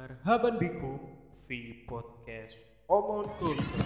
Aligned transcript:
Marhaban 0.00 0.56
bikum 0.56 0.96
fi 1.36 1.84
podcast 1.84 2.56
Omon 2.88 3.28
Kursa. 3.36 3.76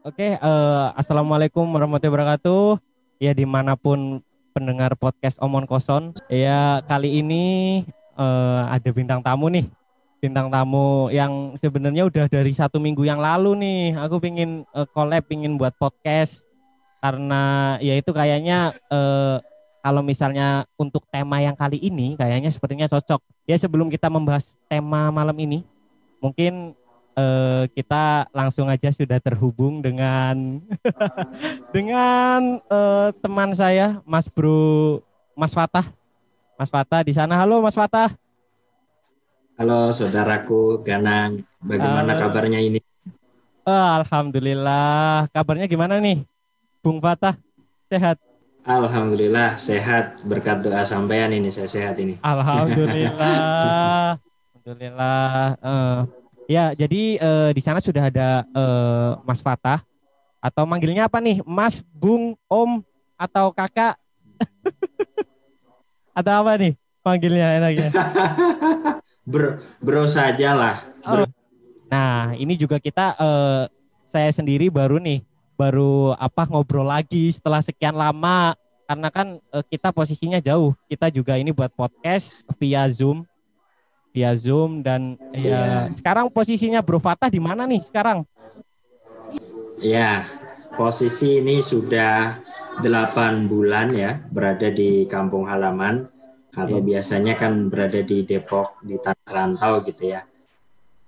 Oke, 0.00 0.32
eh, 0.32 0.86
assalamualaikum 0.96 1.68
warahmatullahi 1.68 2.08
wabarakatuh. 2.08 2.80
Ya 3.20 3.36
di 3.36 3.44
mana 3.44 3.76
pun 3.76 4.24
pendengar 4.56 4.96
podcast 4.96 5.36
Omon 5.44 5.68
Koson, 5.68 6.16
ya 6.32 6.80
kali 6.88 7.20
ini 7.20 7.44
eh, 8.16 8.62
ada 8.64 8.88
bintang 8.96 9.20
tamu 9.20 9.52
nih, 9.52 9.68
bintang 10.24 10.48
tamu 10.48 11.12
yang 11.12 11.52
sebenarnya 11.60 12.08
udah 12.08 12.24
dari 12.32 12.48
satu 12.56 12.80
minggu 12.80 13.04
yang 13.04 13.20
lalu 13.20 13.60
nih. 13.60 14.00
Aku 14.08 14.16
pingin 14.16 14.64
eh, 14.72 14.88
collab, 14.96 15.28
pingin 15.28 15.60
buat 15.60 15.76
podcast 15.76 16.48
karena 17.04 17.76
ya 17.84 18.00
itu 18.00 18.08
kayaknya 18.16 18.72
eh, 18.88 19.36
kalau 19.84 20.00
misalnya 20.00 20.64
untuk 20.80 21.04
tema 21.12 21.44
yang 21.44 21.52
kali 21.52 21.76
ini 21.76 22.16
kayaknya 22.16 22.48
sepertinya 22.48 22.88
cocok. 22.88 23.20
Ya 23.44 23.60
sebelum 23.60 23.92
kita 23.92 24.08
membahas 24.08 24.56
tema 24.64 25.12
malam 25.12 25.36
ini, 25.36 25.60
mungkin 26.24 26.72
eh, 27.20 27.68
kita 27.76 28.32
langsung 28.32 28.72
aja 28.72 28.88
sudah 28.96 29.20
terhubung 29.20 29.84
dengan 29.84 30.64
dengan 31.76 32.64
eh, 32.64 33.08
teman 33.20 33.52
saya 33.52 34.00
Mas 34.08 34.24
Bro 34.32 35.04
Mas 35.36 35.52
Fatah. 35.52 35.84
Mas 36.56 36.72
Fatah 36.72 37.04
di 37.04 37.12
sana. 37.12 37.36
Halo 37.36 37.60
Mas 37.60 37.76
Fatah. 37.76 38.23
Halo 39.54 39.94
saudaraku 39.94 40.82
Ganang, 40.82 41.46
bagaimana 41.62 42.18
Halo. 42.18 42.26
kabarnya 42.26 42.58
ini? 42.58 42.82
Eh, 43.62 43.88
Alhamdulillah. 44.02 45.30
Kabarnya 45.30 45.70
gimana 45.70 46.02
nih? 46.02 46.26
Bung 46.82 46.98
Fatah 46.98 47.38
sehat. 47.86 48.18
Alhamdulillah 48.66 49.54
sehat 49.54 50.26
berkat 50.26 50.66
doa 50.66 50.82
sampean 50.82 51.30
ini 51.30 51.54
saya 51.54 51.70
sehat 51.70 51.94
ini. 52.02 52.18
Alhamdulillah. 52.18 54.18
Alhamdulillah. 54.58 55.54
Eh, 55.62 55.98
ya, 56.50 56.74
jadi 56.74 57.02
eh, 57.22 57.50
di 57.54 57.62
sana 57.62 57.78
sudah 57.78 58.10
ada 58.10 58.42
eh, 58.42 59.10
Mas 59.22 59.38
Fatah 59.38 59.86
atau 60.42 60.66
manggilnya 60.66 61.06
apa 61.06 61.22
nih? 61.22 61.46
Mas, 61.46 61.78
Bung, 61.94 62.34
Om 62.50 62.82
atau 63.14 63.54
Kakak? 63.54 63.94
atau 66.18 66.42
apa 66.42 66.58
nih 66.58 66.74
manggilnya 67.06 67.46
enaknya? 67.62 67.94
Bro, 69.24 69.56
bro 69.80 70.04
saja 70.04 70.52
lah. 70.52 70.76
Bro. 71.00 71.24
Nah, 71.88 72.36
ini 72.36 72.60
juga 72.60 72.76
kita 72.76 73.16
eh, 73.16 73.62
saya 74.04 74.30
sendiri 74.30 74.68
baru 74.68 75.00
nih 75.00 75.24
baru 75.56 76.12
apa 76.18 76.44
ngobrol 76.50 76.84
lagi 76.84 77.30
setelah 77.32 77.62
sekian 77.62 77.94
lama 77.96 78.52
karena 78.84 79.08
kan 79.08 79.40
eh, 79.40 79.64
kita 79.64 79.90
posisinya 79.96 80.38
jauh. 80.44 80.76
Kita 80.84 81.08
juga 81.08 81.40
ini 81.40 81.56
buat 81.56 81.72
podcast 81.72 82.44
via 82.60 82.84
Zoom. 82.92 83.24
Via 84.14 84.30
Zoom 84.38 84.84
dan 84.84 85.18
ya 85.34 85.90
sekarang 85.90 86.30
posisinya 86.30 86.78
Bro 86.84 87.02
Fatah 87.02 87.26
di 87.26 87.42
mana 87.42 87.66
nih 87.66 87.82
sekarang? 87.82 88.22
Ya, 89.82 90.22
posisi 90.78 91.42
ini 91.42 91.58
sudah 91.58 92.38
8 92.78 93.50
bulan 93.50 93.90
ya 93.90 94.22
berada 94.30 94.70
di 94.70 95.06
kampung 95.10 95.50
halaman. 95.50 96.13
Kalau 96.54 96.78
biasanya 96.78 97.34
kan 97.34 97.66
berada 97.66 97.98
di 97.98 98.22
Depok 98.22 98.78
di 98.80 98.94
tanah 98.94 99.26
rantau 99.26 99.82
gitu 99.82 100.06
ya. 100.06 100.22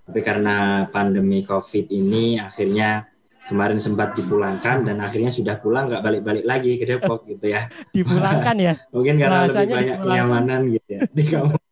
Tapi 0.03 0.21
karena 0.21 0.87
pandemi 0.91 1.43
COVID 1.43 1.87
ini 1.89 2.39
akhirnya 2.39 3.07
kemarin 3.47 3.79
sempat 3.79 4.19
dipulangkan 4.19 4.83
dan 4.83 4.99
akhirnya 4.99 5.31
sudah 5.31 5.55
pulang 5.59 5.87
nggak 5.87 6.03
balik-balik 6.03 6.43
lagi 6.43 6.75
ke 6.77 6.85
Depok 6.85 7.23
gitu 7.25 7.47
ya. 7.47 7.71
Dipulangkan 7.95 8.57
ya? 8.59 8.75
Mungkin 8.95 9.15
karena 9.17 9.47
lebih 9.47 9.55
Bahasanya 9.55 9.75
banyak 9.75 9.87
dipulangkan. 9.87 10.11
kenyamanan 10.11 10.61
gitu 10.75 10.89
ya 10.91 11.01
di 11.07 11.25
kampung. 11.25 11.63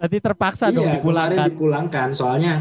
Tadi 0.00 0.16
terpaksa 0.16 0.72
dong 0.72 0.88
iya, 0.88 0.96
kemarin 0.96 1.04
dipulangkan. 1.04 1.46
dipulangkan 1.52 2.08
soalnya 2.16 2.54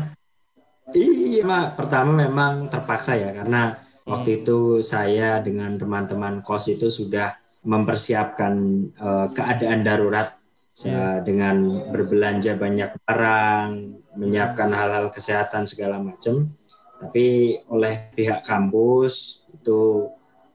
iya 0.92 1.40
Mak. 1.48 1.80
pertama 1.80 2.12
memang 2.12 2.68
terpaksa 2.68 3.16
ya 3.16 3.32
karena 3.32 3.80
Hmm. 4.00 4.18
waktu 4.18 4.42
itu 4.42 4.82
saya 4.82 5.38
dengan 5.38 5.78
teman-teman 5.78 6.42
kos 6.42 6.66
itu 6.68 6.90
sudah 6.90 7.38
mempersiapkan 7.64 8.54
eh, 8.96 9.28
keadaan 9.36 9.82
darurat 9.84 10.40
Iya. 10.80 11.20
dengan 11.28 11.60
berbelanja 11.92 12.56
banyak 12.56 13.04
barang, 13.04 13.70
menyiapkan 14.16 14.72
hal-hal 14.72 15.12
kesehatan 15.12 15.68
segala 15.68 16.00
macam. 16.00 16.56
Tapi 17.04 17.60
oleh 17.68 18.16
pihak 18.16 18.48
kampus 18.48 19.44
itu 19.52 20.08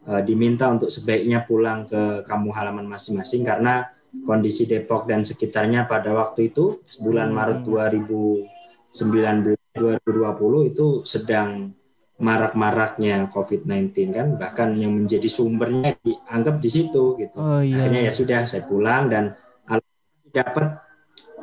eh, 0.09 0.23
diminta 0.25 0.73
untuk 0.73 0.89
sebaiknya 0.89 1.45
pulang 1.45 1.85
ke 1.85 2.25
kampung 2.25 2.57
halaman 2.57 2.89
masing-masing 2.89 3.45
karena 3.45 3.85
kondisi 4.25 4.65
Depok 4.65 5.05
dan 5.05 5.21
sekitarnya 5.27 5.85
pada 5.85 6.15
waktu 6.17 6.55
itu 6.55 6.81
bulan 7.05 7.29
Hmm. 7.29 7.37
Maret 7.37 7.59
2019 7.67 9.61
2020 9.75 10.71
itu 10.71 10.87
sedang 11.03 11.75
marak-maraknya 12.15 13.27
COVID-19 13.35 14.15
kan 14.15 14.29
bahkan 14.39 14.71
yang 14.79 14.95
menjadi 14.95 15.27
sumbernya 15.27 15.99
dianggap 15.99 16.63
di 16.63 16.71
situ 16.71 17.19
gitu. 17.19 17.35
Oh 17.35 17.59
iya. 17.59 17.75
Akhirnya 17.75 18.03
ya 18.07 18.13
sudah 18.15 18.41
saya 18.47 18.63
pulang 18.63 19.11
dan 19.11 19.35
alhamdulillah 19.67 20.31
dapat 20.31 20.69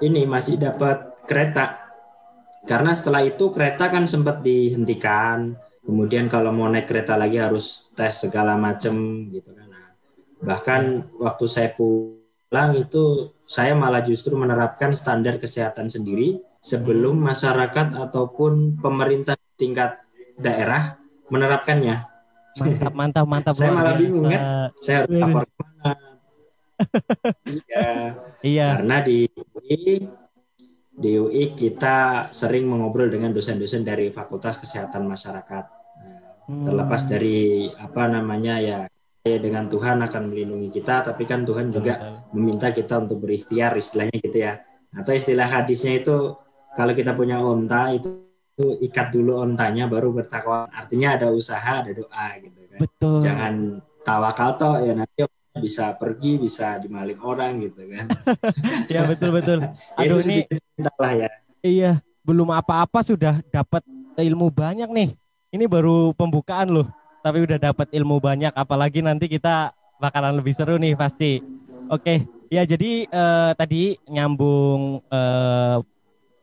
ini 0.01 0.21
masih 0.23 0.55
dapat 0.57 1.27
kereta. 1.27 1.91
Karena 2.63 2.95
setelah 2.95 3.25
itu 3.25 3.51
kereta 3.51 3.91
kan 3.91 4.07
sempat 4.07 4.39
dihentikan. 4.45 5.57
Kemudian 5.81 6.29
kalau 6.29 6.53
mau 6.53 6.69
naik 6.69 6.87
kereta 6.87 7.17
lagi 7.17 7.41
harus 7.41 7.89
tes 7.97 8.21
segala 8.21 8.53
macam 8.55 9.27
gitu 9.27 9.49
kan. 9.51 9.67
Nah, 9.67 9.87
bahkan 10.39 11.09
waktu 11.17 11.45
saya 11.49 11.69
pulang 11.73 12.77
itu 12.77 13.33
saya 13.49 13.73
malah 13.73 14.05
justru 14.05 14.37
menerapkan 14.37 14.93
standar 14.93 15.41
kesehatan 15.41 15.89
sendiri 15.89 16.39
sebelum 16.61 17.17
masyarakat 17.17 17.97
ataupun 17.97 18.77
pemerintah 18.77 19.33
tingkat 19.57 19.97
daerah 20.41 20.97
menerapkannya. 21.29 21.95
Mantap, 22.59 22.93
mantap, 22.99 23.25
mantap. 23.29 23.53
Saya 23.55 23.71
malah 23.71 23.95
bingung 23.95 24.27
kan. 24.27 24.73
Saya 24.81 24.95
harus 25.05 25.15
lapor 25.15 25.43
ke 25.47 25.61
mana? 25.61 25.93
iya, 27.53 27.89
Iya. 28.41 28.67
karena 28.75 28.97
di 29.05 29.29
UI, 29.29 30.01
di 30.91 31.11
UI 31.13 31.53
kita 31.53 32.27
sering 32.33 32.65
mengobrol 32.65 33.07
dengan 33.07 33.29
dosen-dosen 33.29 33.85
dari 33.85 34.09
Fakultas 34.09 34.57
Kesehatan 34.57 35.05
Masyarakat. 35.05 35.81
Hmm. 36.51 36.65
terlepas 36.67 37.05
dari 37.05 37.69
apa 37.79 38.09
namanya 38.09 38.57
ya 38.59 38.79
ya 39.21 39.37
dengan 39.37 39.69
Tuhan 39.69 40.01
akan 40.01 40.33
melindungi 40.33 40.73
kita, 40.73 41.05
tapi 41.05 41.29
kan 41.29 41.45
Tuhan 41.45 41.69
juga 41.69 42.25
meminta 42.33 42.73
kita 42.73 42.97
untuk 43.05 43.21
berikhtiar 43.21 43.77
istilahnya 43.77 44.17
gitu 44.17 44.37
ya. 44.41 44.57
Atau 44.91 45.13
istilah 45.13 45.45
hadisnya 45.45 46.01
itu 46.01 46.33
kalau 46.73 46.91
kita 46.97 47.13
punya 47.13 47.37
onta 47.39 47.93
itu, 47.93 48.25
itu 48.61 48.77
ikat 48.85 49.09
dulu 49.09 49.41
ontanya 49.41 49.89
baru 49.89 50.13
bertakwa. 50.13 50.69
Artinya 50.69 51.17
ada 51.17 51.33
usaha, 51.33 51.81
ada 51.81 51.89
doa 51.89 52.27
gitu 52.37 52.61
kan. 52.69 52.79
Betul. 52.79 53.19
Jangan 53.25 53.53
tawakal 54.05 54.49
toh 54.61 54.77
ya 54.85 54.93
nanti 54.93 55.25
bisa 55.57 55.97
pergi, 55.97 56.37
bisa 56.37 56.77
dimaling 56.77 57.17
orang 57.25 57.57
gitu 57.65 57.81
kan. 57.89 58.05
Ya 58.93 59.09
betul 59.09 59.33
betul. 59.33 59.59
Aduh 59.99 60.21
ini 60.21 60.45
lah 60.99 61.13
ya. 61.17 61.29
iya 61.65 61.91
belum 62.21 62.53
apa-apa 62.53 63.01
sudah 63.01 63.41
dapat 63.49 63.81
ilmu 64.21 64.53
banyak 64.53 64.87
nih. 64.87 65.09
Ini 65.51 65.65
baru 65.67 66.15
pembukaan 66.15 66.71
loh, 66.71 66.87
tapi 67.25 67.43
udah 67.43 67.59
dapat 67.59 67.91
ilmu 67.91 68.21
banyak. 68.21 68.55
Apalagi 68.55 69.03
nanti 69.03 69.27
kita 69.27 69.75
bakalan 69.99 70.37
lebih 70.39 70.53
seru 70.55 70.79
nih 70.79 70.95
pasti. 70.95 71.43
Oke, 71.91 72.23
ya 72.47 72.63
jadi 72.63 73.03
eh, 73.03 73.51
tadi 73.59 73.99
nyambung 74.07 75.03
eh, 75.11 75.75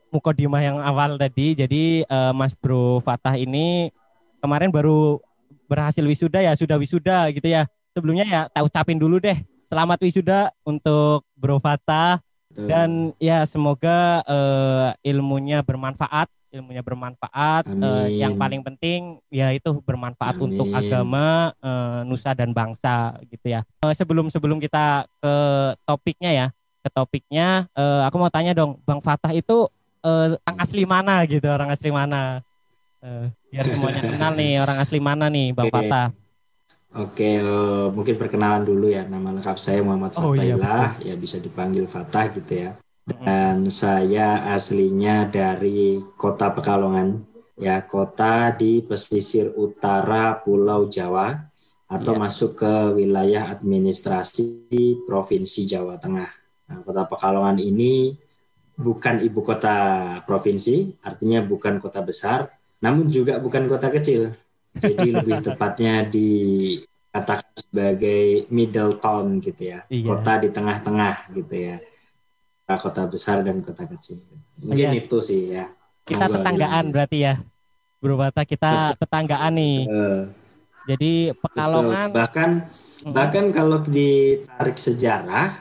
mukodimah 0.08 0.60
yang 0.64 0.78
awal 0.80 1.16
tadi. 1.20 1.54
Jadi 1.54 2.02
eh, 2.04 2.32
Mas 2.34 2.52
Bro 2.56 3.00
Fatah 3.04 3.36
ini 3.36 3.92
kemarin 4.40 4.72
baru 4.72 5.20
berhasil 5.68 6.02
wisuda 6.04 6.40
ya, 6.40 6.52
sudah 6.56 6.80
wisuda 6.80 7.28
gitu 7.32 7.48
ya. 7.48 7.68
Sebelumnya 7.92 8.24
ya 8.24 8.40
tak 8.48 8.64
ucapin 8.64 8.96
dulu 8.96 9.20
deh. 9.20 9.36
Selamat 9.68 10.00
wisuda 10.00 10.52
untuk 10.64 11.24
Bro 11.36 11.60
Fatah. 11.60 12.20
Dan 12.48 13.14
ya 13.22 13.46
semoga 13.46 14.24
eh, 14.26 15.14
ilmunya 15.14 15.62
bermanfaat, 15.62 16.26
ilmunya 16.50 16.82
bermanfaat. 16.82 17.70
Amin. 17.70 18.18
yang 18.18 18.34
paling 18.34 18.66
penting 18.66 19.22
ya 19.30 19.54
itu 19.54 19.78
bermanfaat 19.84 20.34
Amin. 20.34 20.56
untuk 20.56 20.66
agama, 20.74 21.54
eh, 21.60 22.00
nusa 22.08 22.34
dan 22.34 22.50
bangsa 22.50 23.14
gitu 23.30 23.52
ya. 23.52 23.62
Eh, 23.84 23.94
sebelum 23.94 24.32
sebelum 24.32 24.58
kita 24.58 25.06
ke 25.22 25.34
topiknya 25.86 26.30
ya, 26.34 26.46
ke 26.82 26.88
topiknya, 26.90 27.70
eh, 27.76 28.02
aku 28.08 28.16
mau 28.16 28.32
tanya 28.32 28.56
dong, 28.56 28.80
Bang 28.82 29.04
Fatah 29.04 29.30
itu 29.30 29.70
eh, 30.02 30.26
orang 30.38 30.58
asli 30.58 30.82
mana 30.86 31.14
gitu, 31.26 31.46
orang 31.48 31.70
asli 31.70 31.90
mana? 31.90 32.42
Eh, 32.98 33.30
biar 33.54 33.64
semuanya 33.70 34.02
kenal 34.02 34.32
nih 34.34 34.52
orang 34.58 34.78
asli 34.82 34.98
mana 34.98 35.26
nih, 35.30 35.54
Bang 35.54 35.70
Oke. 35.70 35.74
Fatah. 35.74 36.08
Oke, 36.88 37.30
eh, 37.38 37.86
mungkin 37.92 38.14
perkenalan 38.16 38.64
dulu 38.64 38.88
ya. 38.88 39.04
Nama 39.04 39.28
lengkap 39.38 39.56
saya 39.60 39.84
Muhammad 39.84 40.16
Oh, 40.18 40.32
iya, 40.32 40.56
Fatailah, 40.56 40.88
ya 41.04 41.14
bisa 41.14 41.36
dipanggil 41.38 41.84
Fatah 41.84 42.26
gitu 42.32 42.52
ya. 42.52 42.70
Dan 43.08 43.72
saya 43.72 44.52
aslinya 44.52 45.28
dari 45.28 45.96
Kota 46.16 46.52
Pekalongan, 46.52 47.24
ya 47.56 47.80
kota 47.80 48.52
di 48.52 48.84
pesisir 48.84 49.52
utara 49.56 50.36
Pulau 50.36 50.84
Jawa 50.92 51.48
atau 51.88 52.12
Iya. 52.12 52.20
masuk 52.20 52.60
ke 52.60 52.72
wilayah 53.00 53.48
administrasi 53.48 55.08
Provinsi 55.08 55.64
Jawa 55.64 55.96
Tengah. 55.96 56.28
Nah, 56.68 56.84
kota 56.84 57.08
Pekalongan 57.08 57.56
ini 57.56 58.12
bukan 58.78 59.18
ibu 59.20 59.42
kota 59.42 59.76
provinsi, 60.22 61.02
artinya 61.02 61.42
bukan 61.42 61.82
kota 61.82 61.98
besar, 61.98 62.46
namun 62.78 63.10
juga 63.10 63.42
bukan 63.42 63.66
kota 63.66 63.90
kecil. 63.90 64.30
Jadi 64.78 65.10
lebih 65.18 65.42
tepatnya 65.42 66.06
dikatakan 66.06 67.50
sebagai 67.58 68.46
middle 68.48 68.94
town 69.02 69.42
gitu 69.42 69.74
ya, 69.74 69.82
Iya. 69.90 70.06
kota 70.06 70.32
di 70.38 70.48
tengah-tengah 70.54 71.14
gitu 71.34 71.54
ya, 71.58 71.76
kota 72.70 73.02
besar 73.10 73.42
dan 73.42 73.58
kota 73.66 73.82
kecil. 73.84 74.22
Mungkin 74.62 74.94
Iya. 74.94 75.00
itu 75.02 75.18
sih 75.18 75.58
ya. 75.58 75.66
Kita 76.06 76.30
tetanggaan 76.30 76.88
bilang. 76.88 76.94
berarti 76.94 77.18
ya. 77.20 77.34
Bro 77.98 78.14
Bata 78.14 78.46
kita 78.46 78.94
tetanggaan 78.94 79.58
nih. 79.58 79.78
Eh, 79.90 80.22
Jadi 80.88 81.12
Pekalongan 81.36 82.08
betul. 82.08 82.16
bahkan 82.16 82.50
bahkan 83.12 83.44
kalau 83.52 83.84
ditarik 83.84 84.80
sejarah 84.80 85.60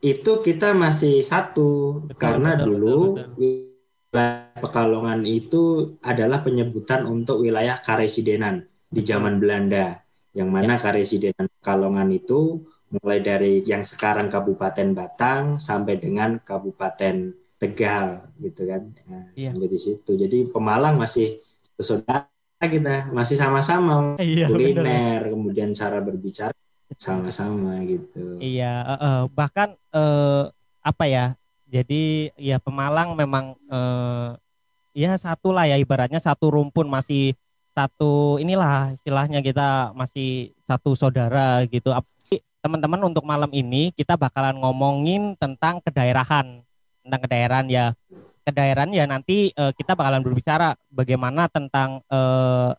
itu 0.00 0.32
kita 0.44 0.76
masih 0.76 1.24
satu 1.24 2.02
Betul, 2.06 2.18
karena 2.20 2.50
betul, 2.56 2.66
dulu 2.68 2.98
betul, 3.16 3.28
wilayah 3.36 4.44
Pekalongan 4.56 5.20
itu 5.28 5.92
adalah 6.00 6.40
penyebutan 6.40 7.04
untuk 7.04 7.44
wilayah 7.44 7.76
Karesidenan 7.76 8.64
di 8.88 9.04
zaman 9.04 9.36
Belanda 9.36 10.00
yang 10.32 10.48
mana 10.48 10.80
Karesidenan 10.80 11.48
Pekalongan 11.60 12.08
itu 12.12 12.64
mulai 12.88 13.20
dari 13.20 13.60
yang 13.66 13.84
sekarang 13.84 14.32
Kabupaten 14.32 14.96
Batang 14.96 15.60
sampai 15.60 16.00
dengan 16.00 16.40
Kabupaten 16.40 17.34
Tegal 17.60 18.32
gitu 18.40 18.62
kan? 18.68 18.82
Nah, 19.08 19.32
Iya. 19.36 19.52
sampai 19.52 19.68
di 19.68 19.78
situ. 19.80 20.10
Jadi 20.16 20.48
Pemalang 20.48 20.96
masih 20.96 21.40
saudara 21.76 22.28
kita 22.64 23.12
masih 23.12 23.36
sama-sama 23.36 24.16
Iya, 24.16 24.48
bener. 24.48 24.56
kuliner 24.56 25.20
kemudian 25.28 25.76
cara 25.76 26.00
berbicara 26.00 26.55
sama-sama 26.96 27.80
gitu 27.84 28.40
Iya, 28.40 28.84
eh, 28.84 29.00
eh, 29.00 29.22
bahkan 29.32 29.76
eh, 29.92 30.44
apa 30.80 31.04
ya? 31.08 31.36
Jadi 31.66 32.30
ya 32.38 32.62
Pemalang 32.62 33.18
memang 33.18 33.58
eh, 33.68 34.28
ya 34.96 35.12
satu 35.18 35.52
lah 35.52 35.68
ya 35.68 35.76
ibaratnya 35.76 36.16
satu 36.22 36.48
rumpun 36.48 36.88
masih 36.88 37.36
satu 37.76 38.40
inilah 38.40 38.96
istilahnya 38.96 39.44
kita 39.44 39.92
masih 39.92 40.56
satu 40.64 40.96
saudara 40.96 41.60
gitu. 41.68 41.92
Teman-teman 42.64 42.98
untuk 43.06 43.22
malam 43.22 43.52
ini 43.52 43.92
kita 43.94 44.16
bakalan 44.18 44.58
ngomongin 44.58 45.36
tentang 45.38 45.78
kedaerahan, 45.84 46.64
tentang 47.04 47.20
kedaerahan 47.22 47.66
ya. 47.68 47.86
Kedaerahan 48.46 48.90
ya 48.94 49.04
nanti 49.04 49.52
eh, 49.52 49.72
kita 49.76 49.98
bakalan 49.98 50.22
berbicara 50.22 50.78
bagaimana 50.88 51.50
tentang 51.50 52.00
eh, 52.08 52.70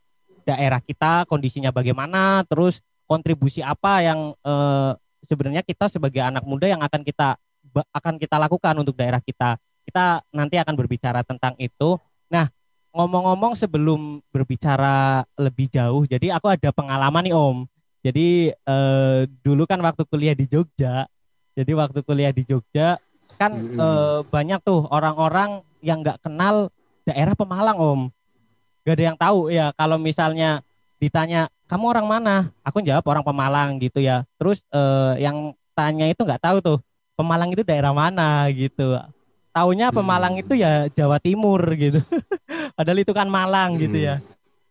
daerah 0.48 0.80
kita 0.80 1.28
kondisinya 1.28 1.75
bagaimana, 1.75 2.48
terus 2.48 2.80
kontribusi 3.07 3.63
apa 3.63 4.04
yang 4.04 4.36
eh, 4.44 4.92
sebenarnya 5.25 5.63
kita 5.63 5.88
sebagai 5.88 6.21
anak 6.21 6.44
muda 6.44 6.68
yang 6.68 6.83
akan 6.83 7.01
kita 7.01 7.39
akan 7.95 8.15
kita 8.19 8.36
lakukan 8.38 8.75
untuk 8.77 8.95
daerah 8.95 9.24
kita. 9.24 9.57
Kita 9.88 10.21
nanti 10.36 10.59
akan 10.59 10.75
berbicara 10.75 11.24
tentang 11.24 11.56
itu. 11.56 11.95
Nah, 12.27 12.51
ngomong-ngomong 12.92 13.56
sebelum 13.56 14.19
berbicara 14.30 15.24
lebih 15.39 15.71
jauh, 15.71 16.04
jadi 16.04 16.36
aku 16.36 16.51
ada 16.51 16.69
pengalaman 16.75 17.24
nih 17.24 17.36
Om. 17.36 17.57
Jadi 18.04 18.51
eh, 18.51 19.19
dulu 19.42 19.63
kan 19.63 19.80
waktu 19.80 20.03
kuliah 20.06 20.36
di 20.36 20.45
Jogja, 20.48 21.07
jadi 21.56 21.71
waktu 21.74 22.03
kuliah 22.03 22.31
di 22.36 22.44
Jogja 22.44 23.00
kan 23.39 23.56
Mm-mm. 23.56 23.80
eh, 23.80 24.19
banyak 24.27 24.60
tuh 24.62 24.86
orang-orang 24.92 25.63
yang 25.80 26.03
nggak 26.03 26.19
kenal 26.25 26.69
daerah 27.07 27.33
Pemalang 27.33 27.80
Om. 27.80 28.01
Gak 28.83 28.95
ada 29.00 29.03
yang 29.03 29.19
tahu 29.19 29.51
ya 29.51 29.75
kalau 29.75 30.00
misalnya 30.00 30.63
ditanya 30.98 31.51
kamu 31.68 31.86
orang 31.92 32.08
mana? 32.08 32.36
Aku 32.64 32.80
jawab 32.80 33.04
orang 33.08 33.24
Pemalang 33.24 33.69
gitu 33.78 34.00
ya. 34.00 34.24
Terus 34.40 34.64
eh, 34.72 35.14
yang 35.22 35.52
tanya 35.75 36.08
itu 36.08 36.24
nggak 36.24 36.42
tahu 36.42 36.58
tuh 36.64 36.78
Pemalang 37.14 37.52
itu 37.52 37.62
daerah 37.68 37.92
mana 37.92 38.48
gitu. 38.50 38.96
Taunya 39.52 39.90
Pemalang 39.90 40.38
Hmm. 40.38 40.42
itu 40.46 40.54
ya 40.54 40.88
Jawa 40.88 41.18
Timur 41.18 41.60
gitu. 41.75 42.00
Padahal 42.78 43.02
itu 43.02 43.12
kan 43.12 43.28
Malang 43.28 43.75
gitu 43.78 43.98
Hmm. 43.98 44.08
ya. 44.08 44.16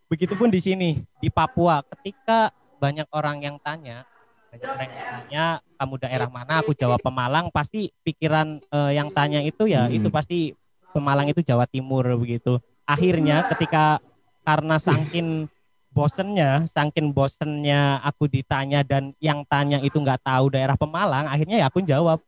Begitupun 0.06 0.48
di 0.48 0.62
sini 0.62 0.90
di 1.18 1.28
Papua 1.28 1.82
ketika 1.82 2.54
banyak 2.78 3.08
orang 3.10 3.42
yang 3.42 3.56
tanya 3.58 4.06
banyak 4.46 4.68
orang 4.68 4.88
yang 4.88 5.04
tanya 5.10 5.44
kamu 5.76 5.94
daerah 5.98 6.28
mana 6.30 6.52
aku 6.62 6.70
jawab 6.72 7.02
Pemalang 7.02 7.50
pasti 7.50 7.90
pikiran 8.06 8.62
eh, 8.62 8.92
yang 8.94 9.10
tanya 9.10 9.42
itu 9.42 9.66
ya 9.66 9.90
Hmm. 9.90 9.96
itu 9.96 10.08
pasti 10.08 10.54
Pemalang 10.94 11.26
itu 11.28 11.42
Jawa 11.42 11.66
Timur 11.66 12.06
begitu 12.16 12.56
akhirnya 12.86 13.42
ketika 13.50 13.98
karena 14.46 14.78
saking 14.78 15.50
bosennya 15.96 16.68
saking 16.68 17.16
bosennya 17.16 18.04
aku 18.04 18.28
ditanya 18.28 18.84
dan 18.84 19.16
yang 19.16 19.40
tanya 19.48 19.80
itu 19.80 19.96
nggak 19.96 20.20
tahu 20.20 20.52
daerah 20.52 20.76
Pemalang 20.76 21.24
akhirnya 21.24 21.64
ya 21.64 21.72
aku 21.72 21.80
jawab 21.80 22.20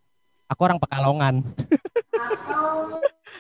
aku 0.49 0.61
orang 0.65 0.81
Pekalongan. 0.81 1.35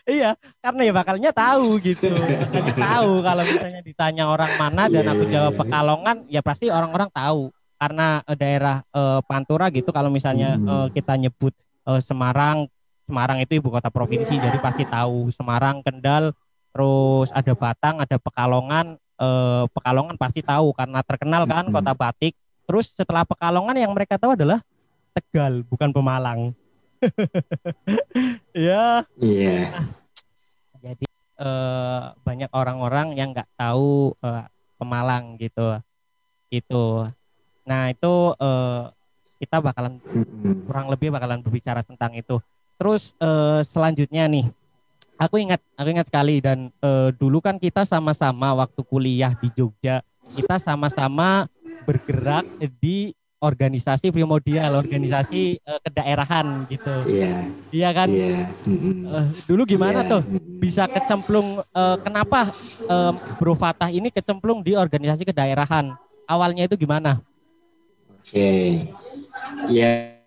Iya 0.09 0.41
karena 0.65 0.89
ya 0.89 0.93
bakalnya 0.97 1.31
tahu 1.37 1.77
gitu. 1.85 2.09
Bakalnya 2.09 2.73
tahu 2.81 3.13
kalau 3.21 3.43
misalnya 3.45 3.83
ditanya 3.85 4.25
orang 4.33 4.53
mana 4.57 4.89
dan 4.89 5.05
Iya, 5.05 5.13
aku 5.13 5.25
iya, 5.29 5.33
jawab 5.37 5.53
iya. 5.53 5.61
Pekalongan 5.61 6.17
ya 6.33 6.41
pasti 6.41 6.67
orang-orang 6.73 7.13
tahu. 7.13 7.53
Karena 7.77 8.25
eh, 8.25 8.37
daerah 8.41 8.77
eh, 8.89 9.21
Pantura 9.29 9.69
gitu 9.69 9.93
kalau 9.93 10.09
misalnya 10.09 10.57
eh, 10.57 10.87
kita 10.97 11.13
nyebut 11.21 11.53
eh, 11.85 12.01
Semarang 12.01 12.73
Semarang 13.05 13.37
itu 13.45 13.61
ibu 13.61 13.69
kota 13.69 13.93
provinsi 13.93 14.41
jadi 14.41 14.57
pasti 14.65 14.89
tahu. 14.89 15.29
Semarang 15.29 15.85
Kendal 15.85 16.33
terus 16.73 17.29
ada 17.37 17.53
Batang 17.53 18.01
ada 18.01 18.17
Pekalongan 18.17 18.97
eh, 19.19 19.65
Pekalongan 19.75 20.17
pasti 20.17 20.41
tahu 20.41 20.70
karena 20.73 21.03
terkenal 21.03 21.43
kan 21.44 21.67
Hmm. 21.67 21.75
kota 21.75 21.93
batik. 21.93 22.35
Terus 22.65 22.94
setelah 22.94 23.26
Pekalongan 23.26 23.76
yang 23.76 23.93
mereka 23.93 24.17
tahu 24.17 24.38
adalah 24.38 24.62
Tegal 25.12 25.67
bukan 25.67 25.91
Pemalang. 25.91 26.55
Ya 28.55 29.03
iya. 29.23 29.82
Jadi 30.79 31.06
eh, 31.38 32.03
banyak 32.23 32.50
orang-orang 32.55 33.19
yang 33.19 33.35
nggak 33.35 33.50
tahu 33.59 34.15
eh, 34.23 34.47
Pemalang 34.79 35.35
gitu. 35.38 35.79
Itu 36.50 37.11
nah 37.69 37.93
itu 37.93 38.32
eh, 38.41 38.82
kita 39.38 39.62
bakalan 39.62 40.03
kurang 40.67 40.91
lebih 40.91 41.14
bakalan 41.14 41.43
berbicara 41.43 41.82
tentang 41.82 42.14
itu. 42.14 42.38
Terus 42.79 43.14
eh, 43.19 43.61
selanjutnya 43.67 44.31
nih 44.31 44.47
aku 45.19 45.43
ingat 45.43 45.61
aku 45.75 45.88
ingat 45.91 46.06
sekali 46.06 46.38
dan 46.38 46.70
eh, 46.79 47.11
dulu 47.19 47.43
kan 47.43 47.59
kita 47.59 47.82
sama-sama 47.82 48.55
waktu 48.55 48.81
kuliah 48.87 49.35
di 49.35 49.50
Jogja 49.50 50.00
kita 50.32 50.57
sama-sama 50.62 51.50
bergerak 51.83 52.47
di 52.78 53.12
organisasi 53.38 54.11
primordial 54.11 54.75
organisasi 54.75 55.62
eh, 55.62 55.81
kedaerahan 55.83 56.66
gitu. 56.66 56.95
Iya. 57.07 57.31
Iya 57.71 57.90
kan? 57.95 58.09
Iya. 58.11 58.50
Mm-mm. 58.66 58.95
Eh, 59.07 59.26
dulu 59.47 59.62
gimana 59.62 60.02
Iya. 60.02 60.11
tuh? 60.19 60.23
Bisa 60.59 60.85
kecemplung 60.90 61.62
eh, 61.62 61.97
kenapa 62.02 62.50
eh, 62.87 63.12
Bro 63.38 63.54
Fatah 63.54 63.90
ini 63.95 64.11
kecemplung 64.11 64.62
di 64.66 64.75
organisasi 64.75 65.23
kedaerahan? 65.23 65.95
Awalnya 66.28 66.66
itu 66.69 66.76
gimana? 66.76 67.23
Oke, 68.28 68.85
ya 69.73 70.18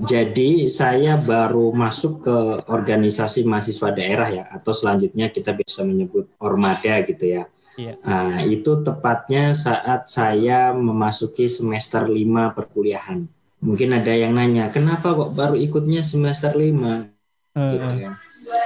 jadi 0.00 0.70
saya 0.72 1.20
baru 1.20 1.68
masuk 1.72 2.24
ke 2.24 2.38
organisasi 2.72 3.44
mahasiswa 3.44 3.92
daerah 3.92 4.28
ya, 4.32 4.44
atau 4.48 4.72
selanjutnya 4.72 5.28
kita 5.28 5.52
bisa 5.52 5.84
menyebut 5.84 6.32
ormada 6.40 7.04
gitu 7.04 7.24
ya. 7.24 7.44
Iya. 7.76 8.00
Nah, 8.00 8.40
itu 8.48 8.80
tepatnya 8.80 9.52
saat 9.52 10.08
saya 10.08 10.72
memasuki 10.72 11.44
semester 11.44 12.08
5 12.08 12.56
perkuliahan. 12.56 13.28
Mungkin 13.60 13.92
ada 13.92 14.12
yang 14.16 14.32
nanya, 14.32 14.72
kenapa 14.72 15.12
kok 15.12 15.36
baru 15.36 15.56
ikutnya 15.60 16.00
semester 16.00 16.56
5? 16.56 17.12
Eh, 17.52 17.70
gitu 17.76 17.84
kan. 17.84 18.16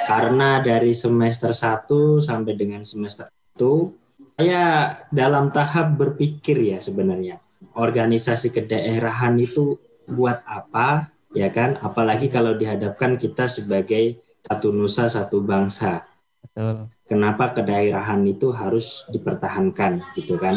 Karena 0.07 0.63
dari 0.63 0.95
semester 0.95 1.51
1 1.51 2.23
sampai 2.23 2.55
dengan 2.55 2.87
semester 2.87 3.27
itu 3.31 3.91
saya 4.39 4.97
dalam 5.13 5.53
tahap 5.53 6.01
berpikir 6.01 6.73
ya 6.73 6.79
sebenarnya 6.81 7.43
organisasi 7.77 8.57
kedaerahan 8.57 9.37
itu 9.37 9.77
buat 10.11 10.43
apa 10.45 11.15
ya 11.33 11.49
kan? 11.49 11.79
Apalagi 11.79 12.27
kalau 12.27 12.59
dihadapkan 12.59 13.15
kita 13.17 13.47
sebagai 13.47 14.19
satu 14.43 14.75
nusa 14.75 15.07
satu 15.07 15.41
bangsa. 15.41 16.05
Betul. 16.43 16.91
Kenapa 17.07 17.51
kedaerahan 17.55 18.23
itu 18.27 18.55
harus 18.55 19.07
dipertahankan 19.11 20.03
gitu 20.15 20.39
kan? 20.39 20.55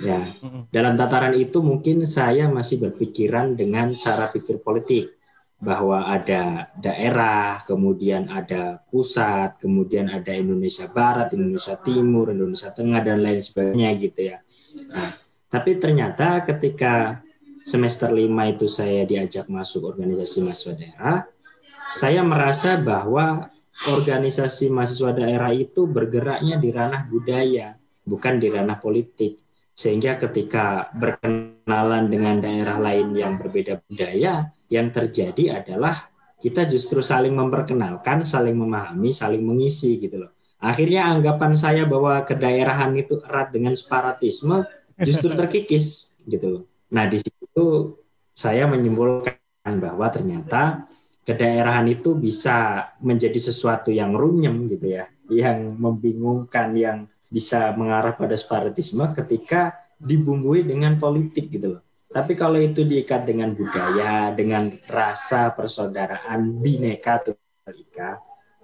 Ya. 0.00 0.20
Dalam 0.72 0.96
tataran 0.96 1.36
itu 1.36 1.60
mungkin 1.60 2.08
saya 2.08 2.48
masih 2.48 2.80
berpikiran 2.80 3.56
dengan 3.56 3.92
cara 3.96 4.32
pikir 4.32 4.60
politik. 4.60 5.16
Bahwa 5.62 6.10
ada 6.10 6.74
daerah, 6.74 7.62
kemudian 7.62 8.26
ada 8.26 8.82
pusat, 8.90 9.62
kemudian 9.62 10.10
ada 10.10 10.34
Indonesia 10.34 10.90
Barat, 10.90 11.30
Indonesia 11.38 11.78
Timur, 11.78 12.34
Indonesia 12.34 12.74
Tengah 12.74 12.98
dan 12.98 13.22
lain 13.22 13.38
sebagainya 13.38 13.94
gitu 13.94 14.20
ya. 14.26 14.42
Nah, 14.90 15.06
tapi 15.46 15.78
ternyata 15.78 16.42
ketika 16.42 17.22
semester 17.62 18.10
5 18.10 18.52
itu 18.52 18.66
saya 18.66 19.06
diajak 19.06 19.46
masuk 19.46 19.86
organisasi 19.86 20.42
mahasiswa 20.42 20.74
daerah, 20.74 21.18
saya 21.94 22.20
merasa 22.26 22.76
bahwa 22.78 23.48
organisasi 23.88 24.68
mahasiswa 24.68 25.14
daerah 25.14 25.50
itu 25.54 25.86
bergeraknya 25.86 26.58
di 26.58 26.68
ranah 26.74 27.06
budaya, 27.08 27.78
bukan 28.04 28.42
di 28.42 28.48
ranah 28.50 28.78
politik. 28.82 29.40
Sehingga 29.72 30.20
ketika 30.20 30.92
berkenalan 30.92 32.12
dengan 32.12 32.38
daerah 32.44 32.76
lain 32.76 33.16
yang 33.16 33.40
berbeda 33.40 33.80
budaya, 33.88 34.52
yang 34.68 34.92
terjadi 34.92 35.64
adalah 35.64 36.12
kita 36.42 36.66
justru 36.68 37.00
saling 37.00 37.32
memperkenalkan, 37.32 38.26
saling 38.26 38.58
memahami, 38.58 39.14
saling 39.14 39.40
mengisi 39.40 39.96
gitu 39.96 40.26
loh. 40.26 40.32
Akhirnya 40.62 41.10
anggapan 41.10 41.58
saya 41.58 41.86
bahwa 41.86 42.22
kedaerahan 42.22 42.94
itu 42.94 43.18
erat 43.22 43.50
dengan 43.50 43.74
separatisme 43.74 44.62
justru 44.98 45.34
terkikis 45.34 46.18
gitu 46.22 46.46
loh. 46.46 46.62
Nah, 46.92 47.08
di 47.08 47.18
situ 47.52 48.00
saya 48.32 48.64
menyimpulkan 48.64 49.36
bahwa 49.76 50.08
ternyata 50.08 50.88
kedaerahan 51.28 51.84
itu 51.92 52.16
bisa 52.16 52.88
menjadi 53.04 53.36
sesuatu 53.36 53.92
yang 53.92 54.16
runyem 54.16 54.72
gitu 54.72 54.96
ya, 54.96 55.04
yang 55.28 55.76
membingungkan, 55.76 56.72
yang 56.72 57.04
bisa 57.28 57.76
mengarah 57.76 58.16
pada 58.16 58.32
separatisme 58.32 59.04
ketika 59.12 59.76
dibumbui 60.00 60.64
dengan 60.64 60.96
politik 60.96 61.52
gitu 61.52 61.76
loh. 61.76 61.82
Tapi 62.08 62.32
kalau 62.32 62.56
itu 62.56 62.88
diikat 62.88 63.28
dengan 63.28 63.52
budaya, 63.52 64.32
dengan 64.32 64.72
rasa 64.88 65.52
persaudaraan 65.52 66.60
bineka 66.60 67.20
tunggal 67.20 67.72
ika, 67.76 68.10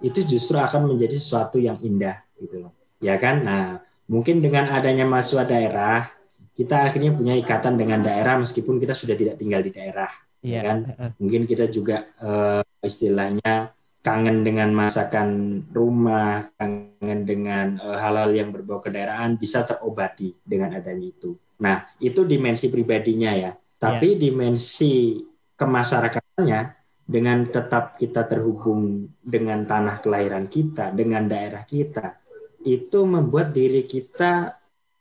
itu 0.01 0.25
justru 0.25 0.57
akan 0.57 0.93
menjadi 0.93 1.13
sesuatu 1.17 1.61
yang 1.61 1.77
indah 1.81 2.25
gitu 2.41 2.65
loh. 2.65 2.73
Ya 3.01 3.17
kan? 3.21 3.45
Nah, 3.45 3.81
mungkin 4.09 4.41
dengan 4.41 4.69
adanya 4.69 5.05
mahasiswa 5.05 5.45
daerah, 5.49 6.18
kita 6.53 6.89
akhirnya 6.89 7.11
punya 7.15 7.33
ikatan 7.39 7.79
dengan 7.79 8.03
daerah 8.03 8.37
meskipun 8.39 8.77
kita 8.77 8.93
sudah 8.93 9.15
tidak 9.15 9.35
tinggal 9.39 9.61
di 9.63 9.71
daerah 9.71 10.09
yeah. 10.43 10.63
kan 10.63 10.77
mungkin 11.19 11.47
kita 11.47 11.67
juga 11.71 12.09
uh, 12.19 12.63
istilahnya 12.83 13.73
kangen 13.99 14.47
dengan 14.47 14.71
masakan 14.71 15.61
rumah 15.75 16.49
kangen 16.55 17.27
dengan 17.27 17.75
hal 17.83 17.91
eh, 17.93 17.99
hal-hal 17.99 18.29
yang 18.31 18.49
berbau 18.55 18.79
kedaerahan 18.79 19.35
bisa 19.35 19.67
terobati 19.67 20.31
dengan 20.39 20.79
adanya 20.79 21.11
itu 21.11 21.35
nah 21.59 21.83
itu 21.99 22.23
dimensi 22.23 22.71
pribadinya 22.71 23.35
ya 23.35 23.51
tapi 23.79 24.15
yeah. 24.15 24.19
dimensi 24.19 24.93
kemasyarakatannya 25.59 26.79
dengan 27.09 27.49
tetap 27.49 27.97
kita 27.97 28.29
terhubung 28.29 29.09
dengan 29.17 29.65
tanah 29.65 29.97
kelahiran 29.97 30.45
kita, 30.45 30.93
dengan 30.93 31.25
daerah 31.25 31.65
kita, 31.65 32.21
itu 32.61 33.01
membuat 33.01 33.49
diri 33.49 33.89
kita 33.89 34.53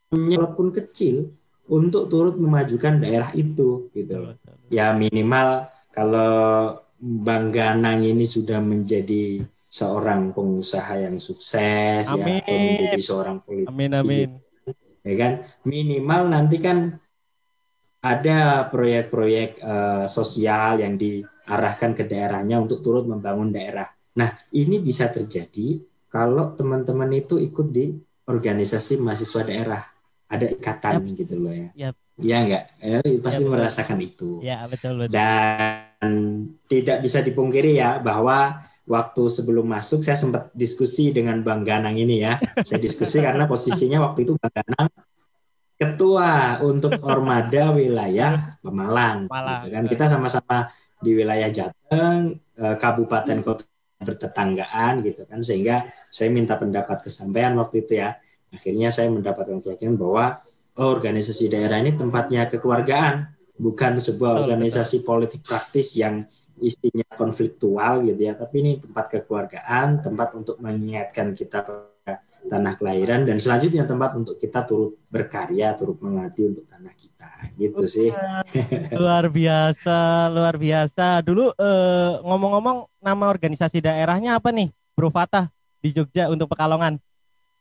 walaupun 0.08 0.72
kecil 0.72 1.36
untuk 1.68 2.08
turut 2.08 2.36
memajukan 2.40 3.00
daerah 3.00 3.30
itu 3.36 3.92
gitu. 3.92 4.34
Ya 4.72 4.92
minimal 4.96 5.68
kalau 5.92 6.76
Bang 6.98 7.54
Ganang 7.54 8.02
ini 8.02 8.26
sudah 8.26 8.58
menjadi 8.58 9.44
seorang 9.68 10.32
pengusaha 10.32 10.96
yang 10.96 11.20
sukses 11.20 12.08
amin. 12.08 12.40
ya 12.40 12.40
atau 12.40 12.56
menjadi 12.56 13.02
seorang 13.04 13.36
politisi 13.44 13.70
amin 13.70 13.90
amin. 13.94 14.28
ya 15.04 15.14
kan? 15.14 15.32
Minimal 15.68 16.22
nanti 16.32 16.56
kan 16.58 16.96
ada 17.98 18.66
proyek-proyek 18.72 19.60
uh, 19.60 20.04
sosial 20.08 20.80
yang 20.80 20.96
diarahkan 20.96 21.92
ke 21.92 22.08
daerahnya 22.08 22.62
untuk 22.62 22.80
turut 22.80 23.04
membangun 23.04 23.52
daerah. 23.52 23.86
Nah, 24.18 24.34
ini 24.54 24.78
bisa 24.80 25.10
terjadi 25.10 25.82
kalau 26.08 26.56
teman-teman 26.56 27.10
itu 27.12 27.36
ikut 27.36 27.68
di 27.68 27.92
organisasi 28.26 29.02
mahasiswa 29.02 29.42
daerah 29.44 29.82
ada 30.28 30.44
ikatan 30.44 31.02
yep. 31.02 31.16
gitu 31.16 31.34
loh 31.40 31.54
ya. 31.56 31.68
Yep. 31.74 31.94
Ya 32.18 32.36
enggak, 32.42 32.64
ya, 32.82 32.98
pasti 33.22 33.42
yep. 33.46 33.50
merasakan 33.54 33.98
itu. 34.02 34.30
Ya 34.42 34.66
betul, 34.66 35.00
betul. 35.00 35.14
Dan 35.14 36.10
tidak 36.66 36.98
bisa 37.00 37.22
dipungkiri 37.22 37.78
ya 37.78 38.02
bahwa 38.02 38.58
waktu 38.88 39.22
sebelum 39.30 39.68
masuk 39.68 40.02
saya 40.02 40.18
sempat 40.18 40.50
diskusi 40.52 41.14
dengan 41.14 41.40
Bang 41.40 41.62
Ganang 41.62 41.94
ini 41.94 42.22
ya. 42.22 42.36
Saya 42.66 42.82
diskusi 42.82 43.22
karena 43.26 43.46
posisinya 43.46 44.02
waktu 44.02 44.26
itu 44.26 44.34
Bang 44.36 44.52
Ganang 44.52 44.90
ketua 45.78 46.58
untuk 46.66 46.98
Ormada 47.06 47.70
wilayah 47.70 48.58
Pemalang. 48.58 49.30
Pemalang. 49.30 49.62
Gitu 49.62 49.72
kan 49.78 49.84
kita 49.86 50.04
sama-sama 50.10 50.56
di 50.98 51.14
wilayah 51.14 51.46
Jateng, 51.54 52.34
eh, 52.58 52.76
kabupaten 52.76 53.38
kota 53.46 53.62
bertetanggaan 53.98 55.02
gitu 55.02 55.26
kan 55.26 55.42
sehingga 55.42 55.82
saya 56.06 56.30
minta 56.30 56.54
pendapat 56.54 57.02
kesampaian 57.02 57.50
waktu 57.58 57.82
itu 57.82 57.98
ya 57.98 58.14
akhirnya 58.48 58.88
saya 58.88 59.12
mendapatkan 59.12 59.60
keyakinan 59.60 59.96
bahwa 60.00 60.40
oh, 60.78 60.88
organisasi 60.88 61.52
daerah 61.52 61.82
ini 61.82 61.98
tempatnya 61.98 62.46
kekeluargaan 62.48 63.34
bukan 63.58 63.98
sebuah 63.98 64.46
organisasi 64.46 65.02
politik 65.02 65.42
praktis 65.42 65.98
yang 65.98 66.24
isinya 66.62 67.06
konfliktual 67.14 68.06
gitu 68.06 68.30
ya. 68.30 68.34
Tapi 68.38 68.54
ini 68.62 68.72
tempat 68.78 69.18
kekeluargaan 69.18 70.02
tempat 70.02 70.28
untuk 70.38 70.56
mengingatkan 70.62 71.34
kita 71.34 71.66
tanah 72.48 72.74
kelahiran 72.80 73.26
dan 73.28 73.36
selanjutnya 73.42 73.84
tempat 73.84 74.16
untuk 74.16 74.40
kita 74.40 74.64
turut 74.64 74.96
berkarya 75.10 75.74
turut 75.74 75.98
mengabdi 75.98 76.54
untuk 76.54 76.64
tanah 76.70 76.94
kita. 76.94 77.30
Gitu 77.58 77.84
sih. 77.86 78.10
Luar 78.98 79.26
biasa 79.28 80.30
luar 80.30 80.54
biasa. 80.56 81.22
Dulu 81.26 81.54
eh, 81.58 82.12
ngomong-ngomong 82.22 83.02
nama 83.02 83.24
organisasi 83.30 83.82
daerahnya 83.82 84.38
apa 84.38 84.54
nih 84.54 84.70
Bro 84.94 85.10
Fatah 85.10 85.50
di 85.78 85.94
Jogja 85.94 86.30
untuk 86.30 86.50
Pekalongan 86.50 86.98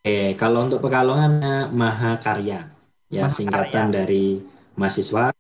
Oke, 0.02 0.38
kalau 0.40 0.64
untuk 0.64 0.80
Pekalongan 0.80 1.68
Mahakarya, 1.74 2.72
ya 3.12 3.28
Mahakarya. 3.28 3.34
singkatan 3.34 3.88
dari 3.92 4.40
mahasiswa, 4.78 5.34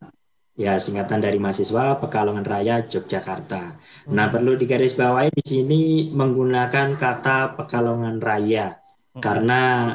ya 0.58 0.82
singkatan 0.82 1.22
dari 1.22 1.38
mahasiswa 1.38 2.02
Pekalongan 2.02 2.44
Raya 2.44 2.82
Yogyakarta. 2.82 3.78
Hmm. 3.78 4.12
Nah, 4.18 4.28
perlu 4.34 4.58
digarisbawahi 4.58 5.30
di 5.30 5.44
sini 5.46 5.82
menggunakan 6.10 6.98
kata 6.98 7.54
Pekalongan 7.54 8.18
Raya 8.18 8.74
hmm. 8.74 9.22
karena 9.22 9.94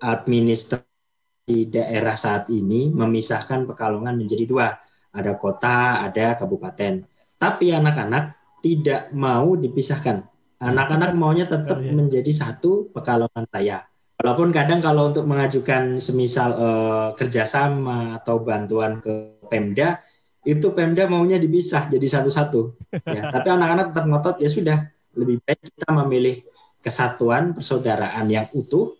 administrasi 0.00 1.68
daerah 1.68 2.16
saat 2.16 2.48
ini 2.48 2.88
memisahkan 2.88 3.68
Pekalongan 3.68 4.16
menjadi 4.16 4.48
dua, 4.48 4.72
ada 5.12 5.36
kota, 5.36 6.00
ada 6.00 6.34
kabupaten. 6.40 7.04
Tapi 7.36 7.76
anak-anak 7.76 8.56
tidak 8.64 9.12
mau 9.12 9.56
dipisahkan. 9.56 10.24
Anak-anak 10.60 11.16
maunya 11.16 11.48
tetap 11.48 11.80
oh, 11.80 11.84
iya. 11.84 11.92
menjadi 11.92 12.28
satu 12.32 12.92
Pekalongan 12.92 13.48
Raya. 13.48 13.89
Walaupun 14.20 14.52
kadang 14.52 14.84
kalau 14.84 15.08
untuk 15.08 15.24
mengajukan 15.24 15.96
semisal 15.96 16.50
uh, 16.52 17.08
kerjasama 17.16 18.20
atau 18.20 18.44
bantuan 18.44 19.00
ke 19.00 19.40
Pemda, 19.48 19.96
itu 20.44 20.76
Pemda 20.76 21.08
maunya 21.08 21.40
dipisah 21.40 21.88
jadi 21.88 22.04
satu-satu. 22.04 22.76
Ya. 23.08 23.28
Tapi 23.34 23.48
anak-anak 23.48 23.96
tetap 23.96 24.04
ngotot 24.04 24.36
ya 24.44 24.52
sudah 24.52 24.78
lebih 25.16 25.40
baik 25.40 25.72
kita 25.72 25.88
memilih 26.04 26.44
kesatuan 26.84 27.56
persaudaraan 27.56 28.28
yang 28.28 28.46
utuh 28.52 28.92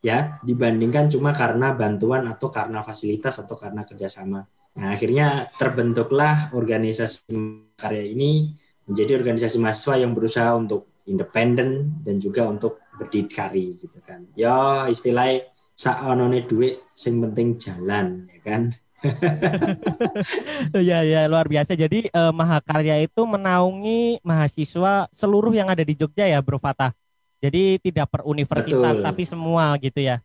ya 0.00 0.40
dibandingkan 0.40 1.12
cuma 1.12 1.36
karena 1.36 1.76
bantuan 1.76 2.24
atau 2.24 2.48
karena 2.48 2.80
fasilitas 2.80 3.36
atau 3.36 3.60
karena 3.60 3.84
kerjasama. 3.84 4.40
Nah 4.76 4.88
akhirnya 4.92 5.52
terbentuklah 5.60 6.56
organisasi 6.56 7.28
karya 7.76 8.08
ini 8.08 8.56
menjadi 8.88 9.20
organisasi 9.20 9.56
mahasiswa 9.60 9.94
yang 10.00 10.16
berusaha 10.16 10.52
untuk 10.56 10.96
independen 11.08 12.02
dan 12.02 12.18
juga 12.18 12.46
untuk 12.46 12.85
berdikari 12.96 13.76
gitu 13.78 13.98
kan. 14.02 14.26
Ya 14.34 14.88
istilahnya 14.88 15.48
saonone 15.76 16.48
duit 16.48 16.80
sing 16.96 17.20
penting 17.20 17.60
jalan 17.60 18.26
ya 18.32 18.40
kan. 18.42 18.62
ya 20.88 21.04
ya 21.04 21.28
luar 21.28 21.46
biasa. 21.46 21.76
Jadi 21.76 22.08
eh, 22.08 22.32
Mahakarya 22.32 22.98
itu 23.04 23.22
menaungi 23.28 24.24
mahasiswa 24.24 25.06
seluruh 25.12 25.52
yang 25.52 25.68
ada 25.68 25.84
di 25.84 25.92
Jogja 25.92 26.24
ya 26.26 26.40
Bro 26.40 26.58
Fatah. 26.58 26.96
Jadi 27.36 27.78
tidak 27.78 28.08
per 28.08 28.24
universitas 28.24 28.96
Betul. 28.96 29.04
tapi 29.04 29.22
semua 29.28 29.76
gitu 29.76 30.00
ya. 30.00 30.24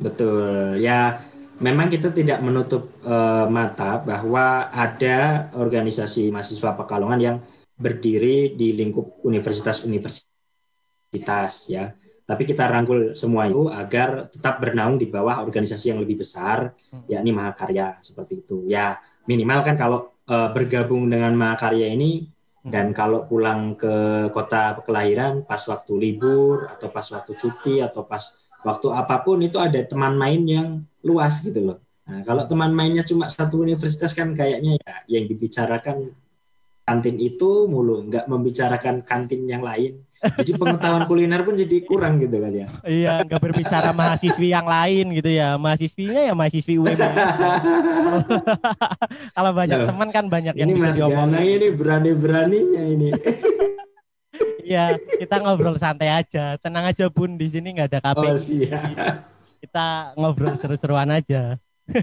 Betul. 0.00 0.80
Ya 0.80 1.20
memang 1.60 1.92
kita 1.92 2.10
tidak 2.10 2.42
menutup 2.42 2.90
uh, 3.04 3.46
mata 3.46 4.00
bahwa 4.02 4.72
ada 4.72 5.52
organisasi 5.54 6.32
mahasiswa 6.32 6.74
Pekalongan 6.74 7.20
yang 7.20 7.36
berdiri 7.78 8.54
di 8.54 8.74
lingkup 8.74 9.22
universitas-universitas 9.22 10.33
universitas 11.14 11.70
ya. 11.70 11.94
Tapi 12.24 12.48
kita 12.48 12.64
rangkul 12.64 13.12
semua 13.12 13.44
itu 13.44 13.68
agar 13.68 14.32
tetap 14.32 14.56
bernaung 14.56 14.96
di 14.96 15.04
bawah 15.12 15.44
organisasi 15.44 15.92
yang 15.92 16.00
lebih 16.00 16.24
besar, 16.24 16.72
hmm. 16.72 17.04
yakni 17.06 17.30
Mahakarya 17.36 18.00
seperti 18.00 18.40
itu. 18.48 18.64
Ya 18.64 18.96
minimal 19.28 19.60
kan 19.60 19.76
kalau 19.76 20.16
uh, 20.24 20.48
bergabung 20.50 21.04
dengan 21.04 21.36
Mahakarya 21.36 21.92
ini 21.92 22.24
hmm. 22.64 22.72
dan 22.72 22.96
kalau 22.96 23.28
pulang 23.28 23.76
ke 23.76 24.28
kota 24.32 24.80
kelahiran 24.88 25.44
pas 25.44 25.60
waktu 25.68 25.92
libur 26.00 26.64
atau 26.72 26.88
pas 26.88 27.04
waktu 27.04 27.36
cuti 27.36 27.84
atau 27.84 28.08
pas 28.08 28.24
waktu 28.64 28.88
apa 28.88 29.20
pun 29.20 29.44
itu 29.44 29.60
ada 29.60 29.84
teman 29.84 30.16
main 30.16 30.40
yang 30.48 30.80
luas 31.04 31.44
gitu 31.44 31.60
loh. 31.60 31.78
Nah, 32.04 32.20
kalau 32.24 32.44
teman 32.44 32.72
mainnya 32.72 33.04
cuma 33.04 33.28
satu 33.28 33.64
universitas 33.64 34.12
kan 34.12 34.32
kayaknya 34.32 34.76
ya 34.80 35.20
yang 35.20 35.24
dibicarakan 35.28 36.12
kantin 36.84 37.16
itu 37.16 37.64
mulu, 37.64 38.04
nggak 38.08 38.28
membicarakan 38.28 39.00
kantin 39.04 39.48
yang 39.48 39.64
lain. 39.64 40.04
Jadi 40.24 40.56
pengetahuan 40.56 41.04
kuliner 41.04 41.44
pun 41.44 41.52
jadi 41.52 41.76
kurang 41.84 42.16
gitu 42.16 42.40
kali 42.40 42.64
ya. 42.64 42.68
Iya, 42.84 43.12
nggak 43.28 43.40
berbicara 43.44 43.92
mahasiswi 43.92 44.48
yang 44.56 44.64
lain 44.64 45.12
gitu 45.12 45.28
ya. 45.28 45.60
Mahasiswinya 45.60 46.20
ya 46.24 46.32
mahasiswi 46.32 46.80
UM. 46.80 46.96
Kalau 49.36 49.50
banyak 49.52 49.78
teman 49.84 50.08
kan 50.08 50.24
banyak 50.32 50.54
yang 50.56 50.68
ini 50.72 50.80
Mas 50.80 50.96
Gana 50.96 51.38
ini 51.44 51.68
berani-beraninya 51.72 52.82
ini. 52.82 53.10
Iya, 54.64 54.96
kita 55.20 55.44
ngobrol 55.44 55.76
santai 55.76 56.08
aja. 56.08 56.56
Tenang 56.56 56.88
aja 56.88 57.12
Bun, 57.12 57.36
di 57.36 57.52
sini 57.52 57.76
nggak 57.76 57.88
ada 57.92 58.00
KPI. 58.00 58.24
Oh 58.24 58.38
siap. 58.40 58.84
Kita 59.60 60.16
ngobrol 60.16 60.56
seru-seruan 60.56 61.12
aja. 61.12 61.60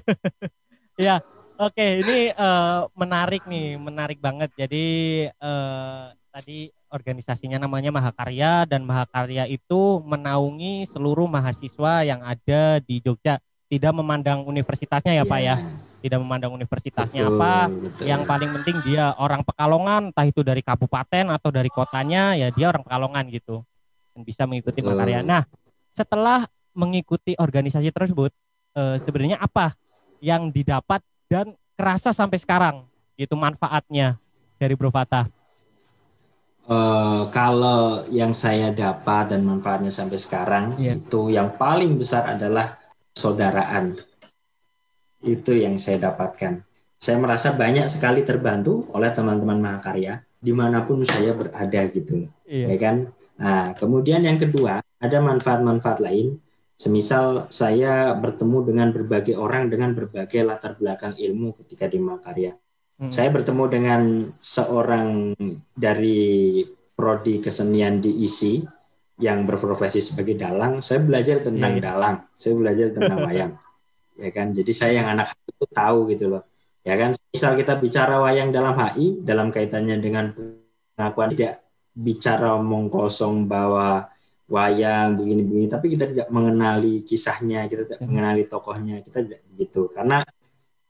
ya, 1.09 1.25
oke. 1.57 1.87
Ini 2.05 2.37
eh, 2.37 2.79
menarik 2.93 3.49
nih, 3.49 3.81
menarik 3.81 4.21
banget. 4.21 4.53
Jadi 4.53 4.85
eh, 5.25 6.05
tadi 6.29 6.69
organisasinya 6.91 7.57
namanya 7.57 7.89
Mahakarya 7.89 8.67
dan 8.67 8.83
Mahakarya 8.83 9.47
itu 9.47 10.03
menaungi 10.03 10.85
seluruh 10.85 11.25
mahasiswa 11.25 12.03
yang 12.03 12.19
ada 12.21 12.83
di 12.83 12.99
Jogja. 12.99 13.39
Tidak 13.71 13.95
memandang 13.95 14.43
universitasnya 14.43 15.15
ya 15.15 15.23
Pak 15.23 15.39
ya. 15.39 15.55
Tidak 16.03 16.19
memandang 16.19 16.51
universitasnya 16.51 17.29
Betul, 17.29 17.39
apa. 17.39 17.55
betul. 17.71 18.03
Yang 18.03 18.21
paling 18.27 18.49
penting 18.59 18.77
dia 18.83 19.15
orang 19.15 19.47
Pekalongan, 19.47 20.11
entah 20.11 20.27
itu 20.27 20.43
dari 20.43 20.59
kabupaten 20.59 21.31
atau 21.31 21.49
dari 21.53 21.71
kotanya, 21.71 22.35
ya 22.35 22.51
dia 22.51 22.67
orang 22.67 22.83
Pekalongan 22.83 23.31
gitu. 23.31 23.63
Dan 24.11 24.27
bisa 24.27 24.43
mengikuti 24.43 24.83
Betul. 24.83 24.91
Mahakarya. 24.91 25.23
Nah, 25.23 25.47
setelah 25.87 26.43
mengikuti 26.75 27.37
organisasi 27.39 27.95
tersebut, 27.95 28.35
eh, 28.75 28.97
sebenarnya 28.99 29.39
apa 29.39 29.77
yang 30.19 30.51
didapat 30.51 30.99
dan 31.31 31.55
kerasa 31.79 32.11
sampai 32.11 32.37
sekarang 32.37 32.75
itu 33.15 33.33
manfaatnya 33.37 34.19
dari 34.61 34.77
Bro 34.77 34.93
Fatah. 34.93 35.29
Eh, 36.71 37.23
kalau 37.35 38.07
yang 38.07 38.31
saya 38.31 38.71
dapat 38.71 39.35
dan 39.35 39.43
manfaatnya 39.43 39.91
sampai 39.91 40.15
sekarang 40.15 40.79
Iya. 40.79 40.95
itu 40.95 41.27
yang 41.27 41.59
paling 41.59 41.99
besar 41.99 42.31
adalah 42.31 42.79
saudaraan. 43.11 43.99
Itu 45.19 45.51
yang 45.51 45.75
saya 45.75 45.99
dapatkan. 46.07 46.63
Saya 46.95 47.17
merasa 47.19 47.51
banyak 47.51 47.91
sekali 47.91 48.23
terbantu 48.23 48.87
oleh 48.95 49.11
teman-teman 49.11 49.59
Mahakarya 49.59 50.23
di 50.39 50.53
mana 50.55 50.87
pun 50.87 51.03
saya 51.03 51.35
berada 51.35 51.81
gitu, 51.91 52.29
ya 52.71 52.77
kan. 52.79 53.11
Nah, 53.35 53.75
kemudian 53.75 54.23
yang 54.23 54.39
kedua 54.39 54.79
ada 54.79 55.17
manfaat-manfaat 55.19 55.99
lain. 55.99 56.39
Semisal 56.79 57.51
saya 57.51 58.15
bertemu 58.15 58.57
dengan 58.65 58.87
berbagai 58.95 59.35
orang 59.37 59.67
dengan 59.69 59.91
berbagai 59.93 60.41
latar 60.41 60.79
belakang 60.79 61.13
ilmu 61.19 61.53
ketika 61.61 61.85
di 61.85 61.99
Mahakarya. 62.01 62.57
Hmm. 63.01 63.09
Saya 63.09 63.33
bertemu 63.33 63.63
dengan 63.65 64.01
seorang 64.37 65.33
dari 65.73 66.61
prodi 66.93 67.41
kesenian 67.41 67.97
di 67.97 68.13
ISI 68.21 68.61
yang 69.17 69.41
berprofesi 69.41 69.97
sebagai 69.97 70.37
dalang. 70.37 70.85
Saya 70.85 71.01
belajar 71.01 71.41
tentang 71.41 71.77
Iya, 71.77 71.81
iya. 71.81 71.85
dalang, 71.89 72.15
saya 72.37 72.53
belajar 72.53 72.87
tentang 72.93 73.17
wayang. 73.25 73.53
ya 74.21 74.29
kan? 74.29 74.53
Jadi 74.53 74.69
saya 74.69 75.01
yang 75.01 75.09
anak 75.09 75.33
itu 75.49 75.65
tahu 75.65 76.05
gitu 76.13 76.29
loh. 76.29 76.45
Ya 76.85 76.93
kan? 76.93 77.17
Misal 77.33 77.57
kita 77.57 77.73
bicara 77.77 78.21
wayang 78.21 78.53
dalam 78.53 78.77
HI 78.77 79.25
dalam 79.25 79.49
kaitannya 79.49 79.97
dengan 79.97 80.29
pengakuan 80.93 81.33
tidak 81.33 81.65
bicara 81.91 82.53
omong 82.61 82.93
kosong 82.93 83.49
bahwa 83.49 84.05
wayang 84.45 85.17
begini-begini 85.17 85.65
tapi 85.65 85.89
kita 85.89 86.05
tidak 86.05 86.27
mengenali 86.29 87.01
kisahnya, 87.01 87.65
kita 87.65 87.89
tidak 87.89 87.97
Hmm. 87.97 88.13
mengenali 88.13 88.45
tokohnya, 88.45 89.01
kita 89.01 89.25
tidak 89.25 89.41
gitu. 89.57 89.89
Karena 89.89 90.21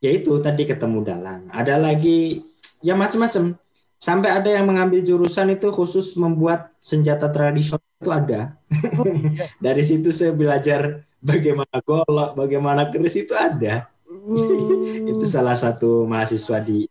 ya 0.01 0.09
itu 0.11 0.33
tadi 0.41 0.65
ketemu 0.65 0.99
dalang. 1.05 1.47
Ada 1.53 1.77
lagi 1.77 2.41
ya 2.81 2.97
macam-macam. 2.97 3.55
Sampai 4.01 4.33
ada 4.33 4.49
yang 4.49 4.65
mengambil 4.65 5.05
jurusan 5.05 5.53
itu 5.53 5.69
khusus 5.69 6.17
membuat 6.17 6.73
senjata 6.81 7.29
tradisional 7.29 7.85
itu 8.01 8.09
ada. 8.09 8.57
Dari 9.65 9.83
situ 9.85 10.09
saya 10.09 10.33
belajar 10.33 11.05
bagaimana 11.21 11.77
golok, 11.85 12.33
bagaimana 12.33 12.89
keris 12.89 13.21
itu 13.21 13.37
ada. 13.37 13.85
itu 15.11 15.23
salah 15.29 15.53
satu 15.53 16.09
mahasiswa 16.09 16.57
di 16.65 16.89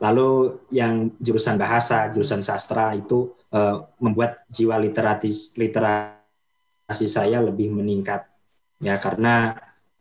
Lalu 0.00 0.64
yang 0.72 1.12
jurusan 1.20 1.60
bahasa, 1.60 2.08
jurusan 2.08 2.40
sastra 2.40 2.96
itu 2.96 3.36
eh, 3.52 3.76
membuat 4.00 4.48
jiwa 4.48 4.80
literatis 4.80 5.52
literasi 5.60 7.04
saya 7.04 7.44
lebih 7.44 7.68
meningkat. 7.68 8.24
Ya 8.80 8.96
karena 8.96 9.60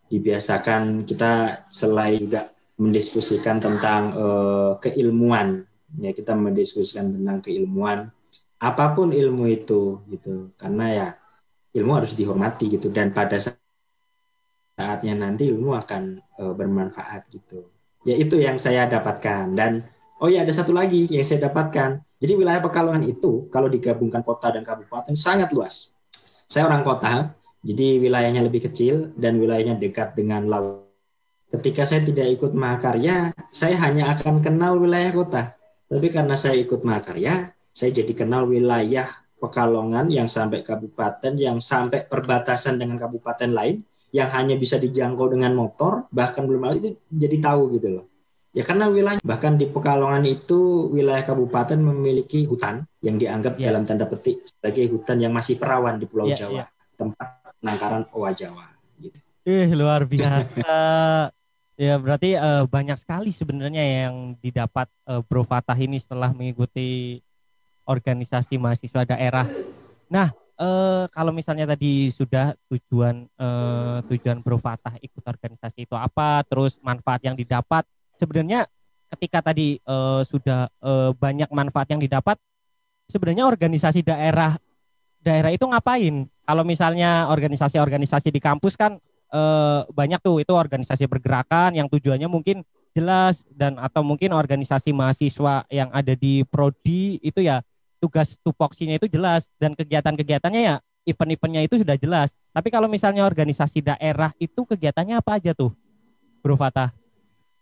dibiasakan 0.10 1.06
kita 1.06 1.64
selain 1.70 2.18
juga 2.20 2.50
mendiskusikan 2.80 3.62
tentang 3.62 4.02
eh, 4.16 4.72
keilmuan, 4.84 5.64
ya 6.02 6.12
kita 6.12 6.34
mendiskusikan 6.34 7.14
tentang 7.14 7.40
keilmuan 7.44 8.10
apa 8.60 8.86
pun 8.98 9.14
ilmu 9.14 9.46
itu 9.48 10.02
gitu. 10.12 10.52
Karena 10.60 10.86
ya 10.92 11.08
ilmu 11.78 11.92
harus 12.02 12.18
dihormati 12.18 12.76
gitu 12.76 12.90
dan 12.90 13.14
pada 13.14 13.38
sa- 13.38 13.56
saatnya 14.80 15.14
nanti 15.14 15.52
ilmu 15.52 15.76
akan 15.76 16.04
eh, 16.42 16.54
bermanfaat 16.56 17.30
gitu. 17.30 17.70
Ya 18.08 18.16
itu 18.16 18.40
yang 18.40 18.56
saya 18.56 18.88
dapatkan 18.88 19.54
dan 19.54 19.84
oh 20.24 20.32
ya 20.32 20.48
ada 20.48 20.54
satu 20.56 20.72
lagi 20.72 21.06
yang 21.12 21.24
saya 21.24 21.52
dapatkan. 21.52 22.00
Jadi 22.20 22.34
wilayah 22.36 22.60
Pekalongan 22.60 23.04
itu 23.08 23.48
kalau 23.48 23.72
digabungkan 23.72 24.24
kota 24.24 24.52
dan 24.52 24.64
kabupaten 24.64 25.16
sangat 25.16 25.52
luas. 25.56 25.96
Saya 26.50 26.66
orang 26.68 26.84
kota, 26.84 27.32
jadi 27.60 28.00
wilayahnya 28.00 28.46
lebih 28.48 28.72
kecil 28.72 29.12
dan 29.20 29.36
wilayahnya 29.36 29.76
dekat 29.76 30.16
dengan 30.16 30.48
laut. 30.48 30.88
Ketika 31.50 31.82
saya 31.82 32.06
tidak 32.06 32.30
ikut 32.30 32.54
Mahakarya, 32.54 33.34
saya 33.50 33.76
hanya 33.82 34.14
akan 34.14 34.40
kenal 34.40 34.78
wilayah 34.78 35.10
kota. 35.10 35.58
Tapi 35.90 36.08
karena 36.14 36.38
saya 36.38 36.56
ikut 36.62 36.86
Mahakarya, 36.86 37.52
saya 37.74 37.92
jadi 37.92 38.14
kenal 38.14 38.46
wilayah 38.46 39.10
Pekalongan 39.40 40.12
yang 40.12 40.28
sampai 40.28 40.68
kabupaten, 40.68 41.32
yang 41.40 41.64
sampai 41.64 42.04
perbatasan 42.04 42.76
dengan 42.76 43.00
kabupaten 43.00 43.48
lain, 43.48 43.88
yang 44.12 44.28
hanya 44.36 44.60
bisa 44.60 44.76
dijangkau 44.76 45.32
dengan 45.32 45.56
motor, 45.56 46.12
bahkan 46.12 46.44
belum 46.44 46.68
ada 46.68 46.76
itu 46.76 47.00
jadi 47.08 47.40
tahu 47.40 47.80
gitu 47.80 47.88
loh. 47.88 48.06
Ya 48.52 48.68
karena 48.68 48.92
wilayah 48.92 49.24
bahkan 49.24 49.56
di 49.56 49.64
Pekalongan 49.72 50.28
itu 50.28 50.92
wilayah 50.92 51.24
kabupaten 51.24 51.80
memiliki 51.80 52.44
hutan 52.52 52.84
yang 53.00 53.16
dianggap 53.16 53.56
Ya. 53.56 53.72
dalam 53.72 53.88
tanda 53.88 54.04
petik 54.12 54.44
sebagai 54.44 54.92
hutan 54.92 55.24
yang 55.24 55.32
masih 55.32 55.56
perawan 55.56 55.96
di 55.96 56.06
Pulau 56.10 56.28
Ya, 56.28 56.36
Jawa, 56.36 56.52
ya. 56.60 56.66
tempat 57.00 57.39
penangkaran 57.60 58.04
owa 58.16 58.32
Jawa. 58.32 58.66
Gitu. 59.00 59.20
Ih, 59.48 59.70
luar 59.76 60.04
biasa. 60.08 60.74
ya, 61.86 61.96
berarti 62.00 62.36
eh, 62.36 62.64
banyak 62.68 62.98
sekali 63.00 63.32
sebenarnya 63.32 64.08
yang 64.08 64.36
didapat 64.40 64.88
eh, 65.08 65.22
Bro 65.24 65.48
Fatah 65.48 65.78
ini 65.78 66.00
setelah 66.00 66.32
mengikuti 66.32 67.20
organisasi 67.88 68.60
mahasiswa 68.60 69.04
daerah. 69.06 69.48
Nah, 70.12 70.32
eh, 70.60 71.04
kalau 71.12 71.32
misalnya 71.32 71.70
tadi 71.70 72.12
sudah 72.12 72.56
tujuan 72.68 73.28
eh, 73.28 73.98
tujuan 74.12 74.44
Bro 74.44 74.60
Fatah 74.60 74.96
ikut 75.00 75.24
organisasi 75.24 75.88
itu 75.88 75.96
apa, 75.96 76.44
terus 76.48 76.80
manfaat 76.84 77.24
yang 77.24 77.36
didapat, 77.36 77.88
sebenarnya 78.20 78.68
ketika 79.18 79.52
tadi 79.52 79.80
eh, 79.80 80.22
sudah 80.28 80.70
eh, 80.70 81.12
banyak 81.16 81.50
manfaat 81.50 81.90
yang 81.92 82.02
didapat, 82.02 82.36
sebenarnya 83.10 83.50
organisasi 83.50 84.06
daerah 84.06 84.56
daerah 85.20 85.52
itu 85.52 85.66
ngapain? 85.68 86.28
Kalau 86.50 86.66
misalnya 86.66 87.30
organisasi-organisasi 87.30 88.34
di 88.34 88.42
kampus 88.42 88.74
kan 88.74 88.98
eh, 89.30 89.82
banyak 89.86 90.18
tuh 90.26 90.42
itu 90.42 90.50
organisasi 90.50 91.06
bergerakan 91.06 91.78
yang 91.78 91.86
tujuannya 91.86 92.26
mungkin 92.26 92.66
jelas 92.98 93.46
dan 93.54 93.78
atau 93.78 94.02
mungkin 94.02 94.34
organisasi 94.34 94.90
mahasiswa 94.90 95.70
yang 95.70 95.94
ada 95.94 96.18
di 96.18 96.42
prodi 96.50 97.22
itu 97.22 97.46
ya 97.46 97.62
tugas 98.02 98.34
tupoksinya 98.42 98.98
itu 98.98 99.06
jelas 99.06 99.54
dan 99.62 99.78
kegiatan-kegiatannya 99.78 100.62
ya 100.74 100.76
event-eventnya 101.06 101.62
itu 101.70 101.86
sudah 101.86 102.02
jelas. 102.02 102.34
Tapi 102.50 102.74
kalau 102.74 102.90
misalnya 102.90 103.30
organisasi 103.30 103.86
daerah 103.86 104.34
itu 104.42 104.66
kegiatannya 104.66 105.22
apa 105.22 105.38
aja 105.38 105.54
tuh, 105.54 105.70
Bro 106.42 106.58
Fatah? 106.58 106.90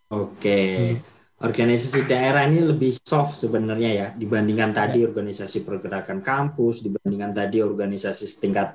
Oke. 0.08 0.96
Organisasi 1.38 2.10
daerah 2.10 2.50
ini 2.50 2.66
lebih 2.66 2.98
soft 2.98 3.38
sebenarnya 3.38 3.90
ya 3.94 4.06
dibandingkan 4.10 4.74
tadi 4.74 5.06
organisasi 5.06 5.62
pergerakan 5.62 6.18
kampus, 6.18 6.82
dibandingkan 6.82 7.30
tadi 7.30 7.62
organisasi 7.62 8.26
setingkat 8.26 8.74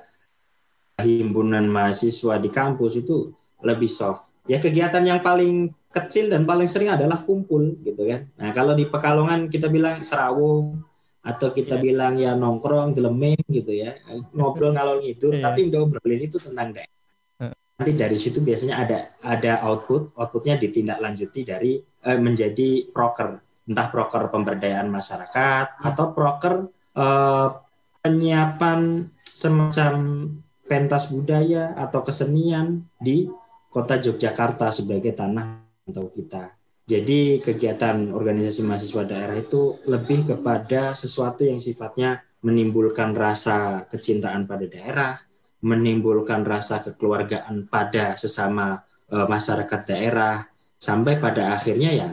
himpunan 1.04 1.68
mahasiswa 1.68 2.40
di 2.40 2.48
kampus 2.48 3.04
itu 3.04 3.36
lebih 3.60 3.92
soft. 3.92 4.32
Ya 4.48 4.64
kegiatan 4.64 5.04
yang 5.04 5.20
paling 5.20 5.76
kecil 5.92 6.32
dan 6.32 6.48
paling 6.48 6.72
sering 6.72 6.96
adalah 6.96 7.20
kumpul 7.28 7.76
gitu 7.84 8.00
kan. 8.08 8.32
Nah, 8.40 8.56
kalau 8.56 8.72
di 8.72 8.88
Pekalongan 8.88 9.52
kita 9.52 9.68
bilang 9.68 10.00
serawung 10.00 10.80
atau 11.20 11.52
kita 11.52 11.80
Iya. 11.80 11.84
bilang 11.84 12.14
ya 12.16 12.32
nongkrong, 12.36 12.96
geleming 12.96 13.44
gitu 13.52 13.76
ya. 13.76 13.96
Ngobrol 14.32 14.72
ngalor 14.72 15.04
ngidul, 15.04 15.36
Iya. 15.36 15.52
tapi 15.52 15.68
ngobrolin 15.68 16.20
itu 16.24 16.40
tentang 16.40 16.72
daerah 16.72 17.03
nanti 17.84 18.00
dari 18.00 18.16
situ 18.16 18.40
biasanya 18.40 18.80
ada 18.80 19.00
ada 19.28 19.60
output 19.68 20.16
outputnya 20.16 20.56
ditindaklanjuti 20.56 21.44
dari 21.44 21.84
eh, 21.84 22.16
menjadi 22.16 22.88
proker. 22.96 23.44
Entah 23.68 23.92
proker 23.92 24.32
pemberdayaan 24.32 24.88
masyarakat 24.88 25.84
atau 25.84 26.16
proker 26.16 26.72
eh, 26.96 27.48
penyiapan 28.00 29.12
semacam 29.28 29.94
pentas 30.64 31.12
budaya 31.12 31.76
atau 31.76 32.00
kesenian 32.08 32.88
di 32.96 33.28
kota 33.68 34.00
Yogyakarta 34.00 34.72
sebagai 34.72 35.12
tanah 35.12 35.60
atau 35.84 36.08
kita. 36.08 36.56
Jadi 36.88 37.44
kegiatan 37.44 38.16
organisasi 38.16 38.64
mahasiswa 38.64 39.04
daerah 39.04 39.36
itu 39.36 39.84
lebih 39.84 40.24
kepada 40.24 40.96
sesuatu 40.96 41.44
yang 41.44 41.60
sifatnya 41.60 42.24
menimbulkan 42.48 43.12
rasa 43.12 43.84
kecintaan 43.92 44.48
pada 44.48 44.68
daerah 44.72 45.20
menimbulkan 45.64 46.44
rasa 46.44 46.84
kekeluargaan 46.84 47.72
pada 47.72 48.14
sesama 48.20 48.84
eh, 49.08 49.26
masyarakat 49.26 49.82
daerah 49.88 50.44
sampai 50.76 51.16
pada 51.18 51.56
akhirnya 51.56 51.92
ya 51.96 52.10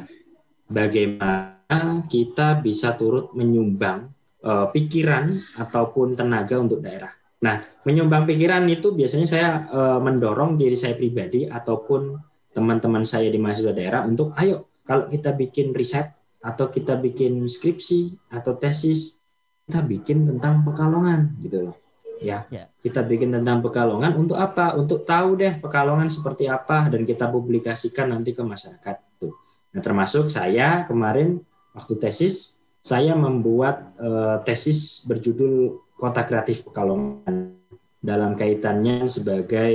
bagaimana 0.71 2.07
kita 2.07 2.63
bisa 2.63 2.95
turut 2.95 3.35
menyumbang 3.35 4.15
eh, 4.47 4.67
pikiran 4.71 5.35
ataupun 5.59 6.15
tenaga 6.15 6.57
untuk 6.63 6.79
daerah. 6.79 7.11
Nah, 7.41 7.59
menyumbang 7.83 8.29
pikiran 8.29 8.63
itu 8.71 8.95
biasanya 8.95 9.27
saya 9.27 9.51
eh, 9.67 9.99
mendorong 9.99 10.55
diri 10.55 10.79
saya 10.79 10.95
pribadi 10.95 11.51
ataupun 11.51 12.15
teman-teman 12.55 13.03
saya 13.03 13.31
di 13.31 13.39
mahasiswa 13.39 13.75
daerah 13.75 14.03
untuk 14.07 14.35
ayo 14.39 14.71
kalau 14.83 15.07
kita 15.07 15.35
bikin 15.39 15.71
riset 15.71 16.19
atau 16.43 16.67
kita 16.67 16.99
bikin 16.99 17.47
skripsi 17.47 18.31
atau 18.33 18.59
tesis 18.59 19.23
kita 19.71 19.87
bikin 19.87 20.27
tentang 20.27 20.67
Pekalongan 20.67 21.39
gitu 21.39 21.71
loh. 21.71 21.80
Ya, 22.21 22.45
Ya. 22.53 22.69
kita 22.85 23.01
bikin 23.01 23.33
tentang 23.33 23.65
Pekalongan 23.65 24.13
untuk 24.13 24.37
apa? 24.37 24.77
Untuk 24.77 25.09
tahu 25.09 25.41
deh 25.41 25.57
Pekalongan 25.57 26.13
seperti 26.13 26.45
apa 26.47 26.93
dan 26.93 27.09
kita 27.09 27.27
publikasikan 27.33 28.13
nanti 28.13 28.37
ke 28.37 28.45
masyarakat. 28.45 28.97
Tuh. 29.17 29.33
Nah, 29.73 29.81
termasuk 29.81 30.29
saya 30.29 30.85
kemarin 30.85 31.41
waktu 31.73 31.97
tesis 31.97 32.61
saya 32.81 33.13
membuat 33.17 33.97
eh, 34.01 34.37
tesis 34.45 35.05
berjudul 35.09 35.81
Kota 35.97 36.25
Kreatif 36.25 36.65
Pekalongan 36.69 37.57
dalam 38.01 38.37
kaitannya 38.37 39.09
sebagai 39.09 39.73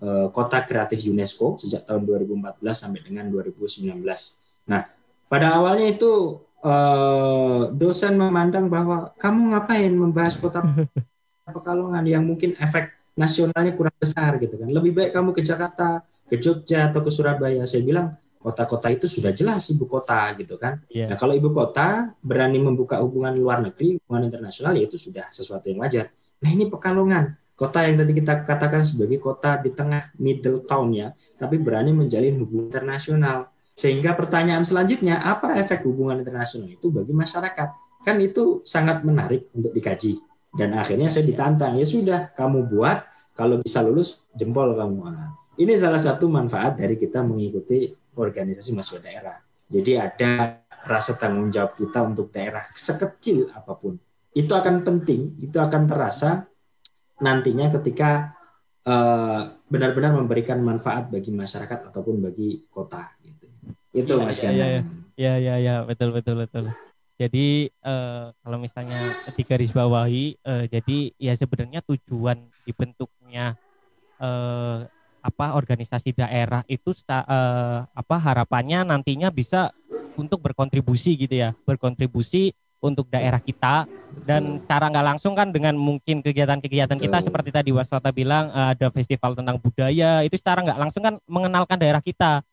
eh, 0.00 0.26
Kota 0.32 0.64
Kreatif 0.68 1.00
UNESCO 1.08 1.60
sejak 1.60 1.88
tahun 1.88 2.04
2014 2.04 2.60
sampai 2.76 3.00
dengan 3.04 3.28
2019. 3.32 4.04
Nah, 4.68 4.82
pada 5.32 5.46
awalnya 5.56 5.96
itu 5.96 6.40
eh, 6.60 7.62
dosen 7.72 8.20
memandang 8.20 8.68
bahwa 8.68 9.16
kamu 9.16 9.56
ngapain 9.56 9.92
membahas 9.92 10.36
kota 10.36 10.60
Pekalongan 11.46 12.02
yang 12.02 12.26
mungkin 12.26 12.58
efek 12.58 12.90
nasionalnya 13.14 13.72
kurang 13.78 13.96
besar 13.96 14.36
gitu 14.42 14.58
kan. 14.58 14.68
Lebih 14.68 14.92
baik 14.92 15.10
kamu 15.14 15.30
ke 15.32 15.42
Jakarta, 15.46 16.02
ke 16.26 16.36
Jogja 16.42 16.90
atau 16.90 17.00
ke 17.00 17.10
Surabaya. 17.10 17.62
Saya 17.64 17.86
bilang 17.86 18.18
kota-kota 18.46 18.86
itu 18.94 19.10
sudah 19.10 19.34
jelas 19.34 19.66
ibu 19.72 19.90
kota 19.90 20.30
gitu 20.38 20.54
kan. 20.54 20.78
Iya. 20.86 21.10
Nah, 21.10 21.16
kalau 21.18 21.34
ibu 21.34 21.50
kota 21.50 22.14
berani 22.22 22.62
membuka 22.62 23.02
hubungan 23.02 23.34
luar 23.34 23.58
negeri, 23.58 23.98
hubungan 23.98 24.30
internasional 24.30 24.74
ya 24.78 24.86
itu 24.86 24.94
sudah 24.94 25.26
sesuatu 25.34 25.66
yang 25.66 25.82
wajar. 25.82 26.14
Nah, 26.42 26.50
ini 26.52 26.70
Pekalongan, 26.70 27.34
kota 27.56 27.82
yang 27.82 27.96
tadi 27.98 28.12
kita 28.12 28.44
katakan 28.44 28.84
sebagai 28.84 29.18
kota 29.18 29.58
di 29.58 29.72
tengah 29.72 30.12
middle 30.20 30.62
town 30.62 30.92
ya, 30.92 31.10
tapi 31.40 31.56
berani 31.58 31.90
menjalin 31.90 32.36
hubungan 32.38 32.70
internasional. 32.70 33.50
Sehingga 33.76 34.16
pertanyaan 34.16 34.64
selanjutnya, 34.64 35.20
apa 35.20 35.56
efek 35.60 35.84
hubungan 35.84 36.20
internasional 36.20 36.68
itu 36.68 36.88
bagi 36.88 37.12
masyarakat? 37.12 37.68
Kan 38.06 38.16
itu 38.22 38.62
sangat 38.62 39.02
menarik 39.02 39.50
untuk 39.52 39.74
dikaji. 39.74 40.22
Dan 40.56 40.72
akhirnya 40.72 41.12
saya 41.12 41.28
ditantang, 41.28 41.76
ya 41.76 41.84
sudah, 41.84 42.32
kamu 42.32 42.66
buat, 42.72 43.04
kalau 43.36 43.60
bisa 43.60 43.84
lulus, 43.84 44.24
jempol 44.32 44.72
kamu. 44.72 45.12
Nah, 45.12 45.36
ini 45.60 45.76
salah 45.76 46.00
satu 46.00 46.26
manfaat 46.32 46.80
dari 46.80 46.96
kita 46.96 47.20
mengikuti 47.20 47.92
organisasi 48.16 48.72
mahasiswa 48.72 49.00
daerah. 49.04 49.36
Jadi 49.68 49.92
ada 50.00 50.62
rasa 50.86 51.18
tanggung 51.20 51.52
jawab 51.52 51.76
kita 51.76 52.00
untuk 52.06 52.32
daerah 52.32 52.64
sekecil 52.72 53.52
apa 53.52 53.76
pun. 53.76 54.00
Itu 54.32 54.56
akan 54.56 54.80
penting, 54.84 55.36
itu 55.42 55.56
akan 55.60 55.82
terasa 55.84 56.48
nantinya 57.20 57.72
ketika 57.80 58.36
eh, 58.84 59.42
benar-benar 59.66 60.14
memberikan 60.14 60.62
manfaat 60.62 61.10
bagi 61.10 61.32
masyarakat 61.34 61.90
ataupun 61.92 62.22
bagi 62.22 62.64
kota. 62.70 63.02
Gitu. 63.20 63.46
Itu 63.96 64.12
Iya, 64.20 64.24
Mas 64.24 64.38
Gana. 64.38 64.52
iya, 64.54 64.80
Ya 65.16 65.40
ya 65.40 65.56
ya 65.56 65.74
betul 65.88 66.12
betul 66.12 66.36
betul. 66.36 66.68
Jadi 67.16 67.72
eh, 67.72 68.26
kalau 68.28 68.58
misalnya 68.60 69.00
digarisbawahi, 69.32 70.36
eh, 70.36 70.64
jadi 70.68 70.98
ya 71.16 71.32
sebenarnya 71.32 71.80
tujuan 71.88 72.44
dibentuknya 72.68 73.56
eh, 74.20 74.78
apa 75.26 75.46
organisasi 75.58 76.12
daerah 76.12 76.62
itu 76.68 76.92
eh, 77.08 77.80
apa 77.88 78.16
harapannya 78.20 78.84
nantinya 78.84 79.32
bisa 79.32 79.72
untuk 80.20 80.44
berkontribusi 80.44 81.16
gitu 81.16 81.34
ya, 81.40 81.56
berkontribusi 81.64 82.52
untuk 82.84 83.08
daerah 83.08 83.40
kita 83.40 83.88
dan 84.28 84.60
secara 84.60 84.92
nggak 84.92 85.06
langsung 85.16 85.32
kan 85.32 85.48
dengan 85.50 85.74
mungkin 85.74 86.20
kegiatan-kegiatan 86.20 87.00
kita 87.00 87.18
seperti 87.24 87.50
tadi 87.50 87.70
Waswata 87.72 88.12
bilang 88.12 88.52
eh, 88.52 88.76
ada 88.76 88.92
festival 88.92 89.32
tentang 89.32 89.56
budaya 89.56 90.20
itu 90.22 90.36
secara 90.36 90.60
nggak 90.60 90.78
langsung 90.78 91.02
kan 91.02 91.16
mengenalkan 91.24 91.80
daerah 91.80 92.04
kita 92.04 92.44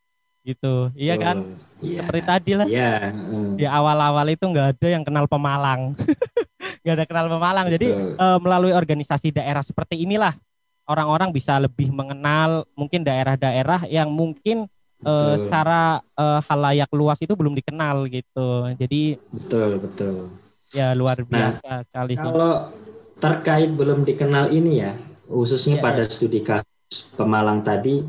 gitu, 0.44 0.92
iya 0.92 1.16
kan? 1.16 1.40
Iya. 1.80 2.04
Seperti 2.04 2.22
tadi 2.22 2.52
lah 2.52 2.68
Iya. 2.68 3.10
mm. 3.10 3.56
di 3.56 3.64
awal-awal 3.64 4.28
itu 4.28 4.44
nggak 4.44 4.76
ada 4.76 4.88
yang 4.88 5.02
kenal 5.02 5.24
Pemalang, 5.24 5.96
nggak 6.84 6.94
ada 7.00 7.06
kenal 7.08 7.26
Pemalang. 7.32 7.66
Jadi 7.72 7.88
eh, 7.96 8.38
melalui 8.38 8.76
organisasi 8.76 9.32
daerah 9.32 9.64
seperti 9.64 10.04
inilah 10.04 10.36
orang-orang 10.84 11.32
bisa 11.32 11.56
lebih 11.56 11.88
mengenal 11.88 12.68
mungkin 12.76 13.00
daerah-daerah 13.00 13.88
yang 13.88 14.12
mungkin 14.12 14.68
eh, 15.00 15.08
Betul. 15.08 15.48
secara 15.48 16.04
eh, 16.16 16.40
halayak 16.44 16.90
luas 16.92 17.18
itu 17.24 17.32
belum 17.32 17.56
dikenal 17.56 18.04
gitu. 18.12 18.68
Jadi 18.76 19.16
betul, 19.32 19.80
betul. 19.80 20.14
ya 20.76 20.92
luar 20.92 21.24
Nah, 21.24 21.56
biasa 21.56 21.88
sekali 21.88 22.14
sih. 22.20 22.24
Kalau 22.24 22.68
terkait 23.16 23.70
belum 23.72 24.04
dikenal 24.04 24.52
ini 24.52 24.84
ya, 24.84 24.92
khususnya 25.24 25.80
Iya, 25.80 25.84
pada 25.84 26.02
studi 26.04 26.44
kasus 26.44 27.08
Pemalang 27.16 27.62
tadi, 27.64 28.04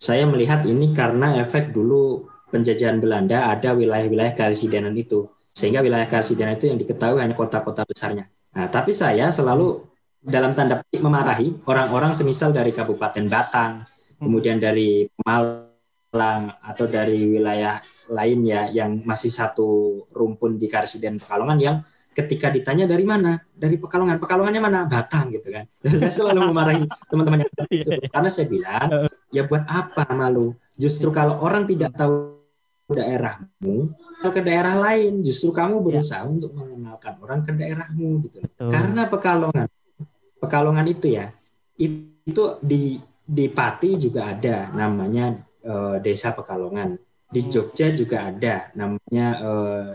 saya 0.00 0.24
melihat 0.24 0.64
ini 0.64 0.96
karena 0.96 1.36
efek 1.44 1.76
dulu 1.76 2.24
penjajahan 2.48 2.98
Belanda 3.04 3.52
ada 3.52 3.76
wilayah-wilayah 3.76 4.32
karesidenan 4.32 4.96
itu, 4.96 5.28
sehingga 5.52 5.84
wilayah 5.84 6.08
karesidenan 6.08 6.56
itu 6.56 6.72
yang 6.72 6.80
diketahui 6.80 7.20
hanya 7.20 7.36
kota-kota 7.36 7.84
besarnya. 7.84 8.32
Nah, 8.56 8.66
tapi 8.72 8.96
saya 8.96 9.28
selalu 9.28 9.84
dalam 10.24 10.56
tanda 10.56 10.80
petik 10.80 11.04
memarahi 11.04 11.60
orang-orang 11.68 12.16
semisal 12.16 12.50
dari 12.50 12.72
Kabupaten 12.72 13.28
Batang, 13.28 13.84
kemudian 14.16 14.56
dari 14.56 15.04
Malang 15.20 16.56
atau 16.64 16.88
dari 16.88 17.36
wilayah 17.36 17.76
lain 18.10 18.40
ya 18.42 18.72
yang 18.72 19.04
masih 19.06 19.30
satu 19.30 20.02
rumpun 20.10 20.58
di 20.58 20.66
Karesiden 20.66 21.20
Pekalongan 21.20 21.58
yang 21.60 21.76
ketika 22.10 22.50
ditanya 22.50 22.84
dari 22.90 23.06
mana? 23.06 23.38
Dari 23.54 23.78
Pekalongan. 23.78 24.18
Pekalongannya 24.18 24.62
mana? 24.62 24.78
Batang 24.86 25.30
gitu 25.30 25.48
kan. 25.50 25.64
Saya 26.00 26.10
selalu 26.10 26.50
memarahi 26.50 26.84
teman-teman 27.06 27.46
yang 27.46 27.50
itu 27.70 27.90
karena 28.10 28.30
saya 28.30 28.46
bilang 28.50 28.88
ya 29.30 29.42
buat 29.46 29.64
apa 29.66 30.04
malu? 30.12 30.54
Justru 30.74 31.14
kalau 31.14 31.38
orang 31.40 31.64
tidak 31.64 31.94
tahu 31.94 32.40
daerahmu 32.90 33.94
kalau 34.18 34.32
ke 34.34 34.42
daerah 34.42 34.74
lain. 34.74 35.22
Justru 35.22 35.54
kamu 35.54 35.78
berusaha 35.80 36.26
untuk 36.26 36.50
mengenalkan 36.58 37.14
orang 37.22 37.40
ke 37.46 37.54
daerahmu 37.54 38.26
gitu. 38.26 38.42
Betul. 38.42 38.68
karena 38.68 39.02
Pekalongan 39.06 39.66
Pekalongan 40.40 40.86
itu 40.88 41.06
ya 41.14 41.30
itu 41.80 42.44
di 42.60 42.96
di 43.30 43.46
Pati 43.46 43.94
juga 43.94 44.34
ada 44.34 44.74
namanya 44.74 45.36
eh, 45.62 45.96
desa 46.02 46.34
Pekalongan. 46.34 46.98
Di 47.30 47.46
Jogja 47.46 47.94
juga 47.94 48.26
ada 48.26 48.74
namanya 48.74 49.26
eh, 49.38 49.90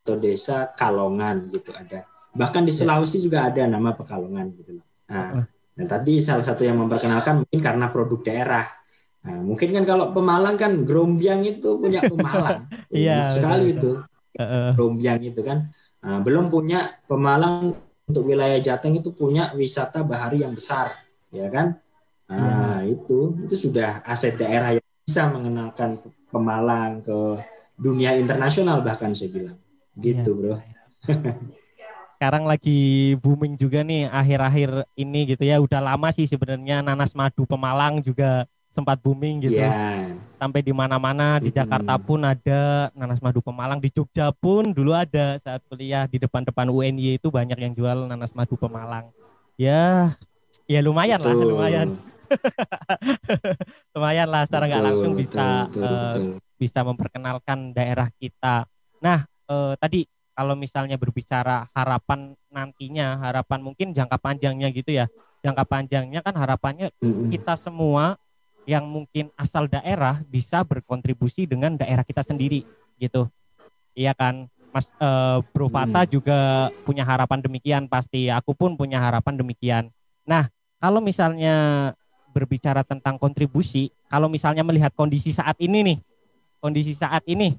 Dusto 0.00 0.16
Desa 0.16 0.72
Kalongan 0.72 1.52
gitu 1.52 1.76
ada 1.76 2.08
bahkan 2.32 2.64
di 2.64 2.72
Sulawesi 2.72 3.20
juga 3.20 3.52
ada 3.52 3.66
nama 3.66 3.92
Pekalongan 3.92 4.54
gitu 4.56 4.80
loh. 4.80 4.86
Nah, 5.10 5.44
dan 5.76 5.86
tadi 5.86 6.22
salah 6.22 6.40
satu 6.40 6.62
yang 6.62 6.78
memperkenalkan 6.78 7.42
mungkin 7.44 7.60
karena 7.60 7.90
produk 7.90 8.20
daerah. 8.22 8.66
Nah, 9.26 9.44
mungkin 9.44 9.68
kan 9.76 9.84
kalau 9.84 10.14
Pemalang 10.14 10.56
kan 10.56 10.72
Grombyang 10.86 11.42
itu 11.44 11.76
punya 11.76 12.00
Pemalang. 12.06 12.64
Iya, 12.90 13.30
sekali 13.30 13.76
itu 13.76 14.02
Heeh. 14.34 14.72
Grombyang 14.74 15.20
itu 15.22 15.40
kan. 15.42 15.68
Nah, 16.00 16.18
belum 16.22 16.48
punya 16.48 17.02
Pemalang 17.04 17.74
untuk 18.08 18.24
wilayah 18.24 18.58
Jateng 18.58 18.98
itu 18.98 19.12
punya 19.14 19.52
wisata 19.54 20.02
bahari 20.02 20.42
yang 20.42 20.54
besar, 20.54 20.90
ya 21.30 21.46
kan? 21.50 21.76
Nah, 22.30 22.86
itu 22.86 23.36
itu 23.42 23.68
sudah 23.68 24.06
aset 24.06 24.38
daerah 24.38 24.78
yang 24.78 24.86
bisa 25.04 25.28
mengenalkan 25.28 25.98
Pemalang 26.30 27.02
ke 27.02 27.42
dunia 27.74 28.14
internasional 28.14 28.86
bahkan 28.86 29.10
saya 29.12 29.34
bilang. 29.34 29.58
Gitu, 29.98 30.30
Bro. 30.34 30.60
Sekarang 32.20 32.44
lagi 32.44 33.16
booming 33.16 33.56
juga 33.56 33.80
nih 33.80 34.06
akhir-akhir 34.12 34.84
ini 34.94 35.32
gitu 35.34 35.42
ya. 35.48 35.56
Udah 35.56 35.80
lama 35.80 36.12
sih 36.12 36.28
sebenarnya 36.28 36.84
nanas 36.84 37.16
madu 37.16 37.48
Pemalang 37.48 38.04
juga 38.04 38.44
sempat 38.70 39.02
booming 39.02 39.50
gitu. 39.50 39.58
Iya. 39.58 40.14
sampai 40.40 40.64
di 40.64 40.72
mana-mana 40.72 41.36
di. 41.36 41.52
Jakarta 41.52 41.98
pun 42.00 42.22
ada 42.24 42.88
nanas 42.96 43.20
madu 43.20 43.42
Pemalang 43.44 43.76
di 43.76 43.92
Jogja 43.92 44.32
pun 44.32 44.72
dulu 44.72 44.96
ada 44.96 45.36
saat 45.36 45.60
kuliah 45.68 46.08
di 46.08 46.16
depan-depan 46.16 46.70
UNY 46.70 47.20
itu 47.20 47.28
banyak 47.28 47.58
yang 47.60 47.74
jual 47.76 48.08
nanas 48.08 48.32
madu 48.32 48.56
Pemalang 48.56 49.12
ya 49.60 50.16
ya 50.64 50.80
lumayan 50.80 51.20
lah 51.20 51.34
Betul. 51.36 51.50
lumayan 51.52 51.88
lumayan 53.92 54.28
lah 54.32 54.42
secara 54.48 54.64
nggak 54.64 54.80
Betul, 54.80 54.88
langsung 54.88 55.12
betul, 55.12 55.20
bisa 55.20 55.46
betul, 55.68 55.82
eh, 55.84 56.00
betul. 56.00 56.24
bisa 56.56 56.80
memperkenalkan 56.80 57.58
daerah 57.76 58.08
kita 58.16 58.64
nah 59.04 59.28
eh, 59.50 59.74
tadi 59.76 60.06
kalau 60.32 60.54
misalnya 60.54 60.94
berbicara 60.96 61.68
harapan 61.74 62.32
nantinya 62.48 63.18
harapan 63.18 63.60
mungkin 63.60 63.92
jangka 63.92 64.16
panjangnya 64.16 64.70
gitu 64.70 64.94
ya 64.94 65.10
jangka 65.42 65.66
panjangnya 65.66 66.22
kan 66.22 66.32
harapannya 66.38 66.94
kita 67.28 67.58
semua 67.58 68.16
yang 68.68 68.84
mungkin 68.86 69.32
asal 69.34 69.66
daerah 69.66 70.20
bisa 70.28 70.62
berkontribusi 70.62 71.48
dengan 71.48 71.74
daerah 71.74 72.04
kita 72.04 72.22
sendiri 72.22 72.62
gitu. 73.00 73.26
Iya 73.96 74.12
kan? 74.14 74.46
Mas 74.70 74.92
eh, 75.00 75.38
Bro 75.50 75.66
Fata 75.72 76.06
Hmm. 76.06 76.12
juga 76.12 76.70
punya 76.86 77.02
harapan 77.02 77.42
demikian 77.42 77.90
pasti. 77.90 78.30
Aku 78.30 78.54
pun 78.54 78.78
punya 78.78 79.02
harapan 79.02 79.34
demikian. 79.34 79.84
Nah, 80.22 80.46
kalau 80.78 81.02
misalnya 81.02 81.90
berbicara 82.30 82.86
tentang 82.86 83.18
kontribusi, 83.18 83.90
kalau 84.06 84.30
misalnya 84.30 84.62
melihat 84.62 84.94
kondisi 84.94 85.34
saat 85.34 85.58
ini 85.58 85.82
nih, 85.82 85.98
kondisi 86.62 86.94
saat 86.94 87.26
ini 87.26 87.58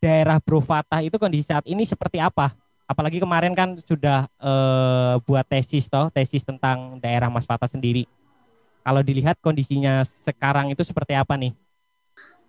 daerah 0.00 0.40
Bro 0.40 0.64
Fata 0.64 1.04
itu 1.04 1.20
kondisi 1.20 1.46
saat 1.46 1.62
ini 1.68 1.84
seperti 1.84 2.18
apa? 2.18 2.56
apalagi 2.90 3.22
kemarin 3.22 3.54
kan 3.54 3.78
sudah 3.78 4.26
eh, 4.26 5.14
buat 5.22 5.46
tesis 5.46 5.86
toh, 5.86 6.10
tesis 6.10 6.42
tentang 6.42 6.98
daerah 6.98 7.30
Mas 7.30 7.46
Fata 7.46 7.70
sendiri. 7.70 8.10
Kalau 8.82 9.06
dilihat 9.06 9.38
kondisinya 9.38 10.02
sekarang 10.02 10.74
itu 10.74 10.82
seperti 10.82 11.14
apa 11.14 11.38
nih? 11.38 11.54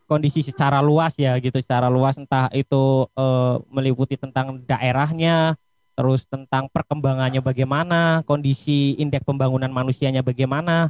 Kondisi 0.09 0.41
secara 0.41 0.81
luas 0.81 1.13
ya 1.15 1.37
gitu, 1.37 1.61
secara 1.61 1.93
luas 1.93 2.17
entah 2.17 2.49
itu 2.57 3.05
eh, 3.13 3.55
meliputi 3.69 4.17
tentang 4.17 4.57
daerahnya, 4.65 5.53
terus 5.93 6.25
tentang 6.25 6.65
perkembangannya 6.73 7.45
bagaimana, 7.45 8.25
kondisi 8.25 8.97
indeks 8.97 9.23
pembangunan 9.29 9.69
manusianya 9.69 10.25
bagaimana, 10.25 10.89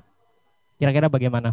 kira-kira 0.80 1.12
bagaimana? 1.12 1.52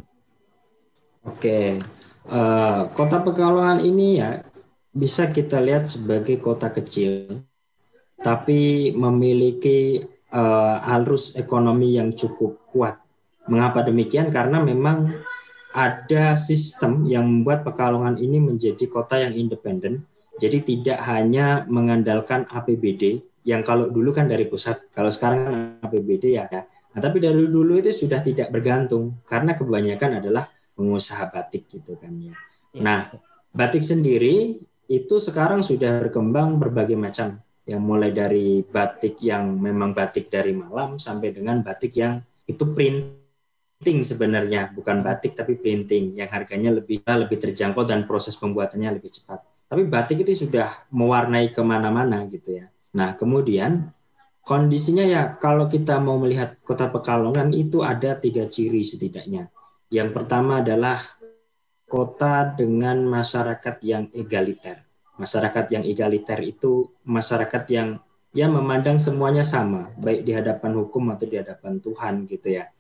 Oke, 1.27 1.83
Eh, 2.29 2.81
kota 2.93 3.25
Pekalongan 3.25 3.81
ini 3.81 4.21
ya 4.21 4.45
bisa 4.99 5.31
kita 5.31 5.63
lihat 5.63 5.87
sebagai 5.87 6.43
kota 6.43 6.75
kecil, 6.75 7.47
tapi 8.19 8.91
memiliki 8.91 10.03
eh, 10.35 10.93
arus 10.99 11.39
ekonomi 11.39 11.95
yang 11.95 12.11
cukup 12.11 12.67
kuat. 12.75 12.99
Mengapa 13.47 13.87
demikian? 13.87 14.29
Karena 14.35 14.61
memang 14.61 15.09
ada 15.73 16.35
sistem 16.35 17.07
yang 17.07 17.25
membuat 17.25 17.63
Pekalongan 17.63 18.19
ini 18.19 18.43
menjadi 18.43 18.85
kota 18.91 19.23
yang 19.23 19.33
independen. 19.39 20.05
Jadi 20.39 20.63
tidak 20.63 20.99
hanya 21.07 21.67
mengandalkan 21.67 22.47
APBD 22.47 23.23
yang 23.49 23.65
kalau 23.65 23.89
dulu 23.89 24.13
kan 24.13 24.29
dari 24.29 24.45
pusat, 24.45 24.93
kalau 24.93 25.09
sekarang 25.09 25.39
kan 25.49 25.55
APBD 25.89 26.37
ya. 26.37 26.45
Nah, 26.53 27.01
tapi 27.01 27.19
dari 27.19 27.49
dulu 27.49 27.81
itu 27.81 27.91
sudah 27.95 28.21
tidak 28.21 28.53
bergantung 28.53 29.25
karena 29.25 29.57
kebanyakan 29.57 30.21
adalah 30.21 30.45
pengusaha 30.77 31.27
batik 31.33 31.65
gitu 31.67 31.97
kan 31.97 32.13
ya. 32.21 32.37
Nah, 32.79 33.09
batik 33.51 33.83
sendiri 33.83 34.61
itu 34.89 35.21
sekarang 35.21 35.61
sudah 35.61 36.01
berkembang 36.01 36.57
berbagai 36.57 36.97
macam 36.97 37.37
yang 37.69 37.85
mulai 37.85 38.09
dari 38.09 38.65
batik 38.65 39.21
yang 39.21 39.61
memang 39.61 39.93
batik 39.93 40.33
dari 40.33 40.57
malam 40.57 40.97
sampai 40.97 41.29
dengan 41.37 41.61
batik 41.61 41.93
yang 42.01 42.17
itu 42.49 42.65
printing 42.73 44.01
sebenarnya 44.01 44.73
bukan 44.73 45.05
batik 45.05 45.37
tapi 45.37 45.61
printing 45.61 46.17
yang 46.17 46.33
harganya 46.33 46.73
lebih 46.73 47.05
lebih 47.05 47.37
terjangkau 47.37 47.85
dan 47.85 48.09
proses 48.09 48.41
pembuatannya 48.41 48.97
lebih 48.97 49.13
cepat. 49.13 49.45
Tapi 49.69 49.85
batik 49.85 50.25
itu 50.25 50.49
sudah 50.49 50.89
mewarnai 50.89 51.53
ke 51.53 51.61
mana-mana 51.61 52.25
gitu 52.25 52.57
ya. 52.57 52.73
Nah 52.97 53.13
kemudian 53.21 53.93
kondisinya 54.41 55.05
ya 55.05 55.37
kalau 55.37 55.69
kita 55.69 56.01
mau 56.01 56.17
melihat 56.17 56.57
kota 56.65 56.89
Pekalongan 56.89 57.53
itu 57.53 57.85
ada 57.85 58.17
tiga 58.17 58.49
ciri 58.49 58.81
setidaknya. 58.81 59.53
Yang 59.93 60.17
pertama 60.17 60.65
adalah 60.65 61.05
kota 61.89 62.53
dengan 62.53 63.01
masyarakat 63.09 63.81
yang 63.81 64.13
egaliter. 64.13 64.85
Masyarakat 65.19 65.65
yang 65.75 65.83
egaliter 65.83 66.39
itu 66.45 66.93
masyarakat 67.03 67.65
yang 67.73 67.99
ya 68.37 68.47
memandang 68.47 69.01
semuanya 69.01 69.43
sama, 69.43 69.91
baik 69.99 70.23
di 70.23 70.37
hadapan 70.37 70.79
hukum 70.79 71.11
atau 71.11 71.27
di 71.27 71.41
hadapan 71.41 71.81
Tuhan 71.81 72.29
gitu 72.29 72.49
ya. 72.55 72.71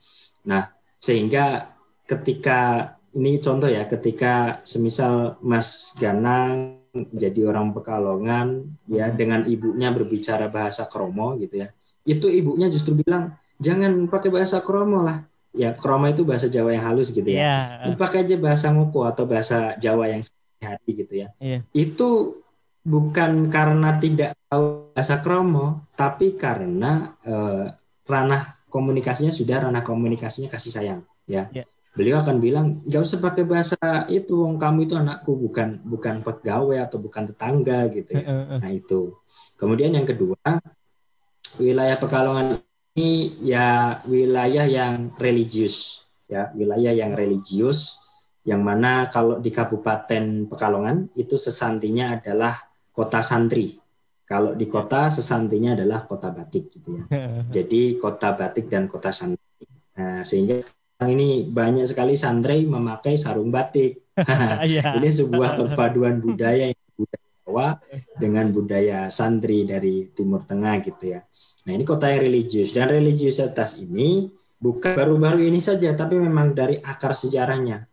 Nah, 0.46 0.70
sehingga 1.00 1.74
ketika 2.04 2.94
ini 3.16 3.40
contoh 3.42 3.66
ya, 3.66 3.88
ketika 3.88 4.62
semisal 4.62 5.40
Mas 5.42 5.96
Gana 5.96 6.54
jadi 6.94 7.48
orang 7.48 7.72
Pekalongan 7.72 8.76
ya 8.86 9.08
dengan 9.10 9.48
ibunya 9.48 9.90
berbicara 9.90 10.52
bahasa 10.52 10.86
Kromo 10.86 11.34
gitu 11.40 11.64
ya. 11.64 11.68
Itu 12.04 12.28
ibunya 12.28 12.68
justru 12.68 13.00
bilang, 13.00 13.34
"Jangan 13.58 14.06
pakai 14.06 14.30
bahasa 14.30 14.60
Kromo 14.60 15.02
lah 15.02 15.27
ya 15.54 15.72
kroma 15.74 16.12
itu 16.12 16.22
bahasa 16.22 16.46
Jawa 16.50 16.76
yang 16.76 16.84
halus 16.84 17.12
gitu 17.12 17.28
ya. 17.28 17.38
Iya. 17.84 17.94
Pakai 17.96 18.24
aja 18.24 18.37
bahasa 18.37 18.72
ngoko 18.72 19.08
atau 19.08 19.24
bahasa 19.24 19.74
Jawa 19.80 20.12
yang 20.12 20.22
sehari 20.24 20.90
gitu 20.92 21.14
ya. 21.14 21.28
Iya. 21.40 21.64
Itu 21.72 22.40
bukan 22.84 23.52
karena 23.52 24.00
tidak 24.00 24.32
tahu 24.48 24.92
bahasa 24.96 25.20
kromo, 25.20 25.88
tapi 25.92 26.37
karena 26.37 27.16
eh, 27.24 27.64
ranah 28.08 28.64
komunikasinya 28.68 29.32
sudah 29.32 29.68
ranah 29.68 29.84
komunikasinya 29.84 30.48
kasih 30.48 30.72
sayang 30.72 31.00
ya. 31.28 31.48
Iya. 31.52 31.64
Beliau 31.98 32.22
akan 32.22 32.38
bilang, 32.38 32.66
nggak 32.87 33.02
usah 33.02 33.18
pakai 33.18 33.42
bahasa 33.42 33.74
itu, 34.06 34.46
wong 34.46 34.54
kamu 34.54 34.87
itu 34.87 34.94
anakku, 34.94 35.34
bukan 35.34 35.82
bukan 35.82 36.22
pegawai 36.22 36.87
atau 36.87 37.02
bukan 37.02 37.26
tetangga 37.26 37.90
gitu 37.90 38.14
ya. 38.14 38.54
Nah 38.54 38.70
itu. 38.70 39.18
Kemudian 39.58 39.90
yang 39.90 40.06
kedua, 40.06 40.38
wilayah 41.58 41.98
Pekalongan 41.98 42.62
ini 42.98 43.30
ya 43.46 44.02
wilayah 44.11 44.66
yang 44.66 45.14
religius 45.14 46.02
ya. 46.26 46.50
Wilayah 46.50 46.90
yang 46.90 47.14
religius 47.14 48.02
yang 48.42 48.66
mana 48.66 49.06
kalau 49.06 49.38
di 49.38 49.54
Kabupaten 49.54 50.50
Pekalongan 50.50 51.14
itu 51.14 51.38
sesantinya 51.38 52.18
adalah 52.18 52.58
kota 52.90 53.22
santri. 53.22 53.78
Kalau 54.26 54.52
di 54.58 54.66
kota 54.66 55.08
sesantinya 55.08 55.78
adalah 55.78 56.02
kota 56.04 56.34
batik 56.34 56.74
gitu 56.74 56.98
ya. 56.98 57.04
Jadi 57.62 57.94
kota 58.02 58.34
batik 58.34 58.66
dan 58.66 58.90
kota 58.90 59.14
santri. 59.14 59.46
Nah, 59.94 60.26
sehingga 60.26 60.58
sekarang 60.58 61.14
ini 61.14 61.46
banyak 61.46 61.87
sekali 61.87 62.18
santri 62.18 62.66
memakai 62.66 63.14
sarung 63.14 63.54
batik. 63.54 64.02
Iya. 64.66 64.82
ini 64.98 65.14
sebuah 65.14 65.54
perpaduan 65.54 66.18
budaya 66.18 66.74
yang 66.74 66.74
budaya 66.74 66.88
Jawa 67.48 67.80
dengan 68.20 68.52
budaya 68.52 69.08
santri 69.08 69.64
dari 69.64 70.12
Timur 70.12 70.44
Tengah 70.44 70.84
gitu 70.84 71.16
ya. 71.16 71.24
Nah 71.64 71.72
ini 71.72 71.80
kota 71.88 72.12
yang 72.12 72.28
religius 72.28 72.76
dan 72.76 72.92
religiusitas 72.92 73.80
ini 73.80 74.28
bukan 74.61 74.92
baru-baru 74.92 75.48
ini 75.48 75.56
saja 75.64 75.96
tapi 75.96 76.20
memang 76.20 76.52
dari 76.52 76.76
akar 76.76 77.16
sejarahnya. 77.16 77.88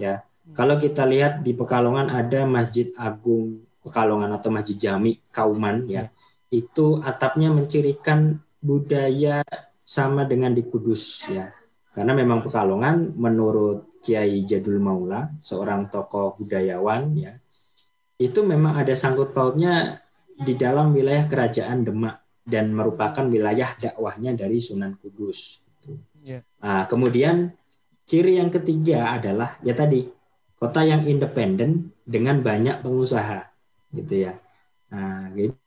Ya, 0.00 0.24
kalau 0.56 0.80
kita 0.80 1.04
lihat 1.04 1.44
di 1.44 1.52
Pekalongan 1.52 2.08
ada 2.08 2.48
Masjid 2.48 2.88
Agung 2.96 3.60
Pekalongan 3.84 4.32
atau 4.40 4.48
Masjid 4.48 4.88
Jami 4.88 5.20
Kauman 5.28 5.84
ya, 5.84 6.08
itu 6.48 6.96
atapnya 7.04 7.52
mencirikan 7.52 8.40
budaya 8.62 9.44
sama 9.84 10.24
dengan 10.24 10.56
di 10.56 10.64
Kudus 10.64 11.28
ya. 11.28 11.52
Karena 11.92 12.16
memang 12.16 12.40
Pekalongan 12.40 13.12
menurut 13.20 14.00
Kiai 14.00 14.42
Jadul 14.48 14.80
Maula, 14.80 15.28
seorang 15.44 15.92
tokoh 15.92 16.40
budayawan 16.40 17.14
ya, 17.20 17.41
itu 18.28 18.46
memang 18.46 18.78
ada 18.78 18.94
sangkut 18.94 19.34
pautnya 19.34 19.98
di 20.38 20.54
dalam 20.54 20.94
wilayah 20.94 21.26
kerajaan 21.26 21.82
Demak 21.86 22.22
dan 22.42 22.74
merupakan 22.74 23.22
wilayah 23.26 23.74
dakwahnya 23.78 24.34
dari 24.34 24.58
Sunan 24.58 24.98
Kudus. 24.98 25.62
Iya. 26.22 26.42
Nah, 26.62 26.86
kemudian 26.86 27.54
ciri 28.06 28.38
yang 28.38 28.50
ketiga 28.50 29.14
adalah 29.14 29.58
ya 29.62 29.74
tadi 29.74 30.06
kota 30.58 30.86
yang 30.86 31.02
independen 31.06 31.90
dengan 32.06 32.38
banyak 32.38 32.82
pengusaha, 32.86 33.50
gitu 33.94 34.30
ya. 34.30 34.38
Nah, 34.94 35.30
gitu. 35.34 35.58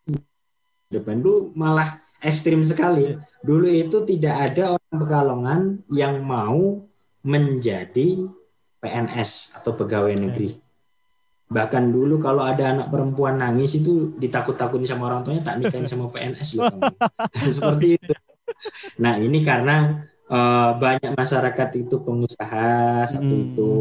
Depan 0.88 1.20
dulu 1.20 1.52
malah 1.58 2.00
ekstrim 2.24 2.64
sekali. 2.64 3.12
Dulu 3.44 3.68
itu 3.68 4.08
tidak 4.08 4.36
ada 4.52 4.80
orang 4.80 4.96
Pekalongan 4.96 5.62
yang 5.92 6.24
mau 6.24 6.88
menjadi 7.26 8.32
PNS 8.80 9.60
atau 9.60 9.76
pegawai 9.76 10.16
negeri. 10.16 10.65
Bahkan 11.46 11.84
dulu 11.94 12.18
kalau 12.18 12.42
ada 12.42 12.74
anak 12.74 12.88
perempuan 12.94 13.38
nangis 13.38 13.78
itu 13.80 14.18
ditakut-takutin 14.18 14.90
sama 14.90 15.10
orang 15.14 15.22
tuanya 15.26 15.44
tak 15.46 15.62
nikahin 15.62 15.86
sama 15.86 16.10
PNS 16.10 16.58
loh. 16.58 16.66
Seperti 17.56 17.98
itu. 18.02 18.14
Nah 19.02 19.16
ini 19.22 19.40
karena 19.46 20.04
eh, 20.30 20.70
banyak 20.84 21.12
masyarakat 21.16 21.70
itu 21.82 21.96
pengusaha 22.02 23.06
satu 23.08 23.34
Hmm. 23.34 23.46
itu. 23.52 23.72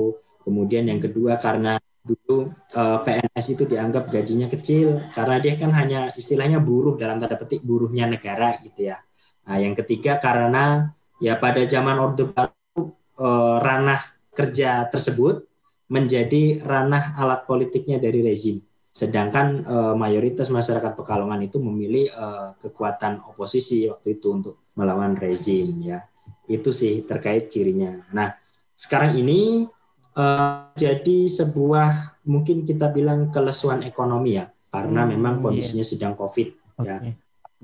Kemudian 0.45 0.85
yang 0.91 1.01
kedua 1.01 1.41
karena 1.41 1.81
dulu 2.05 2.53
eh, 2.77 2.99
PNS 3.05 3.47
itu 3.57 3.65
dianggap 3.65 4.13
gajinya 4.13 4.49
kecil 4.53 5.09
karena 5.17 5.37
dia 5.41 5.55
kan 5.57 5.71
hanya 5.73 6.13
istilahnya 6.21 6.61
buruh 6.61 6.95
dalam 7.01 7.17
tanda 7.21 7.37
petik 7.41 7.65
buruhnya 7.65 8.05
negara 8.11 8.61
gitu 8.65 8.93
ya. 8.93 9.01
Nah 9.49 9.57
yang 9.61 9.73
ketiga 9.77 10.21
karena 10.21 10.93
ya 11.21 11.37
pada 11.41 11.65
zaman 11.65 11.97
Orde 12.01 12.25
Baru 12.29 12.83
eh, 13.19 13.57
ranah 13.65 14.01
kerja 14.35 14.85
tersebut 14.91 15.47
menjadi 15.91 16.65
ranah 16.65 17.17
alat 17.19 17.45
politiknya 17.45 18.01
dari 18.01 18.25
rezim. 18.25 18.61
Sedangkan 18.95 19.47
eh, 19.67 19.95
mayoritas 19.99 20.49
masyarakat 20.49 20.95
Pekalongan 20.95 21.43
itu 21.45 21.59
memilih 21.59 22.07
eh, 22.09 22.49
kekuatan 22.63 23.21
oposisi 23.27 23.91
waktu 23.91 24.17
itu 24.21 24.31
untuk 24.31 24.55
melawan 24.79 25.19
rezim 25.19 25.83
ya. 25.83 26.07
Itu 26.47 26.71
sih 26.71 27.03
terkait 27.05 27.51
cirinya. 27.51 28.01
Nah, 28.15 28.33
sekarang 28.79 29.19
ini 29.19 29.67
eh, 30.15 30.71
jadi 30.79 31.19
sebuah 31.27 32.23
mungkin 32.25 32.65
kita 32.65 32.89
bilang 32.95 33.29
kelesuan 33.35 33.85
ekonomi 33.85 34.41
ya 34.41 34.49
karena 34.71 35.07
Hmm, 35.07 35.11
memang 35.15 35.35
iya. 35.39 35.43
kondisinya 35.43 35.85
sedang 35.87 36.15
Covid 36.15 36.49
ya. 36.83 36.99
Oke. 37.03 37.11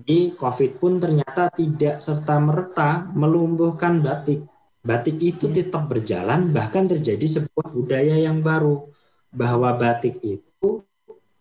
Jadi 0.00 0.18
COVID 0.32 0.70
pun 0.80 0.96
ternyata 0.96 1.52
tidak 1.52 2.00
serta 2.00 2.40
merta 2.40 3.04
melumpuhkan 3.12 4.00
batik. 4.00 4.49
Batik 4.80 5.20
itu 5.20 5.52
tetap 5.52 5.92
berjalan, 5.92 6.56
bahkan 6.56 6.88
terjadi 6.88 7.44
sebuah 7.44 7.68
budaya 7.68 8.16
yang 8.16 8.40
baru 8.40 8.88
bahwa 9.28 9.76
batik 9.76 10.18
itu 10.24 10.80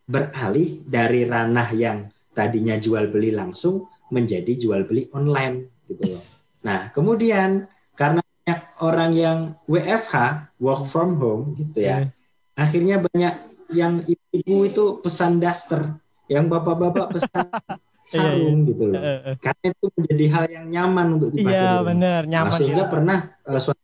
beralih 0.04 0.84
dari 0.84 1.24
ranah 1.24 1.70
yang 1.72 2.12
tadinya 2.36 2.76
jual 2.76 3.08
beli 3.08 3.32
langsung 3.32 3.88
menjadi 4.12 4.58
jual 4.58 4.84
beli 4.84 5.08
online 5.16 5.86
gitu 5.88 6.04
loh. 6.04 6.24
Nah, 6.60 6.92
kemudian 6.92 7.72
karena 7.96 8.20
banyak 8.20 8.60
orang 8.84 9.12
yang 9.16 9.38
WFH, 9.64 10.16
work 10.60 10.84
from 10.84 11.16
home 11.16 11.56
gitu 11.56 11.88
ya. 11.88 12.04
Iya. 12.04 12.12
Akhirnya 12.52 12.96
banyak 13.00 13.34
yang 13.72 14.04
ibu 14.04 14.68
itu 14.68 15.00
pesan 15.00 15.40
daster 15.40 15.96
yang 16.28 16.52
bapak-bapak 16.52 17.16
pesan 17.16 17.48
sarung 18.10 18.58
gitu 18.66 18.84
loh. 18.90 18.98
Eh, 18.98 19.20
eh. 19.30 19.36
Karena 19.38 19.66
itu 19.70 19.86
menjadi 19.94 20.26
hal 20.34 20.46
yang 20.50 20.66
nyaman 20.68 21.08
untuk 21.16 21.30
dipakai. 21.32 21.54
Iya 21.54 21.62
di 21.62 21.70
rumah. 21.70 21.86
bener 21.94 22.22
Nah, 22.22 22.32
nyaman. 22.32 22.58
sehingga 22.58 22.84
ya. 22.84 22.90
pernah 22.90 23.20
eh, 23.46 23.62
suatu 23.62 23.82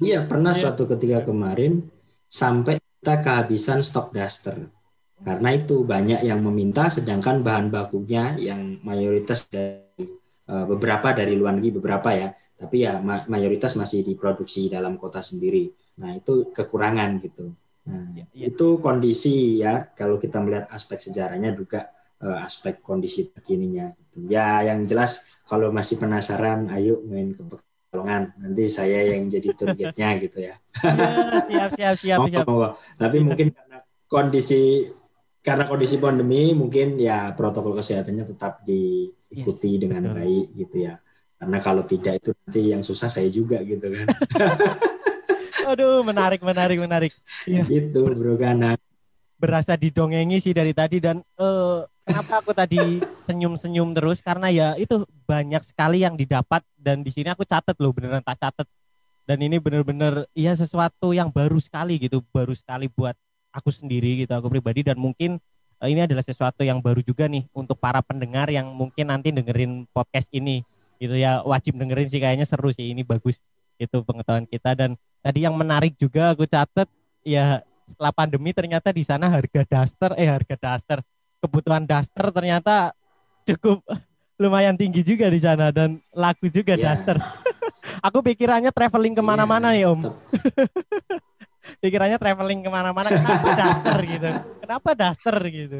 iya 0.00 0.18
pernah 0.22 0.52
Iya. 0.52 0.60
suatu 0.60 0.82
ketika 0.86 1.18
kemarin 1.22 1.72
sampai 2.26 2.74
kita 2.76 3.14
kehabisan 3.20 3.78
stok 3.80 4.12
daster. 4.12 4.56
Karena 5.16 5.48
itu 5.50 5.80
banyak 5.82 6.20
yang 6.20 6.42
meminta 6.42 6.86
sedangkan 6.86 7.40
bahan 7.40 7.72
bakunya 7.72 8.36
yang 8.36 8.76
mayoritas 8.82 9.48
dari 9.48 9.80
eh, 10.44 10.64
beberapa 10.68 11.16
dari 11.16 11.32
luar 11.32 11.56
negeri 11.56 11.80
beberapa 11.80 12.12
ya, 12.12 12.28
tapi 12.54 12.84
ya 12.84 13.00
ma- 13.00 13.24
mayoritas 13.24 13.72
masih 13.74 14.04
diproduksi 14.04 14.68
dalam 14.68 15.00
kota 15.00 15.24
sendiri. 15.24 15.72
Nah, 15.96 16.12
itu 16.12 16.52
kekurangan 16.52 17.16
gitu. 17.24 17.54
Nah, 17.84 18.12
Iya, 18.12 18.24
iya. 18.32 18.44
itu 18.48 18.76
kondisi 18.76 19.60
ya 19.60 19.88
kalau 19.92 20.16
kita 20.16 20.40
melihat 20.40 20.68
aspek 20.68 21.00
sejarahnya 21.00 21.52
juga 21.52 21.88
eh, 22.22 22.38
aspek 22.42 22.78
kondisi 22.78 23.30
terkininya 23.30 23.90
gitu. 23.98 24.28
Ya, 24.28 24.62
yang 24.62 24.84
jelas 24.84 25.24
kalau 25.42 25.70
masih 25.70 25.98
penasaran 25.98 26.70
ayo 26.70 27.02
main 27.04 27.32
ke 27.32 27.42
Pekalongan. 27.44 28.34
Nanti 28.38 28.66
saya 28.66 29.06
yang 29.06 29.30
jadi 29.30 29.48
tour 29.54 29.70
guide-nya 29.70 30.08
gitu 30.26 30.38
ya. 30.42 30.54
Iya, 30.82 31.42
siap 31.46 31.70
siap 31.72 31.94
siap 31.98 32.18
Monggo, 32.20 32.34
siap. 32.34 32.46
monggo. 32.46 32.68
Tapi 32.98 33.16
Iya. 33.18 33.26
mungkin 33.26 33.46
karena 33.54 33.78
kondisi 34.04 34.62
karena 35.38 35.64
kondisi 35.68 35.96
pandemi 36.00 36.50
mungkin 36.56 36.96
ya 36.96 37.30
protokol 37.36 37.76
kesehatannya 37.76 38.24
tetap 38.34 38.64
diikuti 38.64 39.70
Yes, 39.76 39.80
dengan 39.82 40.02
betul. 40.08 40.16
baik 40.18 40.46
gitu 40.56 40.76
ya. 40.90 40.94
Karena 41.34 41.58
kalau 41.60 41.82
tidak 41.84 42.14
itu 42.18 42.30
nanti 42.34 42.60
yang 42.72 42.82
susah 42.82 43.06
saya 43.06 43.28
juga 43.28 43.60
gitu 43.62 43.86
kan. 43.86 44.06
Aduh 45.70 46.02
menarik 46.02 46.40
menarik 46.42 46.78
menarik. 46.80 47.12
Iya. 47.46 47.62
gitu 47.68 48.10
Bro 48.10 48.34
Gana. 48.36 48.74
Berasa 49.38 49.74
didongengi 49.74 50.38
sih 50.40 50.54
dari 50.54 50.70
tadi 50.72 51.02
dan 51.02 51.20
eh, 51.20 51.80
kenapa 52.06 52.40
aku 52.40 52.52
tadi 52.54 53.02
senyum-senyum 53.28 53.92
terus? 53.96 54.22
Karena 54.24 54.48
ya 54.48 54.78
itu 54.78 55.02
banyak 55.26 55.62
sekali 55.66 56.02
yang 56.02 56.14
didapat 56.14 56.62
dan 56.78 57.02
di 57.02 57.10
sini 57.10 57.32
aku 57.32 57.42
catat 57.44 57.74
loh 57.80 57.92
beneran 57.92 58.22
tak 58.22 58.38
catat 58.40 58.68
dan 59.24 59.40
ini 59.40 59.56
bener-bener 59.56 60.28
ya 60.36 60.52
sesuatu 60.52 61.16
yang 61.16 61.32
baru 61.32 61.56
sekali 61.56 61.96
gitu 61.96 62.20
baru 62.28 62.52
sekali 62.52 62.92
buat 62.92 63.16
aku 63.56 63.72
sendiri 63.72 64.20
gitu 64.24 64.32
aku 64.36 64.52
pribadi. 64.52 64.84
Dan 64.84 65.00
mungkin 65.00 65.40
eh, 65.80 65.88
ini 65.88 66.04
adalah 66.04 66.20
sesuatu 66.20 66.60
yang 66.60 66.84
baru 66.84 67.00
juga 67.00 67.24
nih 67.24 67.48
untuk 67.56 67.80
para 67.80 68.04
pendengar 68.04 68.52
yang 68.52 68.68
mungkin 68.68 69.08
nanti 69.08 69.32
dengerin 69.32 69.88
podcast 69.96 70.28
ini 70.36 70.60
gitu 71.00 71.16
ya. 71.16 71.40
Wajib 71.40 71.80
dengerin 71.80 72.08
sih 72.12 72.20
kayaknya 72.20 72.44
seru 72.44 72.68
sih 72.68 72.92
ini 72.92 73.00
bagus 73.00 73.40
itu 73.80 73.96
pengetahuan 74.04 74.44
kita. 74.44 74.76
Dan 74.76 75.00
tadi 75.24 75.48
yang 75.48 75.56
menarik 75.56 75.96
juga 75.96 76.36
aku 76.36 76.44
catat 76.44 76.86
ya 77.24 77.64
setelah 77.84 78.12
pandemi 78.12 78.50
ternyata 78.50 78.90
di 78.90 79.04
sana 79.04 79.28
harga 79.28 79.62
daster 79.64 80.16
eh 80.16 80.28
harga 80.28 80.56
daster 80.56 80.98
kebutuhan 81.38 81.84
daster 81.84 82.24
ternyata 82.32 82.96
cukup 83.44 83.84
lumayan 84.42 84.74
tinggi 84.74 85.04
juga 85.04 85.28
di 85.28 85.38
sana 85.38 85.70
dan 85.70 86.00
laku 86.10 86.48
juga 86.48 86.74
Ya. 86.74 86.92
daster. 86.92 87.20
Aku 88.06 88.24
pikirannya 88.24 88.72
traveling 88.72 89.12
ke 89.12 89.20
mana-mana 89.20 89.76
ya 89.76 89.92
om. 89.92 90.00
Pikirannya 91.84 92.16
traveling 92.16 92.64
ke 92.64 92.70
mana-mana. 92.72 93.12
Kenapa 93.12 93.48
daster 93.52 93.96
gitu? 94.02 94.28
Kenapa 94.58 94.90
daster 94.96 95.36
gitu? 95.52 95.78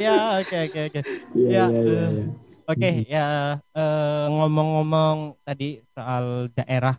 Ya, 0.00 0.40
oke 0.40 0.56
oke 0.68 0.80
oke. 0.88 1.00
Iya, 1.36 1.48
Ya, 1.52 1.64
iya, 1.68 1.80
iya, 1.84 2.04
eh. 2.08 2.26
Oke 2.62 2.90
ya 3.10 3.26
eh, 3.74 4.24
ngomong-ngomong 4.30 5.36
tadi 5.42 5.82
soal 5.92 6.48
daerah, 6.54 6.94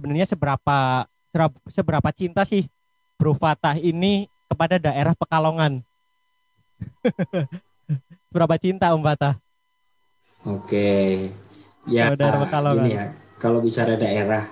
sebenarnya 0.00 0.24
seberapa 0.24 1.04
seberapa 1.68 2.08
cinta 2.16 2.48
sih 2.48 2.64
Bro 3.20 3.36
Fatah 3.36 3.76
ini 3.76 4.32
kepada 4.48 4.80
daerah 4.80 5.12
Pekalongan? 5.12 5.84
Seberapa 8.32 8.56
cinta 8.56 8.96
Om 8.96 9.04
Fatah? 9.04 9.36
Oke. 10.48 11.28
Ya, 11.84 12.08
Saudara 12.08 12.40
Pekalongan. 12.48 12.80
gini 12.80 12.90
ya. 12.96 13.04
Kalau 13.36 13.60
bicara 13.60 14.00
daerah, 14.00 14.48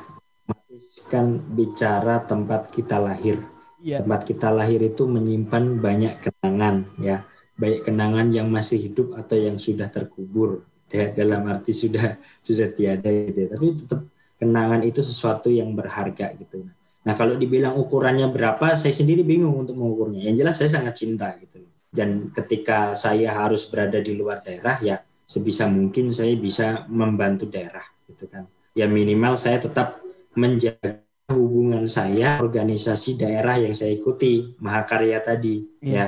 kan 1.09 1.41
bicara 1.57 2.21
tempat 2.29 2.69
kita 2.69 3.01
lahir. 3.01 3.41
Iya. 3.81 4.05
Tempat 4.05 4.29
kita 4.29 4.53
lahir 4.53 4.85
itu 4.85 5.09
menyimpan 5.09 5.81
banyak 5.81 6.21
kenangan 6.21 6.93
ya. 7.01 7.25
Baik 7.57 7.89
kenangan 7.89 8.29
yang 8.37 8.53
masih 8.53 8.77
hidup 8.85 9.17
atau 9.17 9.41
yang 9.41 9.57
sudah 9.57 9.89
terkubur. 9.89 10.69
Ya, 10.89 11.09
dalam 11.13 11.45
arti 11.49 11.73
sudah 11.73 12.21
sudah 12.45 12.69
tiada 12.69 13.09
gitu. 13.09 13.45
ya. 13.45 13.49
Tapi 13.57 13.67
tetap 13.77 14.01
kenangan 14.39 14.81
itu 14.87 15.03
sesuatu 15.03 15.51
yang 15.51 15.75
berharga 15.75 16.33
gitu. 16.39 16.65
Nah, 17.05 17.15
kalau 17.19 17.35
dibilang 17.35 17.75
ukurannya 17.79 18.31
berapa, 18.31 18.75
saya 18.79 18.95
sendiri 18.95 19.25
bingung 19.27 19.55
untuk 19.55 19.75
mengukurnya. 19.75 20.29
Yang 20.31 20.37
jelas 20.45 20.55
saya 20.61 20.71
sangat 20.81 20.95
cinta 20.99 21.29
gitu. 21.41 21.65
Dan 21.89 22.31
ketika 22.37 22.93
saya 22.93 23.33
harus 23.33 23.65
berada 23.67 23.97
di 23.99 24.13
luar 24.13 24.45
daerah 24.45 24.77
ya 24.85 25.01
sebisa 25.25 25.65
mungkin 25.69 26.13
saya 26.13 26.37
bisa 26.37 26.85
membantu 26.89 27.49
daerah 27.49 27.85
gitu 28.09 28.29
kan. 28.29 28.45
Ya 28.77 28.85
minimal 28.85 29.41
saya 29.41 29.57
tetap 29.61 30.01
menjaga 30.37 31.01
hubungan 31.33 31.85
saya 31.89 32.41
organisasi 32.41 33.21
daerah 33.21 33.61
yang 33.61 33.77
saya 33.77 33.93
ikuti 33.93 34.57
Mahakarya 34.61 35.21
tadi 35.21 35.65
Iya. 35.81 35.93
ya. 35.93 36.07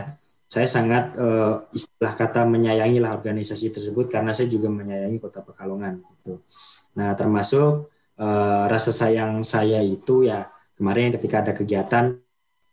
Saya 0.50 0.66
sangat 0.66 1.14
eh, 1.14 1.54
istilah 1.72 2.12
kata 2.12 2.42
menyayangi 2.44 2.98
lah 2.98 3.14
organisasi 3.14 3.70
tersebut 3.70 4.10
karena 4.10 4.34
saya 4.34 4.50
juga 4.50 4.66
menyayangi 4.66 5.16
Kota 5.22 5.40
Pekalongan 5.46 6.02
gitu. 6.20 6.42
Nah, 6.98 7.14
termasuk 7.14 7.86
eh, 8.20 8.64
rasa 8.68 8.92
sayang 8.92 9.40
saya 9.40 9.80
itu 9.80 10.28
ya 10.28 10.52
kemarin 10.76 11.16
ketika 11.16 11.40
ada 11.40 11.52
kegiatan 11.56 12.20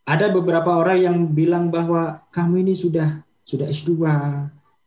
ada 0.08 0.32
beberapa 0.32 0.80
orang 0.80 1.00
yang 1.04 1.18
bilang 1.36 1.68
bahwa 1.68 2.24
kamu 2.32 2.64
ini 2.64 2.80
sudah 2.80 3.28
sudah 3.44 3.68
S2, 3.68 3.92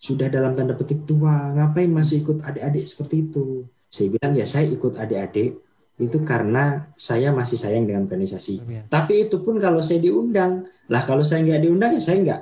sudah 0.00 0.28
dalam 0.32 0.56
tanda 0.56 0.72
petik 0.72 1.04
tua, 1.04 1.52
ngapain 1.52 1.92
masih 1.92 2.24
ikut 2.24 2.40
adik-adik 2.40 2.88
seperti 2.88 3.28
itu? 3.28 3.68
Saya 3.92 4.16
bilang 4.16 4.32
ya 4.32 4.48
saya 4.48 4.64
ikut 4.68 4.96
adik-adik 4.96 5.60
itu 6.00 6.18
karena 6.24 6.88
saya 6.96 7.28
masih 7.36 7.60
sayang 7.60 7.84
dengan 7.84 8.08
organisasi. 8.08 8.88
Tapi 8.88 9.28
itu 9.28 9.44
pun 9.44 9.60
kalau 9.60 9.84
saya 9.84 10.00
diundang, 10.00 10.64
lah 10.88 11.04
kalau 11.04 11.20
saya 11.20 11.44
nggak 11.44 11.68
diundang 11.68 11.92
ya 11.92 12.00
saya 12.00 12.18
nggak 12.24 12.40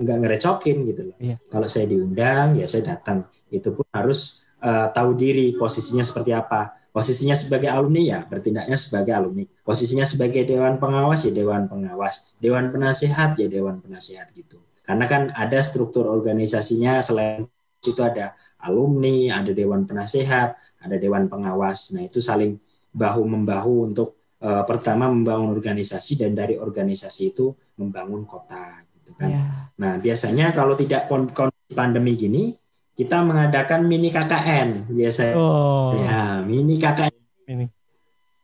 nggak, 0.00 0.16
ngerecokin 0.24 0.76
gitu 0.88 1.02
loh. 1.12 1.16
Iya. 1.20 1.36
Kalau 1.52 1.68
saya 1.68 1.84
diundang 1.84 2.56
ya 2.56 2.64
saya 2.64 2.96
datang. 2.96 3.28
Itu 3.52 3.76
pun 3.76 3.84
harus 3.92 4.40
eh, 4.64 4.88
tahu 4.88 5.12
diri 5.12 5.52
posisinya 5.52 6.00
seperti 6.00 6.32
apa. 6.32 6.85
Posisinya 6.96 7.36
sebagai 7.36 7.68
alumni 7.68 8.00
ya 8.00 8.20
bertindaknya 8.24 8.72
sebagai 8.80 9.12
alumni. 9.12 9.44
Posisinya 9.44 10.08
sebagai 10.08 10.48
dewan 10.48 10.80
pengawas 10.80 11.28
ya 11.28 11.32
dewan 11.36 11.68
pengawas. 11.68 12.32
Dewan 12.40 12.72
penasehat 12.72 13.36
ya 13.36 13.52
dewan 13.52 13.84
penasehat 13.84 14.32
gitu. 14.32 14.56
Karena 14.80 15.04
kan 15.04 15.28
ada 15.36 15.60
struktur 15.60 16.08
organisasinya 16.08 17.04
selain 17.04 17.44
itu 17.84 18.00
ada 18.00 18.32
alumni, 18.64 19.36
ada 19.36 19.52
dewan 19.52 19.84
penasehat, 19.84 20.56
ada 20.80 20.96
dewan 20.96 21.28
pengawas. 21.28 21.92
Nah 21.92 22.00
itu 22.08 22.24
saling 22.24 22.56
bahu 22.96 23.28
membahu 23.28 23.92
untuk 23.92 24.16
eh, 24.40 24.64
pertama 24.64 25.12
membangun 25.12 25.52
organisasi 25.52 26.16
dan 26.16 26.32
dari 26.32 26.56
organisasi 26.56 27.36
itu 27.36 27.52
membangun 27.76 28.24
kota 28.24 28.88
gitu 28.96 29.12
kan. 29.20 29.28
Iya. 29.28 29.44
Nah, 29.76 29.92
biasanya 30.00 30.56
kalau 30.56 30.72
tidak 30.72 31.12
kon- 31.12 31.28
kondisi 31.30 31.76
pandemi 31.76 32.16
gini, 32.16 32.56
kita 32.96 33.20
mengadakan 33.20 33.84
mini 33.84 34.08
KKN 34.08 34.88
biasanya. 34.88 35.36
Oh. 35.36 35.92
Ya, 36.00 36.40
mini 36.40 36.80
KKN. 36.80 37.12
Ini. 37.46 37.66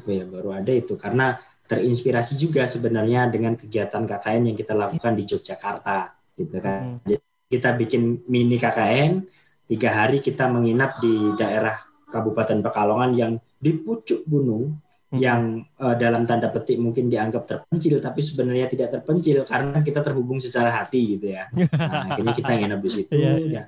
apa 0.00 0.10
ya 0.10 0.24
baru 0.24 0.50
ada 0.56 0.72
itu 0.72 0.96
karena 0.96 1.36
terinspirasi 1.64 2.36
juga 2.36 2.64
sebenarnya 2.68 3.28
dengan 3.32 3.56
kegiatan 3.56 4.04
KKN 4.04 4.52
yang 4.52 4.56
kita 4.56 4.72
lakukan 4.76 5.12
di 5.16 5.24
Yogyakarta 5.28 5.98
gitu 6.36 6.56
kan. 6.60 7.00
Hmm. 7.00 7.20
Kita 7.44 7.76
bikin 7.76 8.24
mini 8.28 8.56
KKN 8.56 9.24
tiga 9.68 9.90
hari 10.04 10.20
kita 10.20 10.48
menginap 10.48 11.00
di 11.00 11.32
daerah 11.36 11.76
Kabupaten 12.12 12.60
Pekalongan 12.62 13.10
yang 13.16 13.32
di 13.58 13.72
pucuk 13.74 14.22
gunung. 14.28 14.76
Yang 15.14 15.62
eh, 15.62 15.96
dalam 15.96 16.26
tanda 16.26 16.50
petik 16.50 16.78
mungkin 16.82 17.06
dianggap 17.06 17.46
terpencil 17.46 18.02
tapi 18.02 18.20
sebenarnya 18.20 18.66
tidak 18.66 18.88
terpencil 18.98 19.46
karena 19.46 19.78
kita 19.80 20.00
terhubung 20.02 20.38
secara 20.42 20.70
hati 20.70 21.18
gitu 21.18 21.32
ya. 21.34 21.48
Nah, 21.54 22.14
akhirnya 22.14 22.34
kita 22.34 22.52
nginep 22.58 22.80
di 22.82 22.90
situ 22.94 23.12
Iya, 23.14 23.32
ya. 23.46 23.64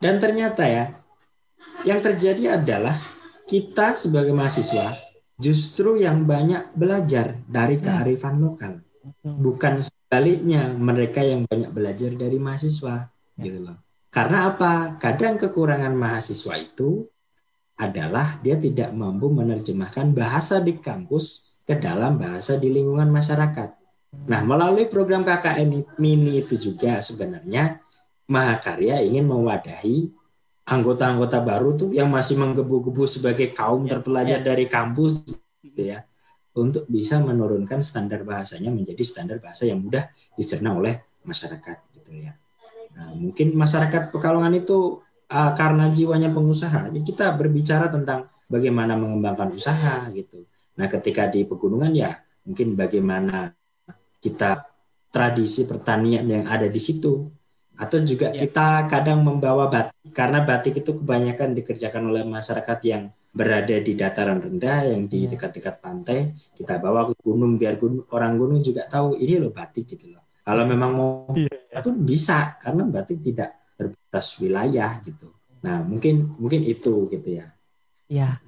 Dan 0.00 0.14
ternyata 0.20 0.64
ya 0.64 0.92
yang 1.84 2.00
terjadi 2.00 2.56
adalah 2.56 2.96
kita 3.46 3.94
sebagai 3.94 4.34
mahasiswa 4.34 4.96
justru 5.36 6.00
yang 6.00 6.24
banyak 6.24 6.72
belajar 6.72 7.36
dari 7.46 7.78
kearifan 7.78 8.40
lokal. 8.40 8.80
Bukan 9.22 9.84
sebaliknya 9.84 10.74
mereka 10.74 11.22
yang 11.22 11.46
banyak 11.46 11.70
belajar 11.70 12.10
dari 12.16 12.40
mahasiswa 12.40 13.06
gitu 13.38 13.58
loh. 13.62 13.78
Karena 14.10 14.48
apa? 14.48 14.96
Kadang 14.96 15.36
kekurangan 15.36 15.92
mahasiswa 15.92 16.56
itu 16.56 17.04
adalah 17.76 18.40
dia 18.40 18.56
tidak 18.56 18.92
mampu 18.96 19.28
menerjemahkan 19.28 20.16
bahasa 20.16 20.64
di 20.64 20.80
kampus 20.80 21.44
ke 21.66 21.76
dalam 21.76 22.16
bahasa 22.16 22.56
di 22.56 22.72
lingkungan 22.72 23.12
masyarakat. 23.12 23.76
Nah, 24.26 24.40
melalui 24.48 24.88
program 24.88 25.20
KKN 25.20 26.00
mini 26.00 26.40
itu 26.40 26.56
juga 26.56 26.98
sebenarnya 27.04 27.84
Mahakarya 28.26 29.06
ingin 29.06 29.22
mewadahi 29.22 30.10
anggota-anggota 30.66 31.38
baru 31.46 31.78
tuh 31.78 31.94
yang 31.94 32.10
masih 32.10 32.34
menggebu-gebu 32.42 33.06
sebagai 33.06 33.54
kaum 33.54 33.86
Ya, 33.86 33.98
terpelajar 33.98 34.42
dari 34.42 34.66
kampus 34.66 35.22
gitu 35.62 35.94
ya 35.94 36.02
untuk 36.58 36.90
bisa 36.90 37.22
menurunkan 37.22 37.84
standar 37.86 38.26
bahasanya 38.26 38.74
menjadi 38.74 38.98
standar 39.06 39.38
bahasa 39.38 39.68
yang 39.70 39.78
mudah 39.78 40.10
dicerna 40.34 40.74
oleh 40.74 41.06
masyarakat 41.22 41.76
gitu 41.94 42.18
ya. 42.18 42.34
Nah, 42.98 43.14
mungkin 43.14 43.54
masyarakat 43.54 44.10
Pekalongan 44.10 44.58
itu 44.58 45.05
uh, 45.30 45.52
karena 45.54 45.90
jiwanya 45.90 46.30
pengusaha, 46.30 46.90
ya 46.90 47.00
kita 47.02 47.34
berbicara 47.34 47.90
tentang 47.90 48.26
bagaimana 48.46 48.94
mengembangkan 48.94 49.54
usaha 49.54 50.06
gitu. 50.14 50.46
Nah, 50.76 50.86
ketika 50.86 51.26
di 51.26 51.42
pegunungan 51.48 51.90
ya 51.90 52.12
mungkin 52.46 52.78
bagaimana 52.78 53.50
kita 54.22 54.62
tradisi 55.10 55.64
pertanian 55.66 56.26
yang 56.28 56.44
ada 56.46 56.68
di 56.70 56.78
situ 56.78 57.26
atau 57.76 57.98
juga 58.00 58.32
Ya. 58.32 58.46
kita 58.46 58.88
kadang 58.88 59.20
membawa 59.20 59.68
batik 59.68 60.12
karena 60.14 60.40
batik 60.44 60.80
itu 60.80 60.96
kebanyakan 60.96 61.52
dikerjakan 61.52 62.08
oleh 62.08 62.24
masyarakat 62.24 62.78
yang 62.86 63.02
berada 63.36 63.76
di 63.76 63.92
dataran 63.92 64.40
rendah 64.40 64.96
yang 64.96 65.04
di 65.10 65.28
Ya. 65.28 65.36
dekat-dekat 65.36 65.84
pantai 65.84 66.32
kita 66.56 66.80
bawa 66.80 67.04
ke 67.12 67.14
gunung 67.20 67.60
biar 67.60 67.76
gunung, 67.76 68.08
orang 68.12 68.32
gunung 68.40 68.60
juga 68.64 68.88
tahu 68.88 69.16
ini 69.20 69.36
loh 69.36 69.52
batik 69.52 69.84
gitu 69.92 70.16
loh 70.16 70.24
kalau 70.40 70.64
memang 70.64 70.90
mau 70.96 71.10
Iya. 71.36 71.82
pun 71.84 72.00
bisa 72.00 72.56
karena 72.56 72.88
batik 72.88 73.20
tidak 73.20 73.52
terbatas 73.76 74.26
wilayah 74.40 74.98
gitu 75.04 75.30
nah 75.62 75.80
mungkin 75.84 76.34
mungkin 76.40 76.64
itu 76.64 77.06
gitu 77.12 77.30
ya 77.30 77.56
Ya, 78.06 78.38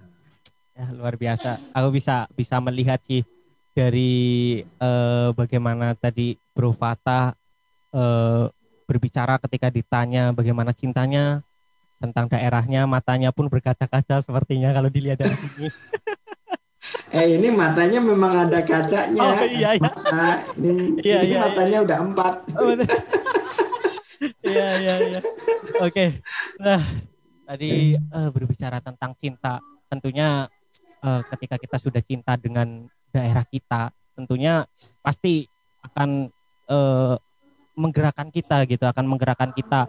ya 0.71 0.87
luar 0.95 1.19
biasa. 1.19 1.59
Aku 1.75 1.91
bisa 1.91 2.31
bisa 2.39 2.63
melihat 2.63 3.03
sih 3.03 3.27
dari 3.75 4.11
eh, 4.63 5.29
bagaimana 5.35 5.99
tadi 5.99 6.39
Bro 6.55 6.79
Fatah 6.79 7.35
eh, 7.91 8.45
berbicara 8.87 9.43
ketika 9.43 9.67
ditanya 9.69 10.31
bagaimana 10.31 10.71
cintanya 10.71 11.43
tentang 11.99 12.31
daerahnya, 12.31 12.87
matanya 12.87 13.35
pun 13.35 13.51
berkaca-kaca 13.51 14.23
sepertinya 14.23 14.71
kalau 14.71 14.87
dilihat 14.87 15.19
dari 15.19 15.35
sini. 15.35 15.67
eh 17.19 17.35
ini 17.35 17.51
matanya 17.51 17.99
memang 17.99 18.47
ada 18.47 18.63
kacanya 18.63 19.19
Oh 19.19 19.43
iya 19.43 19.75
iya. 19.75 19.83
Mata, 19.83 20.27
ini, 20.55 20.95
Iya, 21.03 21.19
ini 21.27 21.35
iya, 21.35 21.39
matanya 21.43 21.79
udah 21.83 21.99
empat 21.99 22.35
Oh. 22.55 22.71
Iya 24.43 24.69
iya 24.83 24.95
iya. 25.15 25.21
Oke. 25.83 26.21
Nah, 26.59 26.83
tadi 27.47 27.95
eh, 27.95 28.31
berbicara 28.35 28.83
tentang 28.83 29.15
cinta, 29.19 29.63
tentunya 29.87 30.51
eh, 31.03 31.23
ketika 31.35 31.57
kita 31.57 31.77
sudah 31.79 32.03
cinta 32.03 32.35
dengan 32.35 32.87
daerah 33.15 33.47
kita, 33.47 33.95
tentunya 34.19 34.67
pasti 35.01 35.47
akan 35.83 36.29
eh, 36.69 37.17
menggerakkan 37.79 38.29
kita 38.35 38.67
gitu, 38.67 38.85
akan 38.85 39.05
menggerakkan 39.07 39.55
kita. 39.55 39.87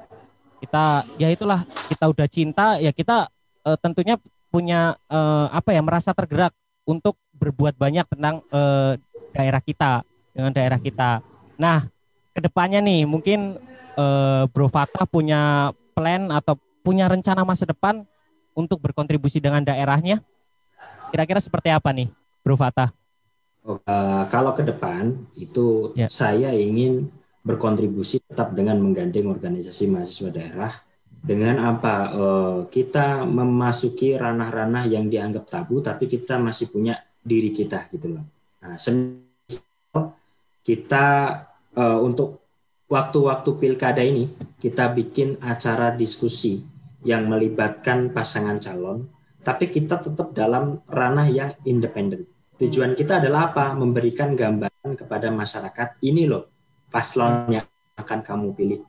Kita 0.59 1.07
ya 1.17 1.31
itulah 1.31 1.63
kita 1.87 2.05
udah 2.11 2.27
cinta 2.29 2.77
ya 2.77 2.93
kita 2.93 3.27
eh, 3.65 3.77
tentunya 3.81 4.15
punya 4.53 4.97
eh, 5.09 5.47
apa 5.49 5.73
ya 5.73 5.81
merasa 5.81 6.13
tergerak 6.13 6.53
untuk 6.85 7.17
berbuat 7.33 7.77
banyak 7.77 8.05
tentang 8.09 8.45
eh, 8.49 8.93
daerah 9.33 9.61
kita 9.61 10.05
dengan 10.33 10.53
daerah 10.53 10.79
kita. 10.81 11.21
Nah, 11.59 11.85
ke 12.33 12.39
depannya 12.39 12.79
nih 12.79 13.05
mungkin 13.05 13.59
eh, 13.99 14.43
Bro 14.47 14.71
Fatah 14.71 15.03
punya 15.03 15.75
plan 15.91 16.31
atau 16.31 16.55
punya 16.79 17.11
rencana 17.11 17.43
masa 17.43 17.67
depan 17.67 18.07
untuk 18.55 18.79
berkontribusi 18.79 19.43
dengan 19.43 19.59
daerahnya? 19.67 20.23
Kira-kira 21.11 21.43
seperti 21.43 21.67
apa 21.73 21.91
nih, 21.91 22.07
Bro 22.39 22.55
Fatah? 22.55 22.95
Eh, 23.69 24.23
kalau 24.31 24.55
ke 24.55 24.63
depan 24.63 25.13
itu 25.35 25.91
Ya. 25.93 26.07
saya 26.07 26.55
ingin 26.55 27.11
berkontribusi 27.43 28.23
tetap 28.23 28.55
dengan 28.55 28.79
menggandeng 28.79 29.29
organisasi 29.29 29.91
mahasiswa 29.91 30.31
daerah 30.31 30.71
dengan 31.19 31.59
apa 31.75 31.95
eh, 32.15 32.59
kita 32.71 33.27
memasuki 33.27 34.15
ranah-ranah 34.15 34.87
yang 34.87 35.11
dianggap 35.11 35.45
tabu 35.51 35.83
tapi 35.83 36.07
kita 36.07 36.39
masih 36.39 36.71
punya 36.71 36.97
diri 37.19 37.51
kita 37.51 37.91
gitu 37.91 38.15
loh. 38.15 38.25
Nah, 38.63 38.79
kita 40.63 41.07
untuk 41.99 42.38
waktu-waktu 42.89 43.49
pilkada 43.61 44.01
ini 44.01 44.33
kita 44.57 44.91
bikin 44.91 45.37
acara 45.45 45.93
diskusi 45.93 46.65
yang 47.05 47.29
melibatkan 47.29 48.11
pasangan 48.11 48.59
calon 48.59 49.07
tapi 49.39 49.71
kita 49.71 50.03
tetap 50.03 50.35
dalam 50.35 50.83
ranah 50.89 51.29
yang 51.31 51.55
independen. 51.63 52.27
Tujuan 52.59 52.91
kita 52.91 53.23
adalah 53.23 53.55
apa? 53.55 53.71
Memberikan 53.71 54.35
gambaran 54.35 54.99
kepada 54.99 55.31
masyarakat 55.31 55.95
ini 56.03 56.27
loh 56.27 56.51
paslon 56.91 57.47
yang 57.47 57.65
akan 57.95 58.19
kamu 58.19 58.51
pilih. 58.51 58.81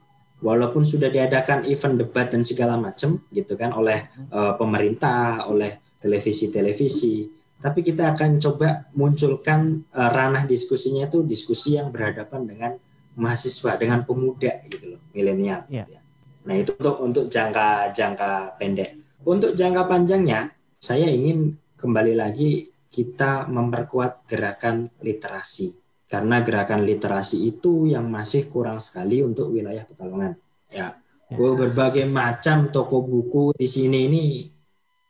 Walaupun 0.43 0.83
sudah 0.83 1.07
diadakan 1.07 1.63
event 1.69 2.01
debat 2.01 2.27
dan 2.27 2.43
segala 2.43 2.75
macam 2.75 3.23
gitu 3.31 3.55
kan 3.55 3.71
oleh 3.71 4.11
eh, 4.11 4.53
pemerintah, 4.59 5.47
oleh 5.47 5.79
televisi-televisi, 6.01 7.29
tapi 7.61 7.85
kita 7.85 8.11
akan 8.11 8.41
coba 8.41 8.91
munculkan 8.97 9.85
eh, 9.87 10.09
ranah 10.11 10.43
diskusinya 10.43 11.07
itu 11.07 11.23
diskusi 11.23 11.79
yang 11.79 11.93
berhadapan 11.93 12.41
dengan 12.43 12.71
mahasiswa, 13.15 13.75
dengan 13.75 14.03
pemuda 14.07 14.63
gitu 14.67 14.95
loh, 14.95 15.01
milenial. 15.11 15.67
Gitu 15.67 15.97
ya. 15.97 16.01
Nah 16.47 16.55
itu 16.57 16.71
untuk 16.77 16.95
untuk 17.01 17.25
jangka 17.29 17.93
jangka 17.93 18.57
pendek. 18.57 18.97
Untuk 19.21 19.53
jangka 19.53 19.85
panjangnya, 19.85 20.49
saya 20.81 21.05
ingin 21.09 21.53
kembali 21.77 22.17
lagi 22.17 22.73
kita 22.89 23.47
memperkuat 23.47 24.25
gerakan 24.27 24.89
literasi 24.99 25.81
karena 26.11 26.43
gerakan 26.43 26.83
literasi 26.83 27.47
itu 27.47 27.87
yang 27.87 28.11
masih 28.11 28.51
kurang 28.51 28.83
sekali 28.83 29.23
untuk 29.23 29.55
wilayah 29.55 29.87
Pekalongan. 29.87 30.35
Ya. 30.67 30.99
Oh, 31.31 31.55
berbagai 31.55 32.03
macam 32.11 32.67
toko 32.67 32.99
buku 33.07 33.55
di 33.55 33.63
sini 33.63 34.11
ini 34.11 34.23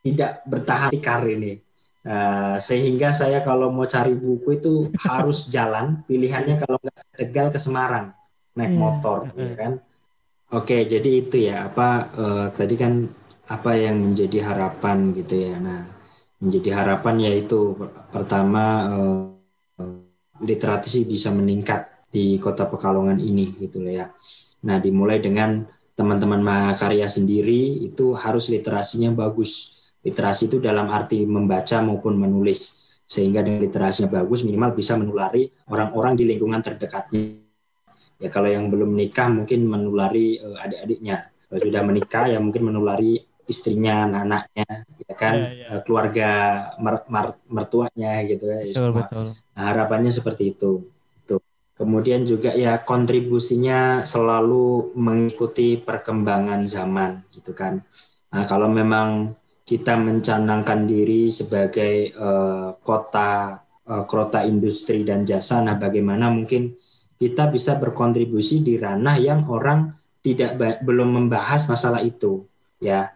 tidak 0.06 0.46
bertahan 0.46 0.94
tikar 0.94 1.26
ini. 1.26 1.58
Eh, 2.02 2.56
sehingga 2.68 3.08
saya 3.14 3.38
kalau 3.46 3.70
mau 3.70 3.86
cari 3.86 4.12
buku 4.18 4.48
itu 4.58 4.70
harus 5.06 5.46
jalan. 5.54 6.02
Pilihannya 6.08 6.54
kalau 6.62 6.78
nggak 6.82 6.96
ke 6.98 7.04
Tegal 7.18 7.46
ke 7.54 7.58
Semarang 7.62 8.06
naik 8.58 8.74
Iya, 8.74 8.82
motor, 8.82 9.18
heeh. 9.26 9.48
ya 9.48 9.54
kan? 9.60 9.72
Oke, 10.58 10.76
jadi 10.92 11.10
itu 11.22 11.36
ya 11.48 11.56
apa 11.68 11.88
eh, 12.22 12.46
tadi 12.58 12.74
kan 12.82 12.92
apa 13.54 13.70
yang 13.84 13.96
menjadi 14.06 14.38
harapan 14.48 14.98
gitu 15.18 15.34
ya. 15.46 15.54
Nah, 15.66 15.80
menjadi 16.42 16.70
harapan 16.78 17.14
yaitu 17.26 17.58
per- 17.78 17.92
pertama 18.14 18.62
eh, 18.94 19.20
literasi 20.42 20.98
bisa 21.06 21.28
meningkat 21.30 21.80
di 22.12 22.36
kota 22.44 22.64
Pekalongan 22.68 23.18
ini 23.22 23.54
gitu 23.62 23.80
loh 23.84 23.92
ya. 24.00 24.06
Nah, 24.66 24.76
dimulai 24.84 25.18
dengan 25.22 25.64
teman-teman 25.98 26.40
Mahakarya 26.42 27.06
sendiri 27.08 27.80
itu 27.88 28.12
harus 28.16 28.48
literasinya 28.52 29.10
bagus. 29.14 29.81
Literasi 30.02 30.50
itu 30.50 30.56
dalam 30.58 30.90
arti 30.90 31.22
membaca 31.22 31.78
maupun 31.82 32.18
menulis. 32.18 32.82
Sehingga 33.06 33.44
dengan 33.44 33.62
literasinya 33.62 34.08
bagus 34.10 34.42
minimal 34.42 34.74
bisa 34.74 34.98
menulari 34.98 35.46
orang-orang 35.70 36.18
di 36.18 36.24
lingkungan 36.26 36.60
terdekatnya. 36.64 37.42
Ya 38.22 38.30
kalau 38.30 38.46
yang 38.46 38.70
belum 38.70 38.94
menikah 38.94 39.26
mungkin 39.30 39.66
menulari 39.66 40.38
eh, 40.38 40.56
adik-adiknya. 40.62 41.30
Kalau 41.50 41.60
sudah 41.60 41.82
menikah 41.84 42.24
ya 42.30 42.38
mungkin 42.38 42.62
menulari 42.70 43.18
istrinya, 43.50 44.06
anak-anaknya, 44.06 44.66
ya 45.04 45.14
kan, 45.18 45.34
Iya, 45.34 45.50
iya. 45.52 45.66
Eh, 45.74 45.80
keluarga 45.82 46.30
mer- 46.78 47.06
mar- 47.10 47.40
mertuanya 47.50 48.22
gitu 48.24 48.46
ya. 48.48 48.62
Betul 48.62 48.90
betul. 48.94 49.26
Nah, 49.52 49.64
harapannya 49.68 50.12
seperti 50.14 50.54
itu. 50.54 50.86
Tuh. 51.26 51.42
Kemudian 51.74 52.22
juga 52.22 52.54
ya 52.54 52.78
kontribusinya 52.80 54.06
selalu 54.06 54.94
mengikuti 54.94 55.76
perkembangan 55.76 56.62
zaman 56.64 57.26
gitu 57.34 57.52
kan. 57.52 57.82
Nah, 58.32 58.46
kalau 58.48 58.70
memang 58.70 59.34
kita 59.62 59.94
mencanangkan 59.94 60.84
diri 60.84 61.30
sebagai 61.30 62.10
eh, 62.10 62.68
kota 62.82 63.62
eh, 63.86 64.04
kota 64.04 64.42
industri 64.42 65.06
dan 65.06 65.22
jasa, 65.22 65.62
nah 65.62 65.78
bagaimana 65.78 66.28
mungkin 66.28 66.74
kita 67.16 67.46
bisa 67.54 67.78
berkontribusi 67.78 68.66
di 68.66 68.74
ranah 68.74 69.14
yang 69.14 69.46
orang 69.46 69.94
tidak 70.22 70.58
belum 70.82 71.22
membahas 71.22 71.70
masalah 71.70 72.02
itu 72.02 72.46
ya. 72.82 73.14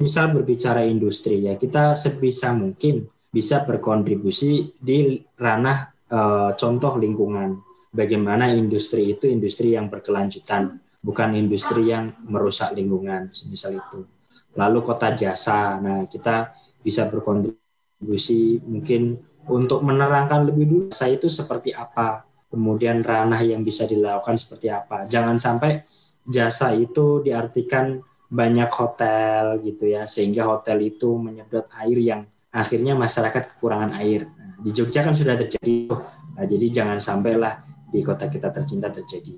Misal 0.00 0.32
berbicara 0.32 0.80
industri 0.88 1.44
ya, 1.44 1.60
kita 1.60 1.92
sebisa 1.92 2.56
mungkin 2.56 3.04
bisa 3.28 3.68
berkontribusi 3.68 4.76
di 4.76 5.20
ranah 5.40 5.92
eh, 6.08 6.50
contoh 6.56 7.00
lingkungan. 7.00 7.60
Bagaimana 7.90 8.46
industri 8.54 9.18
itu 9.18 9.26
industri 9.26 9.74
yang 9.74 9.90
berkelanjutan, 9.90 10.78
bukan 11.02 11.34
industri 11.34 11.90
yang 11.90 12.14
merusak 12.22 12.70
lingkungan, 12.70 13.34
misal 13.50 13.74
itu. 13.74 14.19
Lalu 14.58 14.78
kota 14.82 15.14
jasa, 15.14 15.78
nah 15.78 16.06
kita 16.10 16.50
bisa 16.82 17.06
berkontribusi 17.06 18.58
mungkin 18.66 19.20
untuk 19.46 19.82
menerangkan 19.86 20.46
lebih 20.46 20.64
dulu 20.66 20.86
saya 20.90 21.14
itu 21.14 21.30
seperti 21.30 21.70
apa, 21.70 22.26
kemudian 22.50 23.02
ranah 23.06 23.40
yang 23.40 23.62
bisa 23.62 23.86
dilakukan 23.86 24.36
seperti 24.36 24.68
apa. 24.68 25.06
Jangan 25.06 25.38
sampai 25.38 25.86
jasa 26.26 26.74
itu 26.74 27.22
diartikan 27.22 28.02
banyak 28.30 28.70
hotel 28.70 29.58
gitu 29.62 29.90
ya, 29.90 30.06
sehingga 30.06 30.46
hotel 30.46 30.82
itu 30.86 31.18
menyedot 31.18 31.66
air 31.82 31.98
yang 31.98 32.22
akhirnya 32.50 32.94
masyarakat 32.98 33.54
kekurangan 33.54 33.94
air. 34.02 34.26
Nah, 34.26 34.58
di 34.62 34.70
Jogja 34.70 35.02
kan 35.02 35.14
sudah 35.14 35.38
terjadi, 35.38 35.90
nah, 36.34 36.46
jadi 36.46 36.66
jangan 36.70 36.98
sampailah 36.98 37.62
di 37.90 38.02
kota 38.06 38.30
kita 38.30 38.54
tercinta 38.54 38.90
terjadi. 38.90 39.34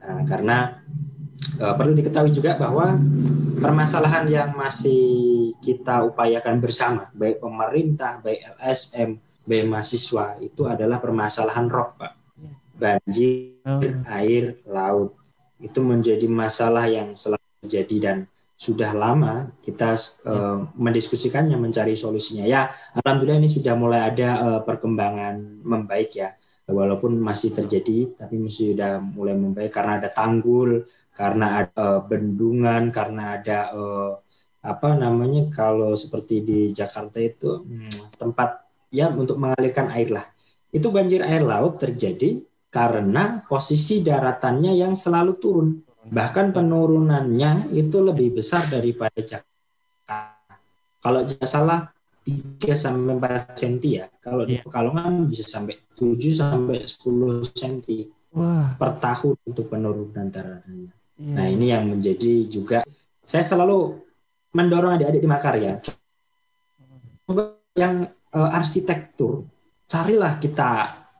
Nah, 0.00 0.24
karena 0.24 0.80
uh, 1.60 1.74
perlu 1.74 1.92
diketahui 1.96 2.32
juga 2.32 2.56
bahwa 2.56 2.96
permasalahan 3.60 4.24
yang 4.28 4.50
masih 4.54 5.52
kita 5.64 6.04
upayakan 6.04 6.60
bersama, 6.60 7.08
baik 7.16 7.40
pemerintah, 7.40 8.20
baik 8.20 8.56
LSM, 8.60 9.16
baik 9.46 9.64
mahasiswa, 9.66 10.36
itu 10.42 10.62
adalah 10.68 11.00
permasalahan 11.00 11.66
rob, 11.70 11.96
Pak. 11.96 12.12
Banjir, 12.76 13.56
Oh. 13.66 13.82
air, 14.14 14.62
laut. 14.62 15.18
Itu 15.58 15.82
menjadi 15.82 16.30
masalah 16.30 16.86
yang 16.86 17.18
selalu 17.18 17.66
terjadi 17.66 17.96
dan 17.98 18.16
sudah 18.56 18.94
lama 18.94 19.52
kita 19.60 19.98
uh, 20.24 20.70
mendiskusikannya, 20.78 21.58
mencari 21.58 21.98
solusinya. 21.98 22.46
Ya, 22.46 22.70
alhamdulillah 22.96 23.42
ini 23.42 23.50
sudah 23.50 23.74
mulai 23.74 24.06
ada 24.06 24.28
uh, 24.38 24.60
perkembangan 24.62 25.66
membaik 25.66 26.14
ya. 26.14 26.38
Walaupun 26.66 27.18
masih 27.18 27.54
terjadi, 27.54 28.14
tapi 28.14 28.38
masih 28.38 28.74
sudah 28.74 28.98
mulai 28.98 29.34
membaik 29.34 29.70
karena 29.70 30.02
ada 30.02 30.10
tanggul, 30.10 30.86
karena 31.16 31.64
ada 31.64 31.72
uh, 31.80 32.00
bendungan, 32.04 32.92
karena 32.92 33.40
ada 33.40 33.72
uh, 33.72 34.12
apa 34.60 34.92
namanya 34.92 35.48
kalau 35.48 35.96
seperti 35.96 36.44
di 36.44 36.58
Jakarta 36.76 37.16
itu 37.22 37.64
hmm, 37.64 38.20
tempat 38.20 38.68
ya 38.92 39.08
untuk 39.08 39.40
mengalirkan 39.40 39.88
air 39.96 40.12
lah. 40.12 40.28
Itu 40.68 40.92
banjir 40.92 41.24
air 41.24 41.40
laut 41.40 41.80
terjadi 41.80 42.44
karena 42.68 43.40
posisi 43.48 44.04
daratannya 44.04 44.76
yang 44.76 44.92
selalu 44.92 45.32
turun. 45.40 45.68
Bahkan 46.06 46.52
penurunannya 46.52 47.72
itu 47.72 47.98
lebih 48.04 48.38
besar 48.38 48.68
daripada 48.68 49.16
Jakarta. 49.16 50.38
Kalau 51.00 51.24
tidak 51.24 51.48
salah 51.48 51.80
3 52.26 52.74
sampai 52.74 53.14
4 53.14 53.54
cm 53.54 53.74
ya. 53.86 54.04
Kalau 54.18 54.42
di 54.42 54.58
Iya. 54.58 54.66
Pekalongan 54.66 55.30
bisa 55.30 55.46
sampai 55.46 55.78
7 55.94 56.34
sampai 56.34 56.82
10 56.82 57.46
cm 57.54 58.10
Wah. 58.34 58.74
per 58.74 58.98
tahun 58.98 59.38
untuk 59.46 59.70
penurunan 59.70 60.26
daratannya. 60.26 60.95
Iya. 61.20 61.34
Nah, 61.36 61.46
ini 61.48 61.66
yang 61.72 61.84
menjadi 61.88 62.48
juga 62.48 62.78
saya 63.26 63.42
selalu 63.42 64.00
mendorong 64.54 64.96
adik-adik 64.96 65.20
di 65.20 65.28
Makarya. 65.28 65.72
Yang 67.76 67.94
eh, 68.32 68.50
arsitektur, 68.56 69.44
carilah 69.84 70.38
kita 70.38 70.70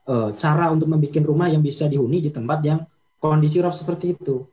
eh, 0.07 0.29
cara 0.37 0.71
untuk 0.73 0.89
membuat 0.89 1.25
rumah 1.25 1.47
yang 1.51 1.61
bisa 1.61 1.85
dihuni 1.85 2.23
di 2.23 2.31
tempat 2.33 2.59
yang 2.63 2.79
kondisi 3.17 3.61
rob 3.61 3.73
seperti 3.73 4.13
itu. 4.13 4.45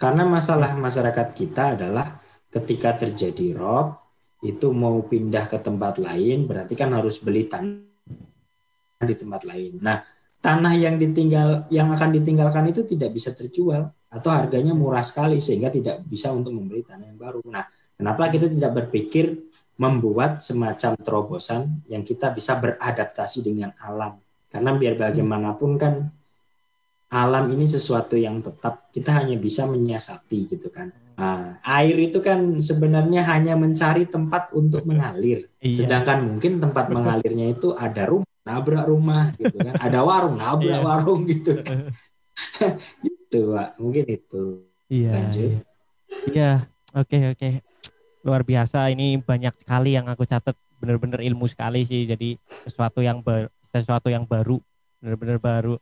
Karena 0.00 0.24
masalah 0.24 0.72
masyarakat 0.72 1.28
kita 1.36 1.76
adalah 1.76 2.18
ketika 2.48 2.96
terjadi 3.06 3.52
rob 3.54 4.00
itu 4.40 4.72
mau 4.72 5.04
pindah 5.04 5.44
ke 5.44 5.60
tempat 5.60 6.00
lain 6.00 6.48
berarti 6.48 6.72
kan 6.72 6.88
harus 6.96 7.20
beli 7.20 7.44
tanah 7.44 9.04
di 9.04 9.14
tempat 9.16 9.44
lain. 9.44 9.76
Nah, 9.84 10.00
tanah 10.40 10.74
yang 10.76 10.96
ditinggal 10.96 11.68
yang 11.68 11.92
akan 11.92 12.10
ditinggalkan 12.16 12.72
itu 12.72 12.88
tidak 12.88 13.12
bisa 13.12 13.36
terjual 13.36 13.92
atau 14.10 14.30
harganya 14.32 14.74
murah 14.74 15.04
sekali 15.04 15.38
sehingga 15.38 15.70
tidak 15.70 16.02
bisa 16.08 16.32
untuk 16.32 16.56
membeli 16.56 16.82
tanah 16.82 17.06
yang 17.12 17.20
baru. 17.20 17.40
Nah, 17.46 17.62
kenapa 17.94 18.32
kita 18.32 18.48
tidak 18.50 18.72
berpikir 18.74 19.36
membuat 19.76 20.40
semacam 20.42 20.96
terobosan 20.98 21.84
yang 21.86 22.02
kita 22.02 22.32
bisa 22.32 22.58
beradaptasi 22.58 23.44
dengan 23.44 23.70
alam? 23.78 24.18
Karena 24.50 24.74
biar 24.74 24.98
bagaimanapun 24.98 25.70
kan 25.78 25.94
alam 27.10 27.44
ini 27.50 27.66
sesuatu 27.66 28.14
yang 28.14 28.38
tetap 28.38 28.90
kita 28.94 29.22
hanya 29.22 29.34
bisa 29.38 29.66
menyiasati 29.66 30.38
gitu 30.46 30.70
kan. 30.70 30.90
Nah, 31.20 31.60
air 31.60 31.98
itu 32.00 32.22
kan 32.24 32.38
sebenarnya 32.64 33.28
hanya 33.28 33.52
mencari 33.58 34.08
tempat 34.08 34.56
untuk 34.56 34.88
mengalir. 34.88 35.52
Iya. 35.60 35.84
Sedangkan 35.84 36.24
mungkin 36.24 36.62
tempat 36.62 36.88
mengalirnya 36.88 37.50
itu 37.50 37.76
ada 37.76 38.08
rumah, 38.08 38.29
nabrak 38.44 38.84
rumah 38.88 39.32
gitu 39.36 39.56
kan. 39.60 39.74
Ada 39.78 40.00
warung, 40.02 40.34
nabrak 40.36 40.80
Iya. 40.80 40.86
warung 40.86 41.20
gitu 41.28 41.52
kan. 41.60 41.78
gitu, 43.04 43.38
Pak. 43.52 43.68
Mungkin 43.76 44.04
itu. 44.08 44.44
Iya. 44.90 45.12
Lanjut. 45.14 45.50
iya. 45.50 45.60
Iya, 46.30 46.52
oke 46.92 47.18
oke. 47.36 47.50
Luar 48.26 48.42
biasa 48.44 48.90
ini 48.90 49.16
banyak 49.16 49.54
sekali 49.62 49.94
yang 49.96 50.10
aku 50.10 50.26
catat 50.26 50.56
benar-benar 50.80 51.22
ilmu 51.22 51.46
sekali 51.46 51.86
sih. 51.86 52.04
Jadi 52.08 52.36
sesuatu 52.66 53.00
yang 53.00 53.22
ber- 53.22 53.52
sesuatu 53.70 54.10
yang 54.10 54.26
baru, 54.26 54.58
benar-benar 54.98 55.38
baru. 55.38 55.74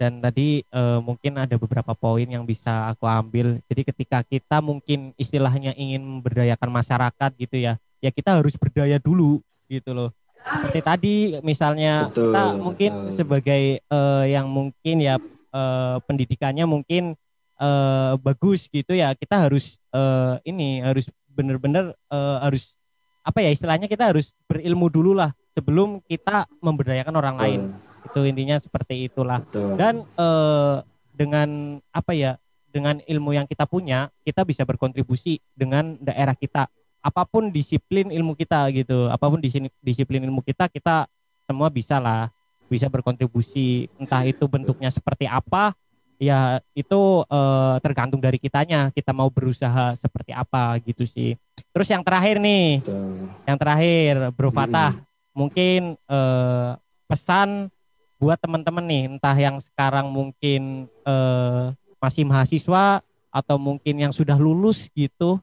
Dan 0.00 0.20
tadi 0.24 0.64
eh, 0.64 0.98
mungkin 1.00 1.36
ada 1.36 1.56
beberapa 1.60 1.92
poin 1.92 2.24
yang 2.24 2.44
bisa 2.44 2.88
aku 2.88 3.04
ambil. 3.04 3.60
Jadi 3.68 3.82
ketika 3.84 4.24
kita 4.24 4.60
mungkin 4.60 5.12
istilahnya 5.16 5.76
ingin 5.76 6.00
memberdayakan 6.00 6.68
masyarakat 6.72 7.30
gitu 7.36 7.56
ya, 7.60 7.76
ya 8.00 8.10
kita 8.12 8.40
harus 8.40 8.56
berdaya 8.56 8.96
dulu 8.96 9.40
gitu 9.68 9.92
loh. 9.92 10.10
Seperti 10.40 10.80
tadi 10.82 11.14
misalnya 11.44 12.08
Betul, 12.10 12.32
kita 12.32 12.42
mungkin 12.58 12.92
betul. 13.06 13.14
sebagai 13.14 13.62
eh, 13.78 14.24
yang 14.32 14.46
mungkin 14.50 14.96
ya 14.98 15.16
eh, 15.52 15.96
pendidikannya 16.04 16.64
mungkin 16.66 17.14
eh, 17.60 18.12
bagus 18.18 18.66
gitu 18.72 18.96
ya 18.96 19.12
kita 19.14 19.46
harus 19.46 19.78
eh, 19.92 20.34
ini 20.48 20.82
harus 20.82 21.06
benar-benar 21.30 21.94
eh, 21.94 22.38
harus 22.42 22.74
apa 23.20 23.44
ya 23.44 23.52
istilahnya 23.52 23.86
kita 23.86 24.10
harus 24.10 24.32
berilmu 24.48 24.88
dulu 24.88 25.12
lah 25.12 25.30
sebelum 25.52 26.00
kita 26.08 26.48
memberdayakan 26.64 27.14
orang 27.14 27.36
lain 27.36 27.60
itu 28.00 28.20
intinya 28.24 28.56
seperti 28.56 29.06
itulah 29.12 29.44
Betul. 29.44 29.76
dan 29.76 29.94
eh, 30.02 30.76
dengan 31.14 31.78
apa 31.92 32.16
ya 32.16 32.40
dengan 32.70 33.02
ilmu 33.02 33.34
yang 33.34 33.44
kita 33.44 33.66
punya 33.68 34.08
kita 34.24 34.46
bisa 34.46 34.64
berkontribusi 34.64 35.42
dengan 35.52 35.98
daerah 36.00 36.32
kita 36.32 36.70
apa 37.00 37.24
pun 37.24 37.48
disiplin 37.48 38.12
ilmu 38.12 38.36
kita 38.36 38.68
gitu 38.72 39.08
apa 39.08 39.24
pun 39.26 39.40
disi- 39.40 39.72
disiplin 39.80 40.20
ilmu 40.20 40.44
kita 40.44 40.68
kita 40.68 41.08
semua 41.48 41.72
bisa 41.72 41.96
lah 41.96 42.28
bisa 42.70 42.86
berkontribusi 42.86 43.90
entah 43.98 44.22
itu 44.22 44.44
bentuknya 44.46 44.92
seperti 44.92 45.26
apa 45.26 45.72
ya 46.20 46.60
itu 46.76 47.24
eh, 47.24 47.74
tergantung 47.80 48.20
dari 48.20 48.36
kitanya 48.36 48.92
kita 48.92 49.10
mau 49.16 49.32
berusaha 49.32 49.96
seperti 49.96 50.36
apa 50.36 50.76
gitu 50.84 51.08
sih 51.08 51.34
terus 51.72 51.88
yang 51.88 52.04
terakhir 52.04 52.36
nih 52.36 52.84
Betul. 52.84 53.10
yang 53.48 53.58
terakhir 53.58 54.12
Bro 54.36 54.52
Hmm. 54.52 54.58
Fatah 54.60 54.92
mungkin 55.32 55.96
eh, 55.96 56.70
pesan 57.08 57.72
buat 58.20 58.36
teman-teman 58.36 58.84
nih 58.84 59.02
entah 59.16 59.32
yang 59.34 59.56
sekarang 59.56 60.12
mungkin 60.12 60.84
eh, 61.08 61.64
masih 61.96 62.28
mahasiswa 62.28 63.00
atau 63.32 63.56
mungkin 63.56 63.96
yang 63.96 64.12
sudah 64.12 64.36
lulus 64.36 64.92
gitu 64.92 65.40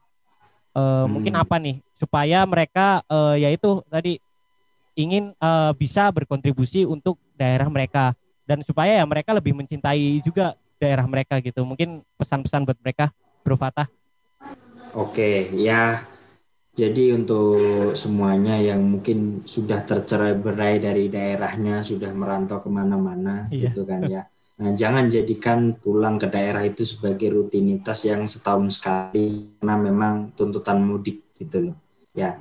eh, 0.78 1.06
mungkin 1.10 1.34
Hmm. 1.34 1.44
apa 1.44 1.56
nih 1.58 1.76
supaya 1.98 2.46
mereka 2.46 3.02
eh, 3.04 3.50
yaitu 3.50 3.82
tadi 3.90 4.22
ingin 4.94 5.34
eh, 5.34 5.72
bisa 5.74 6.14
berkontribusi 6.14 6.86
untuk 6.86 7.18
daerah 7.34 7.66
mereka 7.68 8.14
dan 8.46 8.62
supaya 8.62 9.02
ya 9.02 9.06
mereka 9.06 9.34
lebih 9.34 9.58
mencintai 9.58 10.22
juga 10.22 10.54
daerah 10.78 11.10
mereka 11.10 11.42
gitu 11.42 11.66
mungkin 11.66 12.06
pesan-pesan 12.16 12.64
buat 12.64 12.78
mereka 12.80 13.10
Bro 13.42 13.58
Fatah 13.58 13.90
Oke, 14.94 15.52
ya. 15.54 16.02
Jadi 16.72 17.10
untuk 17.12 17.58
semuanya 17.92 18.62
yang 18.62 18.86
mungkin 18.86 19.42
sudah 19.44 19.82
tercerai 19.82 20.38
berai 20.38 20.78
dari 20.78 21.10
daerahnya, 21.10 21.82
sudah 21.82 22.14
merantau 22.14 22.62
ke 22.62 22.70
mana-mana, 22.70 23.50
Iya. 23.50 23.74
gitu 23.74 23.82
kan 23.84 24.06
ya. 24.06 24.24
Nah, 24.58 24.74
jangan 24.74 25.06
jadikan 25.06 25.78
pulang 25.78 26.18
ke 26.18 26.26
daerah 26.26 26.66
itu 26.66 26.82
sebagai 26.82 27.30
rutinitas 27.30 28.10
yang 28.10 28.26
setahun 28.26 28.82
sekali, 28.82 29.54
karena 29.62 29.76
memang 29.78 30.34
tuntutan 30.34 30.82
mudik 30.82 31.30
gitu 31.38 31.70
loh. 31.70 31.78
Ya, 32.18 32.34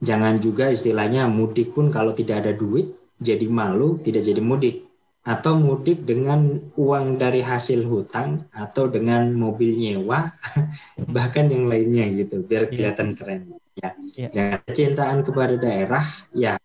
jangan 0.00 0.40
juga 0.40 0.72
istilahnya 0.72 1.28
mudik 1.28 1.76
pun 1.76 1.92
kalau 1.92 2.16
tidak 2.16 2.40
ada 2.48 2.52
duit, 2.56 2.96
jadi 3.20 3.44
malu, 3.44 4.00
tidak 4.00 4.24
jadi 4.24 4.40
mudik. 4.40 4.88
Atau 5.20 5.60
mudik 5.60 6.08
dengan 6.08 6.72
uang 6.80 7.20
dari 7.20 7.44
hasil 7.44 7.84
hutang 7.84 8.48
atau 8.56 8.88
dengan 8.88 9.28
mobil 9.36 9.76
nyewa 9.76 10.32
bahkan 11.14 11.44
yang 11.44 11.68
lainnya 11.68 12.08
gitu 12.16 12.40
biar 12.40 12.64
Iya. 12.64 12.72
kelihatan 12.72 13.08
keren 13.12 13.40
ya. 13.76 13.92
Iya. 14.00 14.28
Dan 14.32 14.48
kecintaan 14.64 15.20
kepada 15.20 15.60
daerah 15.60 16.08
ya 16.32 16.56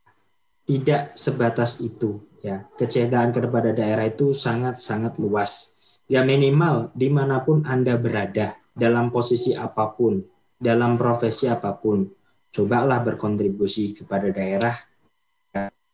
tidak 0.64 1.12
sebatas 1.20 1.84
itu 1.84 2.24
ya. 2.46 2.58
Kecintaan 2.78 3.34
kepada 3.34 3.74
daerah 3.74 4.06
itu 4.06 4.30
sangat-sangat 4.32 5.18
luas. 5.18 5.74
Ya 6.06 6.22
minimal 6.22 6.94
di 6.94 7.10
mana 7.10 7.42
pun 7.42 7.66
Anda 7.66 7.98
berada 7.98 8.54
dalam 8.78 9.10
posisi 9.10 9.58
apa 9.58 9.90
pun, 9.98 10.22
dalam 10.62 11.02
profesi 11.02 11.50
apa 11.50 11.74
pun, 11.74 12.06
cobalah 12.54 13.02
berkontribusi 13.02 13.98
kepada 13.98 14.30
daerah 14.30 14.78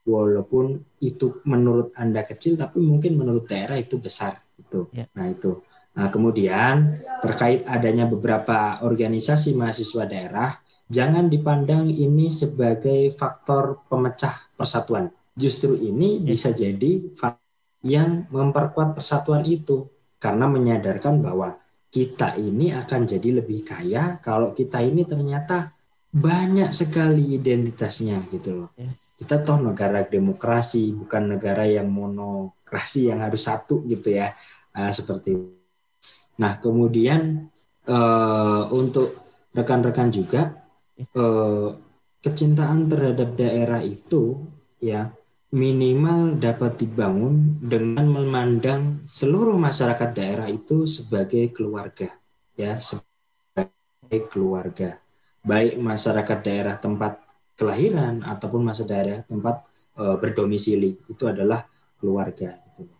walaupun 0.05 0.81
itu 1.01 1.41
menurut 1.45 1.93
Anda 1.93 2.25
kecil 2.25 2.57
tapi 2.57 2.81
mungkin 2.81 3.17
menurut 3.17 3.45
daerah 3.45 3.77
itu 3.77 4.01
besar 4.01 4.41
itu. 4.57 4.89
Ya. 4.93 5.05
Nah, 5.13 5.29
itu. 5.29 5.61
Nah, 5.91 6.07
kemudian 6.07 7.03
terkait 7.19 7.67
adanya 7.67 8.07
beberapa 8.07 8.79
organisasi 8.81 9.59
mahasiswa 9.59 10.07
daerah, 10.07 10.49
jangan 10.87 11.27
dipandang 11.27 11.91
ini 11.91 12.31
sebagai 12.31 13.11
faktor 13.11 13.83
pemecah 13.91 14.49
persatuan. 14.55 15.11
Justru 15.36 15.79
ini 15.79 16.19
Ya. 16.19 16.36
bisa 16.36 16.49
jadi 16.51 16.91
yang 17.82 18.29
memperkuat 18.29 18.93
persatuan 18.93 19.41
itu 19.47 19.89
karena 20.21 20.45
menyadarkan 20.45 21.17
bahwa 21.23 21.57
kita 21.91 22.39
ini 22.39 22.71
akan 22.71 23.03
jadi 23.03 23.43
lebih 23.43 23.67
kaya 23.67 24.21
kalau 24.23 24.53
kita 24.55 24.79
ini 24.79 25.03
ternyata 25.03 25.75
banyak 26.11 26.71
sekali 26.71 27.36
identitasnya 27.36 28.27
gitu 28.32 28.63
loh. 28.63 28.69
Kita 29.17 29.39
toh 29.43 29.59
negara 29.61 30.03
demokrasi, 30.03 30.97
bukan 30.97 31.38
negara 31.38 31.63
yang 31.67 31.88
monokrasi 31.91 33.11
yang 33.11 33.21
harus 33.23 33.45
satu 33.47 33.84
gitu 33.88 34.11
ya. 34.13 34.34
Ah, 34.75 34.91
seperti 34.91 35.36
itu. 35.36 35.51
Nah, 36.41 36.57
kemudian 36.63 37.49
eh, 37.86 38.63
untuk 38.71 39.19
rekan-rekan 39.51 40.09
juga 40.13 40.41
eh, 40.97 41.69
kecintaan 42.21 42.88
terhadap 42.88 43.36
daerah 43.36 43.82
itu 43.82 44.38
ya 44.82 45.09
minimal 45.51 46.39
dapat 46.39 46.79
dibangun 46.79 47.59
dengan 47.59 48.07
memandang 48.07 49.03
seluruh 49.11 49.59
masyarakat 49.59 50.09
daerah 50.15 50.47
itu 50.47 50.87
sebagai 50.87 51.51
keluarga 51.51 52.07
ya 52.55 52.79
sebagai 52.79 54.31
keluarga 54.31 54.95
baik 55.43 55.75
masyarakat 55.75 56.39
daerah 56.39 56.79
tempat 56.79 57.19
kelahiran 57.59 58.23
ataupun 58.23 58.63
masa 58.63 58.87
daerah 58.87 59.19
tempat 59.27 59.67
eh, 59.99 60.15
berdomisili 60.15 60.95
itu 61.11 61.23
adalah 61.27 61.67
keluarga 61.99 62.55
gitu. 62.79 62.95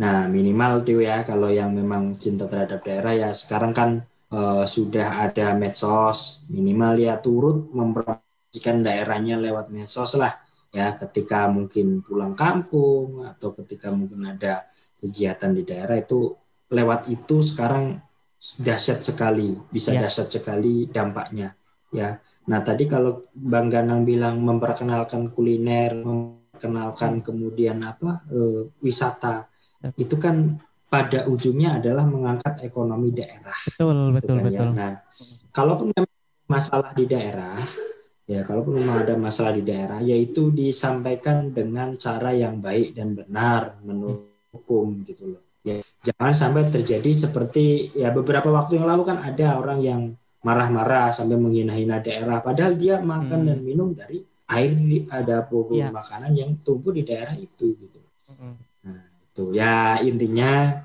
Nah, 0.00 0.24
minimal 0.24 0.80
tuh 0.80 1.04
ya 1.04 1.22
kalau 1.28 1.52
yang 1.52 1.76
memang 1.76 2.16
cinta 2.16 2.48
terhadap 2.48 2.80
daerah 2.80 3.12
ya 3.12 3.30
sekarang 3.36 3.76
kan 3.76 3.90
eh, 4.32 4.64
sudah 4.64 5.28
ada 5.28 5.52
medsos, 5.52 6.48
minimal 6.48 6.96
ya 6.96 7.20
turut 7.20 7.68
mempromosikan 7.76 8.80
daerahnya 8.80 9.36
lewat 9.36 9.68
medsos 9.68 10.16
lah 10.16 10.32
ya 10.70 10.94
ketika 10.94 11.50
mungkin 11.50 11.98
pulang 12.02 12.38
kampung 12.38 13.26
atau 13.26 13.50
ketika 13.58 13.90
mungkin 13.90 14.22
ada 14.22 14.70
kegiatan 15.02 15.50
di 15.50 15.62
daerah 15.66 15.98
itu 15.98 16.34
lewat 16.70 17.10
itu 17.10 17.42
sekarang 17.42 17.98
dahsyat 18.40 19.02
sekali, 19.04 19.52
bisa 19.68 19.92
Ya. 19.92 20.06
dahsyat 20.06 20.30
sekali 20.30 20.86
dampaknya 20.88 21.52
ya. 21.92 22.16
Nah, 22.48 22.64
tadi 22.64 22.88
kalau 22.88 23.28
Bang 23.36 23.68
Ganang 23.68 24.02
bilang 24.06 24.40
memperkenalkan 24.40 25.30
kuliner, 25.34 25.92
memperkenalkan 26.00 27.20
kemudian 27.20 27.82
apa 27.84 28.24
eh, 28.32 28.70
wisata, 28.80 29.50
Ya. 29.80 29.90
itu 29.96 30.16
kan 30.16 30.56
pada 30.90 31.24
ujungnya 31.30 31.78
adalah 31.78 32.02
mengangkat 32.04 32.60
ekonomi 32.66 33.14
daerah. 33.14 33.54
Betul, 33.64 33.96
gitu 34.10 34.14
betul, 34.18 34.36
kan 34.36 34.42
ya. 34.42 34.50
betul. 34.50 34.68
Nah, 34.74 34.92
kalaupun 35.54 35.88
masalah 36.50 36.90
di 36.92 37.04
daerah, 37.06 37.54
ya 38.30 38.46
kalaupun 38.46 38.78
memang 38.78 39.02
ada 39.02 39.18
masalah 39.18 39.50
di 39.50 39.66
daerah, 39.66 39.98
yaitu 39.98 40.54
disampaikan 40.54 41.50
dengan 41.50 41.98
cara 41.98 42.30
yang 42.30 42.62
baik 42.62 42.94
dan 42.94 43.18
benar 43.18 43.82
menurut 43.82 44.22
hukum 44.54 45.02
gitu 45.02 45.34
loh. 45.34 45.42
Ya, 45.66 45.82
jangan 46.06 46.30
sampai 46.30 46.62
terjadi 46.70 47.10
seperti 47.10 47.90
ya 47.98 48.14
beberapa 48.14 48.46
waktu 48.54 48.78
yang 48.78 48.86
lalu 48.86 49.02
kan 49.02 49.18
ada 49.18 49.58
orang 49.58 49.82
yang 49.82 50.00
marah-marah 50.46 51.10
sampai 51.10 51.36
menghina-hina 51.36 51.98
daerah, 51.98 52.38
padahal 52.38 52.78
dia 52.78 53.02
makan 53.02 53.44
Hmm. 53.44 53.48
dan 53.50 53.58
minum 53.66 53.90
dari 53.92 54.22
air 54.48 54.72
di- 54.78 55.04
ada 55.10 55.42
pokok 55.44 55.76
Iya. 55.76 55.90
makanan 55.90 56.32
yang 56.32 56.50
tumbuh 56.62 56.94
di 56.94 57.02
daerah 57.02 57.34
itu 57.34 57.76
gitu. 57.76 58.00
Mm-mm. 58.30 58.54
Nah, 58.88 59.04
itu 59.26 59.44
ya 59.52 59.98
intinya 60.00 60.80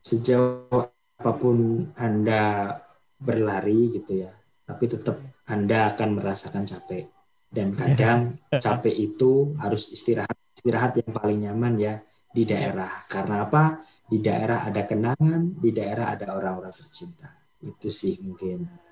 sejauh 0.00 0.90
apa 1.16 1.32
pun 1.38 1.86
Anda 1.94 2.76
berlari 3.16 3.94
gitu 3.94 4.26
ya, 4.26 4.32
tapi 4.66 4.84
tetap 4.90 5.16
Anda 5.46 5.94
akan 5.94 6.18
merasakan 6.18 6.66
capek. 6.66 7.10
Dan 7.46 7.72
kadang 7.72 8.36
capek 8.64 8.94
itu 8.94 9.54
harus 9.62 9.88
istirahat, 9.90 10.36
istirahat 10.54 10.98
yang 10.98 11.10
paling 11.14 11.38
nyaman 11.46 11.74
ya 11.78 11.94
di 12.34 12.42
daerah. 12.44 13.06
Karena 13.06 13.46
apa? 13.46 13.80
Di 14.06 14.18
daerah 14.20 14.66
ada 14.66 14.82
kenangan, 14.84 15.56
di 15.56 15.70
daerah 15.72 16.12
ada 16.12 16.34
orang-orang 16.34 16.74
tercinta. 16.74 17.30
Itu 17.62 17.88
sih 17.88 18.18
mungkin. 18.20 18.86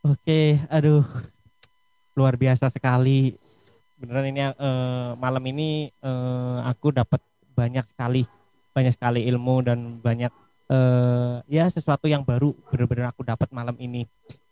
Oke, 0.00 0.56
aduh, 0.72 1.04
luar 2.16 2.34
biasa 2.40 2.72
sekali. 2.72 3.36
Beneran 4.00 4.32
ini 4.32 4.40
eh, 4.48 5.10
malam 5.20 5.44
ini 5.44 5.92
eh, 5.92 6.58
aku 6.64 6.88
dapat 6.88 7.20
banyak 7.52 7.84
sekali, 7.84 8.24
banyak 8.72 8.96
sekali 8.96 9.28
ilmu 9.28 9.60
dan 9.60 10.00
banyak 10.00 10.32
eh, 10.72 11.36
ya 11.52 11.68
sesuatu 11.68 12.08
yang 12.08 12.24
baru 12.24 12.56
bener-bener 12.72 13.12
aku 13.12 13.28
dapat 13.28 13.52
malam 13.52 13.76
ini. 13.76 14.08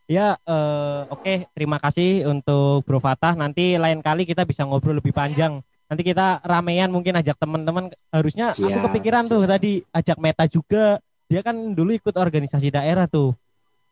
Ya, 0.09 0.41
eh, 0.41 1.01
oke, 1.13 1.53
terima 1.53 1.77
kasih 1.77 2.25
untuk 2.25 2.81
Bro 2.89 2.97
Fatah. 2.97 3.37
Nanti 3.37 3.77
lain 3.77 4.01
kali 4.01 4.25
kita 4.25 4.49
bisa 4.49 4.65
ngobrol 4.65 4.97
lebih 4.97 5.13
panjang. 5.13 5.61
Nanti 5.85 6.01
kita 6.01 6.41
ramean 6.41 6.89
mungkin 6.89 7.13
ajak 7.21 7.37
teman-teman. 7.37 7.93
Harusnya 8.09 8.57
aku 8.57 8.73
Siap, 8.73 8.85
kepikiran 8.89 9.29
tuh 9.29 9.45
siap. 9.45 9.53
tadi 9.53 9.73
ajak 9.93 10.17
Meta 10.17 10.45
juga. 10.49 10.97
Dia 11.29 11.45
kan 11.45 11.77
dulu 11.77 11.93
ikut 11.93 12.17
organisasi 12.17 12.73
daerah 12.73 13.05
tuh. 13.05 13.37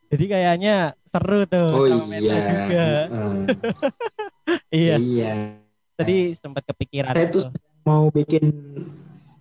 Jadi 0.09 0.25
kayaknya 0.25 0.97
seru 1.05 1.45
tuh 1.45 1.85
Oh 1.85 1.85
sama 1.85 2.09
Meta 2.09 2.25
iya. 2.33 2.49
juga. 2.49 2.87
Heeh. 3.13 3.37
Iya, 4.71 4.97
Iya. 5.03 5.33
tadi 5.99 6.33
sempat 6.33 6.63
kepikiran. 6.65 7.13
Saya 7.13 7.29
tuh 7.29 7.45
tuh. 7.45 7.61
mau 7.85 8.09
bikin 8.09 8.47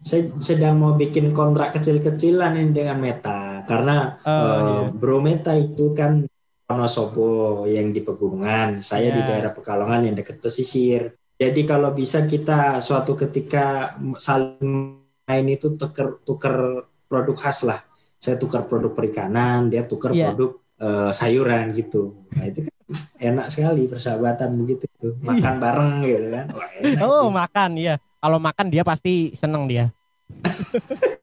saya 0.01 0.27
sedang 0.37 0.75
mau 0.77 0.93
bikin 0.93 1.31
kontrak 1.31 1.71
kecil-kecilan 1.71 2.51
ini 2.57 2.73
dengan 2.75 2.97
Meta 2.99 3.63
karena 3.63 4.17
Oh, 4.27 4.33
eh, 4.43 4.59
iya. 4.59 4.87
Bro 4.91 5.17
Meta 5.23 5.53
itu 5.55 5.93
kan 5.95 6.25
Wonosobo 6.65 7.61
yang 7.69 7.93
di 7.93 8.01
pegunungan, 8.01 8.81
saya 8.81 9.13
di 9.13 9.21
Iya. 9.21 9.29
daerah 9.29 9.51
Pekalongan 9.53 10.09
yang 10.09 10.15
dekat 10.17 10.41
pesisir. 10.41 11.13
Jadi 11.37 11.61
kalau 11.61 11.93
bisa 11.93 12.25
kita 12.25 12.81
suatu 12.81 13.13
ketika 13.13 13.93
saling 14.17 14.97
main 15.29 15.45
itu 15.45 15.77
tuker 15.77 16.25
tuker 16.25 16.89
produk 17.05 17.37
khas 17.37 17.69
lah. 17.69 17.85
Saya 18.17 18.41
tukar 18.41 18.65
produk 18.65 18.97
perikanan, 18.97 19.69
dia 19.69 19.85
tukar 19.85 20.09
Iya. 20.09 20.33
produk 20.33 20.57
eh, 20.75 21.11
sayuran 21.13 21.69
gitu. 21.71 22.25
Nah 22.33 22.49
itu 22.49 22.65
kan 22.65 22.73
enak 23.21 23.47
sekali 23.47 23.85
persahabatan 23.85 24.49
begitu 24.57 24.89
tuh. 24.97 25.13
Makan 25.21 25.55
bareng 25.61 26.01
gitu 26.01 26.27
kan. 26.33 26.45
Wah, 26.49 26.67
enak 26.81 26.81
Iya. 26.97 27.05
Oh, 27.05 27.29
makan 27.29 27.71
ya. 27.77 27.95
Kalau 28.19 28.41
makan 28.41 28.67
dia 28.73 28.81
pasti 28.81 29.31
seneng 29.37 29.69
dia. 29.69 29.93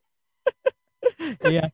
Iya. 1.43 1.71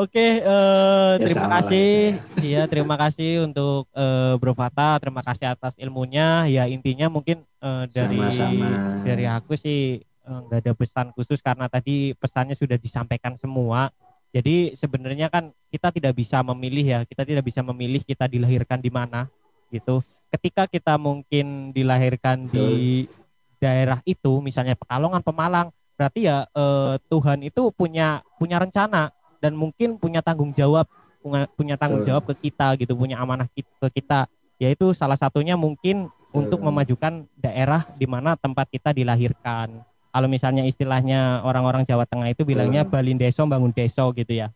Oke, 0.00 0.40
eh, 0.40 1.12
Ya, 1.12 1.20
terima 1.20 1.44
lah 1.44 1.60
kasih. 1.60 2.16
saya. 2.16 2.40
Iya, 2.40 2.62
terima 2.72 2.96
kasih 2.96 3.44
untuk 3.44 3.84
eh, 3.92 4.32
Bro 4.40 4.56
Fata. 4.56 4.96
Terima 4.96 5.20
kasih 5.20 5.52
atas 5.52 5.76
ilmunya. 5.76 6.48
Ya 6.48 6.64
intinya 6.64 7.12
mungkin 7.12 7.44
eh, 7.44 7.84
dari 7.92 8.16
Sama-sama. 8.16 9.04
dari 9.04 9.24
aku 9.28 9.52
sih 9.60 10.00
nggak 10.24 10.62
ada 10.62 10.72
pesan 10.78 11.06
khusus 11.10 11.42
karena 11.42 11.66
tadi 11.66 12.14
pesannya 12.16 12.56
sudah 12.56 12.80
disampaikan 12.80 13.36
semua. 13.36 13.92
Jadi 14.30 14.78
sebenarnya 14.78 15.26
kan 15.26 15.50
kita 15.68 15.90
tidak 15.90 16.14
bisa 16.16 16.38
memilih 16.46 16.86
ya, 16.86 17.00
kita 17.04 17.26
tidak 17.26 17.44
bisa 17.44 17.60
memilih 17.66 18.00
kita 18.00 18.24
dilahirkan 18.30 18.78
di 18.80 18.88
mana 18.88 19.26
gitu. 19.68 20.00
Ketika 20.30 20.70
kita 20.70 20.94
mungkin 20.96 21.74
dilahirkan 21.74 22.46
di 22.46 23.04
daerah 23.58 23.98
itu, 24.06 24.38
misalnya 24.38 24.78
Pekalongan, 24.78 25.20
Pemalang, 25.20 25.68
berarti 25.98 26.30
ya 26.30 26.46
eh, 26.46 26.94
Tuhan 27.10 27.42
itu 27.44 27.74
punya 27.74 28.22
punya 28.38 28.62
rencana 28.62 29.10
dan 29.40 29.56
mungkin 29.56 29.96
punya 29.96 30.20
tanggung 30.20 30.52
jawab 30.52 30.86
punya, 31.56 31.76
tanggung 31.76 32.04
jawab 32.04 32.24
ke 32.32 32.48
kita 32.48 32.76
gitu, 32.80 32.96
punya 32.96 33.20
amanah 33.20 33.46
ke 33.52 33.88
kita. 33.92 34.28
Yaitu 34.60 34.92
salah 34.92 35.16
satunya 35.16 35.56
mungkin 35.56 36.12
untuk 36.32 36.60
memajukan 36.60 37.24
daerah 37.36 37.88
di 37.96 38.04
mana 38.04 38.36
tempat 38.36 38.68
kita 38.68 38.92
dilahirkan. 38.92 39.84
Kalau 40.10 40.28
misalnya 40.28 40.66
istilahnya 40.66 41.40
orang-orang 41.46 41.86
Jawa 41.86 42.04
Tengah 42.04 42.34
itu 42.34 42.42
bilangnya 42.42 42.82
balin 42.82 43.16
deso 43.16 43.46
bangun 43.46 43.70
deso 43.70 44.10
gitu 44.12 44.32
ya. 44.34 44.48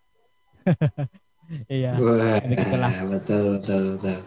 iya. 1.70 1.94
Begitulah. 2.42 2.92
betul 3.06 3.42
betul 3.58 3.82
betul. 3.96 4.18